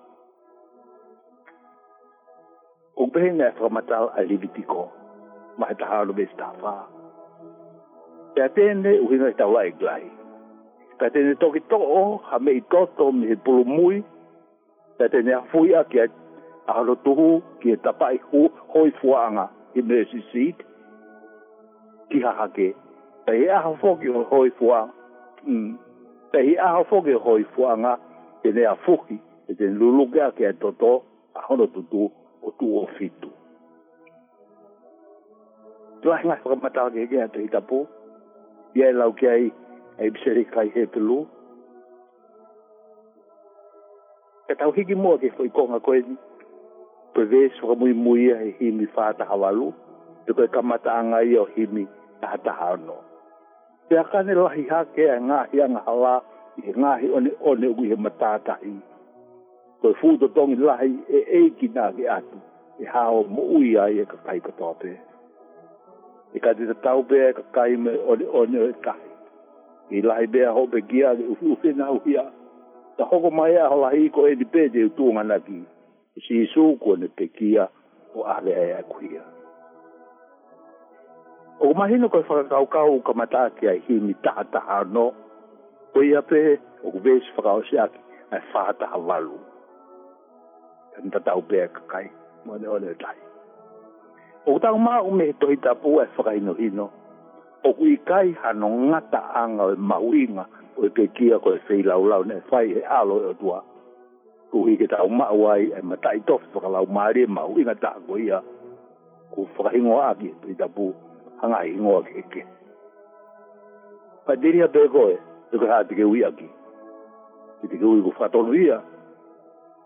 Kupehe 2.96 3.32
ngai 3.32 3.48
e 3.48 3.54
whaka 3.60 3.74
matala 3.74 4.12
a 4.16 4.20
Levi 4.22 4.48
tiko. 4.48 4.74
Kupehe 4.82 4.95
ma 5.58 5.66
he 5.68 5.74
taha 5.74 6.00
alo 6.00 6.12
vese 6.12 6.34
taha 6.36 6.52
wha. 6.62 6.74
Pe 8.34 8.42
a 8.44 8.48
tēne 8.52 8.90
uhinga 9.04 9.28
i 9.32 9.36
tawa 9.38 9.64
e 9.68 9.72
glai. 9.78 10.04
Pe 10.98 11.06
a 11.08 11.12
tēne 11.12 11.34
toki 11.40 11.60
toko 11.70 12.18
ha 12.28 12.38
me 12.38 12.50
i 12.58 12.60
toto 12.70 13.10
mi 13.12 13.26
he 13.30 13.36
pulu 13.44 13.64
mui. 13.64 14.02
Pe 14.98 15.04
a 15.04 15.08
tēne 15.12 15.32
a 15.38 15.42
fui 15.52 15.72
a 15.74 15.82
ki 15.84 16.00
a 16.00 16.72
haro 16.76 16.94
tuhu 17.04 17.42
ki 17.62 17.72
e 17.72 17.76
tapa 17.76 18.12
i 18.12 18.18
hu 18.30 18.48
hoi 18.74 18.90
fuanga 19.00 19.48
i 19.74 19.80
me 19.82 20.04
si 20.12 20.20
siit. 20.32 20.60
Ki 22.10 22.20
ha 22.24 22.32
hake. 22.42 22.74
Pe 23.26 23.38
he 23.40 23.48
aha 23.52 23.72
fōki 23.82 24.12
hoi 24.30 24.52
fuanga. 24.58 24.92
Pe 25.40 25.50
mm, 25.52 25.76
he 26.32 26.58
aha 26.58 26.82
fōki 26.90 27.16
hoi 27.24 27.44
fuanga 27.56 27.96
tēne 28.44 28.68
a 28.72 28.76
fuki 28.84 29.18
e 29.48 29.54
tēne 29.54 29.78
lulu 29.80 30.10
ke 30.12 30.22
a 30.22 30.30
ki 30.36 30.48
a 30.52 30.52
toto 30.52 30.98
a 31.34 31.48
haro 31.48 31.66
tutu 31.66 32.10
o 32.46 32.52
tu 32.60 32.76
o 32.78 32.86
fitu 32.98 33.35
tuah 36.06 36.22
ngah 36.22 36.38
pakai 36.38 36.62
mata 36.62 36.86
gege 36.94 37.18
atau 37.18 37.42
hitapu. 37.42 37.80
Ia 38.78 38.94
e 38.94 38.94
lau 38.94 39.10
kiai 39.10 39.50
ai 39.98 40.08
bisa 40.14 40.30
kai 40.54 40.70
he 40.70 40.86
Ka 40.86 41.02
Ketau 44.46 44.70
higi 44.70 44.94
mua 44.94 45.18
ke 45.18 45.26
koi 45.34 45.50
konga 45.50 45.82
koe 45.82 45.98
ni. 46.06 46.14
Pervesi 47.10 47.58
pakai 47.58 47.74
mui 47.74 47.90
mui 47.98 48.30
ya 48.30 48.38
he 48.38 48.54
himi 48.62 48.86
fata 48.94 49.26
hawalu. 49.26 49.74
Tuku 50.30 50.46
eka 50.46 50.62
mata 50.62 50.94
angai 50.94 51.34
ya 51.34 51.42
himi 51.58 51.82
tahata 52.22 52.54
hano. 52.54 53.02
Ia 53.90 54.06
kane 54.06 54.30
lahi 54.38 54.62
hake 54.70 55.02
ya 55.10 55.18
ngahi 55.18 55.58
yang 55.58 55.74
hala. 55.82 56.22
Ia 56.62 56.70
ngahi 56.78 57.06
one 57.10 57.28
one 57.42 57.64
ugu 57.66 57.82
he 57.90 57.98
matatahi. 57.98 58.78
Koi 59.82 59.94
fudo 59.98 60.30
tongi 60.30 60.54
lahi 60.62 60.94
e 61.10 61.18
eiki 61.34 61.66
nage 61.74 62.06
atu. 62.06 62.38
e 62.78 62.84
hao 62.84 63.24
mui 63.26 63.74
e 63.74 64.04
ka 64.06 64.14
kai 64.22 64.38
katoa 64.38 64.74
pehe 64.78 65.05
e 66.36 66.40
ka 66.40 66.52
dita 66.52 66.76
tau 66.84 67.00
pe 67.08 67.16
e 67.16 67.30
ka 67.38 67.42
kai 67.56 67.72
me 67.84 67.92
o 67.96 68.12
ne 68.20 68.26
o 68.28 68.42
ne 68.52 68.60
e 68.68 68.72
kai. 68.86 69.00
I 69.96 70.02
lai 70.08 70.24
bea 70.32 70.50
ho 70.56 70.62
pe 70.72 70.78
kia 70.88 71.10
de 71.18 71.24
uhu 71.32 71.50
e 71.64 71.70
na 71.78 71.86
uia. 71.96 72.24
Ta 72.96 73.04
hoko 73.10 73.30
mai 73.38 73.52
a 73.56 73.64
hola 73.72 73.90
hi 73.96 74.02
ko 74.14 74.20
e 74.30 74.34
di 74.38 74.44
pe 74.54 74.62
de 74.72 74.80
utuunga 74.88 75.22
na 75.30 75.38
ki. 75.46 75.58
I 76.16 76.20
si 76.28 76.34
isu 76.44 76.64
ko 76.84 76.96
ne 77.00 77.08
pe 77.16 77.24
kia 77.36 77.64
o 78.18 78.28
ale 78.36 78.52
e 78.66 78.70
a 78.76 78.82
kuia. 78.92 79.24
O 81.64 81.72
mahino 81.78 82.08
ko 82.12 82.18
e 82.20 82.26
whakakaukau 82.28 82.94
ka 83.06 83.12
mataki 83.20 83.64
ai 83.72 83.78
hi 83.88 83.94
ni 84.08 84.14
tahataha 84.24 84.78
no. 84.94 85.06
O 85.96 86.02
ia 86.02 86.20
pe 86.22 86.58
o 86.84 86.92
kubesi 86.92 87.30
whakao 87.36 87.64
si 87.70 87.78
aki 87.78 88.00
ai 88.32 88.42
whahataha 88.52 88.98
walu. 89.08 89.38
Tanta 90.92 91.20
tau 91.28 91.40
pe 91.48 91.56
e 91.64 91.68
ka 91.74 91.80
kai 91.92 92.06
mo 92.44 92.58
ne 92.60 92.68
o 92.68 92.78
ne 92.78 92.92
tai 93.00 93.18
o 94.46 94.58
tau 94.62 94.78
ma 94.78 94.98
o 95.02 95.10
me 95.10 95.32
toi 95.40 95.56
tapu 95.58 95.98
e 96.00 96.06
whakaino 96.16 96.54
ino. 96.58 96.90
O 97.64 97.72
kui 97.74 97.96
kai 98.06 98.30
hano 98.42 98.68
ngata 98.88 99.20
anga 99.34 99.62
o 99.66 99.72
e 99.72 99.76
mauinga 99.76 100.44
o 100.78 100.86
e 100.86 101.06
kia 101.14 101.38
ko 101.42 101.50
e 101.54 101.58
whi 101.68 101.82
lau 101.82 102.06
lau 102.06 102.22
ne 102.24 102.36
whai 102.50 102.70
e 102.78 102.80
alo 102.86 103.16
e 103.22 103.26
o 103.26 103.32
tua. 103.34 103.58
Kui 104.50 104.76
ke 104.78 104.86
tau 104.86 105.08
ma 105.10 105.30
wai 105.34 105.66
e 105.74 105.82
matai 105.82 106.20
tof 106.26 106.42
whakalau 106.54 106.86
maari 106.86 107.22
e 107.22 107.26
mauinga 107.26 107.74
ta 107.74 107.96
ko 108.06 108.16
ia. 108.18 108.38
Ku 109.34 109.48
whakaino 109.58 109.98
aki 109.98 110.26
e 110.30 110.34
toi 110.42 110.54
tapu 110.54 110.94
hanga 111.42 111.64
e 111.66 111.74
ingo 111.74 111.98
a 111.98 112.02
keke. 112.06 112.46
Pa 114.26 114.36
diri 114.38 114.62
a 114.62 114.68
toi 114.68 114.86
koe, 114.88 115.18
te 115.50 115.58
ke 115.94 116.02
ui 116.06 116.22
aki. 116.22 116.48
Ki 117.62 117.66
te 117.66 117.76
ke 117.82 117.86
ui 117.86 117.98
ku 118.02 118.14
whatonu 118.14 118.54
ia, 118.54 118.78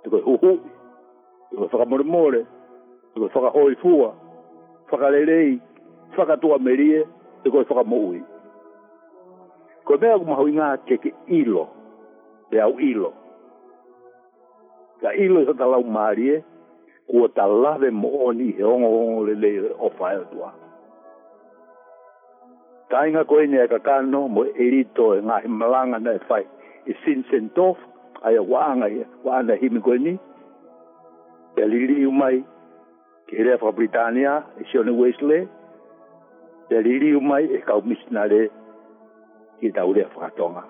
te 0.04 0.10
koe 0.12 0.20
huhu, 0.20 0.52
te 1.48 1.52
koe 1.56 1.68
whakamore 1.72 2.04
more, 2.04 2.44
te 3.12 3.16
koe 3.16 3.28
whakahoi 3.32 3.76
fua, 3.80 4.12
whakarerei, 4.90 5.50
whakatoa 6.18 6.58
merie, 6.66 7.02
te 7.42 7.48
koe 7.52 7.64
whakamoui. 7.68 8.20
Ko 9.86 9.92
mea 10.00 10.18
ku 10.20 10.24
mahoi 10.28 10.52
ngā 10.58 10.70
ke 10.86 10.96
ke 11.02 11.10
ilo, 11.40 11.64
te 12.50 12.60
au 12.62 12.76
ilo. 12.78 13.12
Ka 15.00 15.14
ilo 15.16 15.40
i 15.42 15.46
hata 15.48 15.66
lau 15.72 15.80
maarie, 15.88 16.40
kua 17.08 17.28
ta 17.34 17.46
lave 17.46 17.88
mooni 17.90 18.50
he 18.56 18.64
ongo 18.72 18.90
ongo 19.04 19.24
le 19.28 19.34
le 19.42 19.50
o 19.70 19.88
whaeo 19.98 20.24
tua. 20.32 20.50
Ka 22.90 23.06
inga 23.08 23.24
koe 23.24 23.46
nea 23.46 23.68
ka 23.72 23.78
kano 23.86 24.26
mo 24.28 24.44
erito 24.44 25.14
e 25.16 25.20
ngā 25.22 25.40
himalanga 25.46 25.98
na 26.04 26.12
e 26.18 26.24
whai, 26.28 26.44
i 26.86 26.92
sin 27.04 27.24
sen 27.30 27.48
tof, 27.56 27.76
ai 28.26 28.36
a 28.36 28.42
waanga 28.42 28.88
i 28.92 29.00
waanga 29.24 29.56
himi 29.62 29.80
koe 29.80 29.96
ni, 29.98 30.12
te 31.56 31.66
liri 31.66 32.04
umai, 32.06 32.44
que 33.30 33.40
era 33.40 33.56
fra 33.58 33.70
Britannia, 33.70 34.44
e 34.58 34.64
John 34.64 34.90
Wesley, 34.98 35.48
der 36.68 36.82
lille 36.82 37.10
jo 37.10 37.20
mig, 37.20 37.50
jeg 37.50 37.62
gav 37.62 37.84
mig 37.86 37.96
snart 38.08 38.30
det, 38.30 38.50
de 39.60 39.72
der 39.72 39.84
ude 39.84 40.04
fra 40.14 40.28
Tonga. 40.28 40.60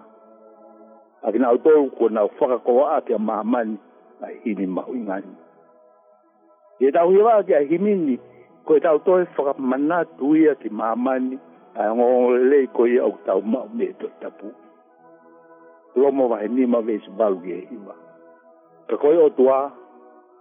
Og 1.22 1.32
når 1.32 1.54
du 1.56 1.90
kunne 1.98 2.14
nå 2.14 2.28
fra 2.38 2.58
Kåre, 2.58 2.96
at 2.96 3.02
jeg 3.08 3.18
var 3.26 3.42
mand, 3.42 3.78
at 4.22 4.28
hende 4.44 4.66
mig 4.66 4.84
ingen. 4.88 5.36
Det 6.78 6.88
er 6.88 6.90
der 6.92 7.12
jo 7.12 7.22
var, 7.24 7.34
at 7.36 7.48
jeg 7.48 7.68
himmel, 7.68 8.18
kunne 8.66 8.80
jeg 8.82 8.82
da 9.06 9.10
jo 9.12 9.24
fra 9.36 9.54
manna, 9.58 10.00
at 10.00 10.08
du 10.18 10.34
er 10.34 10.54
til 10.54 10.72
mig 10.72 10.98
mand, 10.98 11.38
at 11.76 11.82
jeg 11.84 11.90
var 11.90 12.36
lige 12.50 12.66
kunne 12.66 12.94
jeg 12.94 13.02
også 13.02 13.24
tage 13.24 13.42
mig 13.46 13.70
med 13.74 13.86
det 14.00 14.12
tabu. 14.20 14.48
Lommer 15.96 16.28
var 16.28 16.36
hende 16.36 16.66
mig, 16.66 16.80
hvis 16.82 17.06
jeg 17.08 17.18
var 17.18 17.30
ude 17.30 17.54
i 17.62 17.66
himmel. 17.70 17.96
Kan 19.00 19.10
jeg 19.10 19.20
jo 19.38 19.48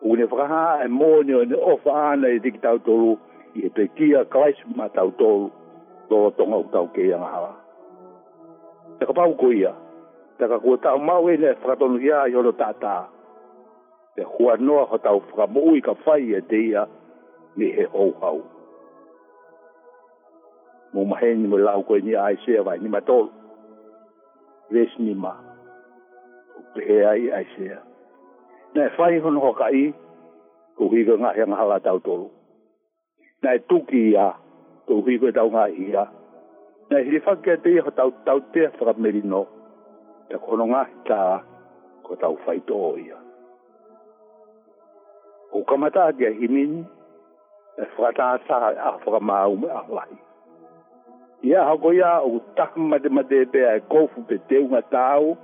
une 0.01 0.23
vraie 0.25 0.85
et 0.85 0.87
monne 0.87 1.29
une 1.29 1.53
offane 1.55 2.25
et 2.25 2.39
dictateur 2.39 3.17
et 3.55 3.69
petit 3.69 4.13
crash 4.29 4.55
ma 4.75 4.89
tautol 4.89 5.49
do 6.09 6.31
ton 6.31 6.53
auto 6.55 6.87
que 6.93 7.01
y 7.01 7.13
a 7.13 7.17
là 7.19 7.55
te 8.99 9.05
capa 9.05 9.25
ko 9.37 9.51
ia 9.53 9.73
te 10.39 10.47
ka 10.49 10.57
ko 10.59 10.77
ta 10.77 10.97
ma 10.97 11.19
e 11.19 11.23
we 11.23 11.37
le 11.37 11.51
fra 11.61 11.75
ton 11.75 11.99
ia 12.01 12.27
yo 12.29 12.41
lo 12.41 12.51
tata 12.57 13.09
te 14.15 14.23
hua 14.25 14.55
no 14.57 14.79
ho 14.89 14.97
ta 14.97 15.11
fra 15.31 15.45
mo 15.47 15.75
i 15.75 15.81
ka 15.81 15.93
fai 16.05 16.31
e 16.33 16.41
te 16.49 16.57
ia 16.71 16.87
ni 17.57 17.67
he 17.69 17.85
o 17.93 18.09
hau 18.21 18.41
mo 20.93 21.05
ma 21.05 21.19
hen 21.21 21.45
mo 21.47 21.57
la 21.57 21.75
ko 21.85 21.99
ni 21.99 22.15
ai 22.15 22.37
se 22.45 22.57
vai 22.65 22.79
ni 22.79 22.87
ma 22.89 23.01
tol 23.01 23.27
ves 24.71 24.97
ni 24.99 25.13
ma 25.13 25.35
pe 26.73 26.87
e 26.97 27.03
ai 27.05 27.29
ai 27.35 27.45
se 27.57 27.69
ai 27.75 27.88
na 28.73 28.85
e 28.85 28.89
fai 28.97 29.17
hono 29.19 29.39
hoka 29.41 29.69
i, 29.73 29.83
ko 30.77 30.89
hiko 30.93 31.15
ngā 31.21 31.31
hea 31.37 31.47
ngahala 31.49 31.77
tau 31.83 31.99
tolu. 31.99 32.29
Na 33.43 33.53
e 33.57 33.61
tuki 33.69 34.01
i 34.11 34.15
a, 34.19 34.27
ko 34.87 35.01
hiko 35.07 35.29
e 35.31 35.35
tau 35.35 35.49
ngā 35.53 35.63
i 35.73 35.87
a. 35.97 36.03
Na 36.89 36.99
e 37.01 37.07
hiri 37.07 37.21
whakia 37.25 37.57
te 37.63 37.73
iho 37.77 37.91
tau 37.97 38.11
tau 38.25 38.39
te 38.53 38.65
a 38.67 38.71
whakameri 38.79 39.23
no, 39.31 39.41
te 40.29 40.37
kono 40.45 40.65
ngā 40.73 40.83
hita 40.91 41.17
a, 41.33 41.39
ko 42.05 42.15
tau 42.21 42.37
fai 42.45 42.59
to 42.69 42.77
i 43.01 43.07
a. 43.15 43.19
Ko 45.49 45.63
kamata 45.65 46.07
a 46.09 46.13
dia 46.13 46.29
himin, 46.39 46.83
e 47.77 47.83
whakata 47.97 48.33
a 48.37 48.41
sā 48.45 48.61
a 48.87 48.91
whakamā 49.05 49.39
ume 49.49 49.69
a 49.69 49.81
lai. 49.89 50.09
Ia 51.49 51.63
hako 51.63 51.93
ia 51.95 52.17
o 52.27 52.39
takamate 52.57 53.09
mate 53.09 53.41
e 53.45 53.45
pe 53.49 53.63
a 53.69 53.75
e 53.79 53.85
kofu 53.89 54.21
pe 54.27 54.37
teunga 54.49 54.81
tāu, 54.93 55.37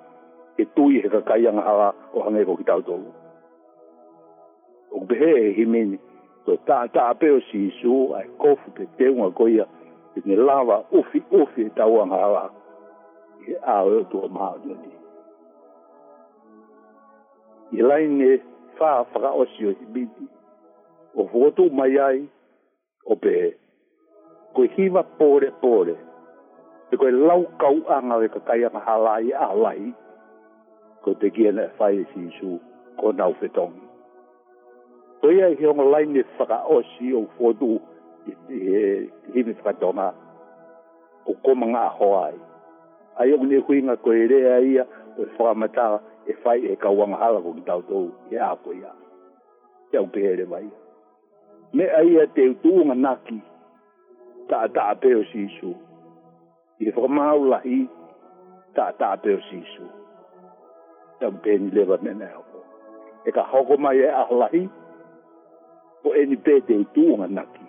e 0.57 0.65
tui 0.65 0.99
he 1.01 1.09
kakaianga 1.09 1.65
awa 1.65 1.89
o 2.15 2.19
hange 2.23 2.45
ko 2.45 2.55
ki 2.57 2.63
tau 2.63 2.81
tolu. 2.87 3.11
O 4.93 4.99
kubehe 5.03 5.31
e 5.51 5.53
himeni, 5.57 5.97
to 6.45 6.53
e 6.53 6.57
taa 6.67 6.87
taa 6.87 7.13
peo 7.19 7.39
si 7.51 7.57
isu, 7.67 8.13
a 8.15 8.19
e 8.23 8.27
kofu 8.41 8.71
te 8.77 8.87
teunga 8.97 9.29
koia, 9.35 9.65
e 10.15 10.19
ne 10.25 10.35
lava 10.35 10.77
ufi 10.91 11.19
ufi 11.31 11.61
e 11.67 11.71
tau 11.75 11.99
anga 12.01 12.15
awa, 12.15 12.43
e 13.49 13.53
awa 13.65 13.99
e 13.99 14.05
tua 14.11 14.27
maa 14.29 14.55
ni 14.63 14.71
oni. 14.73 14.91
I 17.75 17.81
lai 17.81 18.07
ne 18.07 18.29
faa 18.77 19.03
faka 19.11 19.31
osi 19.41 19.67
o 19.67 19.73
himeni, 19.73 20.27
o 21.15 21.27
fukotu 21.27 21.67
mai 21.73 21.97
ai, 21.99 22.23
o 23.05 23.15
pehe, 23.15 23.51
ko 24.55 24.63
e 24.63 24.67
hiva 24.77 25.03
pore 25.03 25.51
pore, 25.61 25.95
e 26.91 26.95
ko 26.95 27.07
e 27.11 27.11
lau 27.11 27.43
kau 27.59 27.81
anga 27.91 28.17
we 28.23 28.29
kakaianga 28.31 28.79
halai 28.87 29.31
a 29.35 29.45
halai, 29.51 29.93
ko 31.05 31.13
te 31.21 31.29
kia 31.29 31.51
na 31.53 31.63
whae 31.77 32.01
si 32.11 32.19
su 32.39 32.49
ko 32.99 33.11
nau 33.13 33.31
whetongi. 33.39 33.83
Ko 35.21 35.25
ia 35.31 35.47
he 35.57 35.65
onga 35.69 35.83
lai 35.93 36.05
ne 36.09 36.21
whaka 36.39 36.57
o 36.73 36.79
si 36.93 37.05
o 37.19 37.27
fodu 37.37 37.71
i 38.25 38.31
te 38.47 38.55
hini 39.35 39.53
whakatonga 39.55 40.07
o 41.29 41.35
komanga 41.43 41.81
a 41.85 41.91
hoa 41.99 42.21
ai. 42.31 42.37
Ai 43.21 43.29
o 43.35 43.45
ne 43.49 43.57
huinga 43.67 43.95
ko 44.03 44.09
e 44.17 44.23
rea 44.31 44.55
ia 44.71 44.83
o 45.19 45.27
e 45.27 45.29
whakamata 45.37 45.85
e 46.25 46.33
whae 46.43 46.59
e 46.73 46.77
kawanga 46.83 47.17
hala 47.21 47.39
kong 47.45 47.61
tau 47.67 47.81
tau 47.89 48.05
e 48.33 48.39
a 48.41 48.49
ko 48.63 48.69
ia. 48.81 48.89
Te 49.91 49.99
au 50.01 50.07
pehere 50.13 50.45
mai. 50.53 50.65
Me 51.75 51.85
aia 52.01 52.21
te 52.35 52.41
utuunga 52.51 52.95
naki 53.05 53.37
ta 54.49 54.59
ta 54.75 54.85
peo 55.01 55.19
si 55.33 55.41
su. 55.59 55.71
I 56.83 56.87
whakamau 56.95 57.39
lahi 57.51 57.77
ta 58.75 58.85
ta 58.99 59.09
peo 59.23 59.37
si 59.51 59.59
su 59.75 59.85
tam 61.19 61.37
pe 61.43 61.57
ni 61.57 61.71
leva 61.71 61.95
me 62.01 62.11
me 62.19 62.25
ho 62.35 62.43
e 63.27 63.31
ka 63.35 63.41
ho 63.51 63.57
ko 63.67 63.75
mai 63.83 63.99
a 64.21 64.23
lahi 64.41 64.63
o 66.05 66.09
e 66.19 66.23
ni 66.31 66.37
pe 66.45 66.53
te 66.67 66.75
tu 66.95 67.03
nga 67.17 67.27
naki 67.37 67.65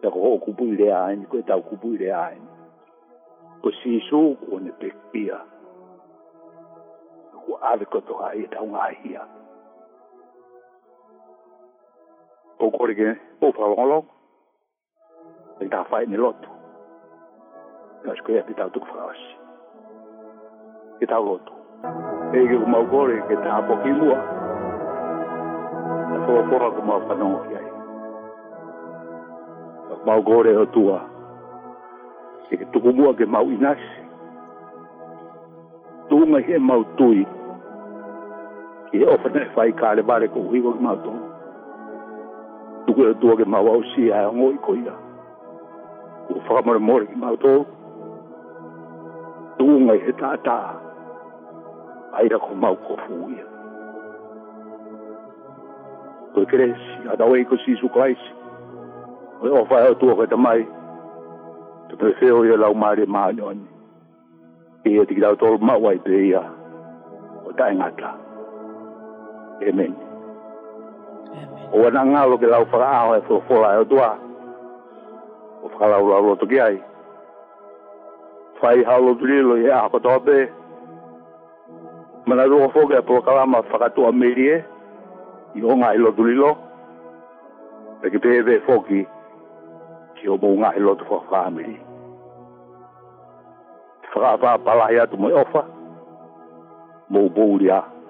te 0.00 0.06
ko 0.14 0.36
ku 0.44 0.50
pu 0.58 0.64
le 0.80 0.88
a 0.96 1.02
ni 1.20 1.24
ko 1.30 1.36
e 1.42 1.44
ta 1.50 1.54
ku 1.68 1.76
pu 1.82 1.88
le 2.02 2.08
a 2.22 2.24
ni 2.40 2.48
ko 3.62 3.68
si 3.80 3.92
so 4.08 4.20
ko 4.44 4.58
ne 4.64 4.72
pe 4.80 4.88
pia 5.12 5.38
ko 7.44 7.52
a 7.70 7.72
ko 7.92 7.98
to 8.08 8.14
ai 8.28 8.44
e 8.44 8.48
ta 8.52 8.60
nga 8.72 8.84
hi 9.00 9.16
a 9.22 9.24
o 12.64 12.70
ko 12.76 12.82
re 12.88 12.94
ke 13.00 13.08
o 13.44 13.52
fa 13.58 13.66
ho 13.72 13.84
lo 13.92 13.98
e 15.64 15.68
ta 15.74 15.84
fa 15.92 16.04
ni 16.12 16.16
lotu 16.24 16.50
Eu 18.04 18.10
acho 18.10 18.22
que 18.26 18.32
eu 18.32 18.36
ia 18.36 18.42
pitar 18.48 18.66
o 18.66 18.70
que 18.82 18.88
falasse. 18.92 19.30
Que 20.98 21.06
tal 21.06 21.22
o 21.22 21.34
outro? 21.38 21.54
e 22.32 22.40
ke 22.48 22.56
o 22.56 22.66
mau 22.72 22.84
kore 22.90 23.14
ke 23.28 23.34
tā 23.44 23.54
poki 23.68 23.92
mua. 23.98 24.18
Tō 26.26 26.36
kora 26.50 26.68
ko 26.76 26.80
mau 26.90 27.00
panongo 27.08 27.40
ki 27.46 27.56
ai. 27.58 27.68
Mau 30.08 30.20
kore 30.28 30.52
o 30.62 30.66
tua. 30.76 30.98
E 32.50 32.58
ke 32.60 32.66
tuku 32.76 32.90
mua 32.98 33.10
ke 33.18 33.26
mau 33.36 33.46
inasi. 33.54 33.90
Tūnga 36.12 36.40
he 36.46 36.58
mau 36.68 36.84
tui. 37.00 37.26
Ki 38.90 39.02
he 39.02 39.10
ofene 39.16 39.44
whai 39.56 39.72
kāre 39.82 40.06
bare 40.12 40.30
ko 40.36 40.44
uhiwa 40.46 40.74
ke 40.78 40.84
mau 40.86 40.94
tōngu. 41.04 41.28
Tuku 42.86 43.08
e 43.10 43.14
tua 43.26 43.36
ke 43.42 43.48
mau 43.56 43.68
au 43.74 43.82
si 43.96 44.06
ai 44.20 44.22
ngō 44.38 44.48
i 44.54 44.62
koia. 44.68 44.94
Ko 46.30 46.38
whakamara 46.46 46.78
mōre 46.90 47.10
ke 47.10 47.18
mau 47.26 47.34
tōngu. 47.48 47.66
Tūnga 49.58 49.98
he 50.06 50.16
tātāa 50.24 50.80
aira 52.12 52.36
ko 52.38 52.52
mau 52.54 52.76
ko 52.76 52.96
fu 53.08 53.14
ia. 53.32 53.42
E 56.28 56.28
ko 56.34 56.40
e 56.44 56.46
kresi, 56.46 56.90
a 57.08 57.16
da 57.16 57.24
wei 57.26 57.44
ko 57.44 57.56
si 57.64 57.74
su 57.80 57.88
kaisi, 57.88 58.30
o 59.40 59.46
e 59.46 59.50
o 59.50 59.64
fai 59.64 59.86
au 59.86 59.96
tua 59.96 60.14
kata 60.16 60.36
mai, 60.36 60.64
to 61.88 61.96
pe 61.96 62.12
feo 62.20 62.44
ia 62.44 62.56
lau 62.56 62.74
maare 62.74 63.06
maane 63.08 63.42
oni. 63.42 63.66
E 64.84 64.90
ia 64.90 65.04
tiki 65.06 65.20
dao 65.20 65.36
tolu 65.36 65.58
mau 65.58 65.80
ai 65.88 65.98
pe 66.04 66.10
ia, 66.28 66.42
o 67.48 67.52
tae 67.56 67.74
ngata. 67.74 68.14
Amen. 69.62 69.94
O 71.72 71.86
ana 71.88 72.04
ngalo 72.04 72.36
ke 72.38 72.46
lau 72.46 72.64
whara 72.72 72.90
aho 73.00 73.14
e 73.16 73.20
fulofola 73.26 73.74
e 73.74 73.76
o 73.78 73.84
tua, 73.84 74.14
o 75.62 75.68
whakalau 75.68 76.08
lau 76.12 76.24
roto 76.28 76.46
ki 76.46 76.60
ai. 76.60 76.82
Fai 78.60 78.82
halo 78.84 79.14
tulilo 79.14 79.56
ia 79.58 79.68
e 79.68 79.80
ako 79.86 79.98
tope, 79.98 80.38
o 80.44 80.61
Mana 82.26 82.46
ruo 82.46 82.68
fo 82.70 82.86
ke 82.86 83.02
po 83.02 83.18
kala 83.26 83.42
ma 83.46 83.62
fakatu 83.66 84.06
amelie. 84.06 84.62
I 85.54 85.60
o 85.66 85.74
ngai 85.76 85.98
e 86.00 86.00
lo 86.00 86.10
lilo 86.22 86.50
E 88.04 88.10
ki 88.10 88.18
pebe 88.22 88.62
foki. 88.66 89.00
Ki 90.16 90.24
o 90.30 90.34
e 90.34 90.40
mo 90.42 90.48
ngai 90.60 90.78
lo 90.78 90.94
tu 90.94 91.04
fa 91.10 91.18
family. 91.30 91.76
Fa 94.12 94.36
fa 94.40 94.54
pala 94.64 94.86
mo 95.18 95.26
ofa. 95.42 95.62
Mo 97.10 97.28
bo 97.28 98.01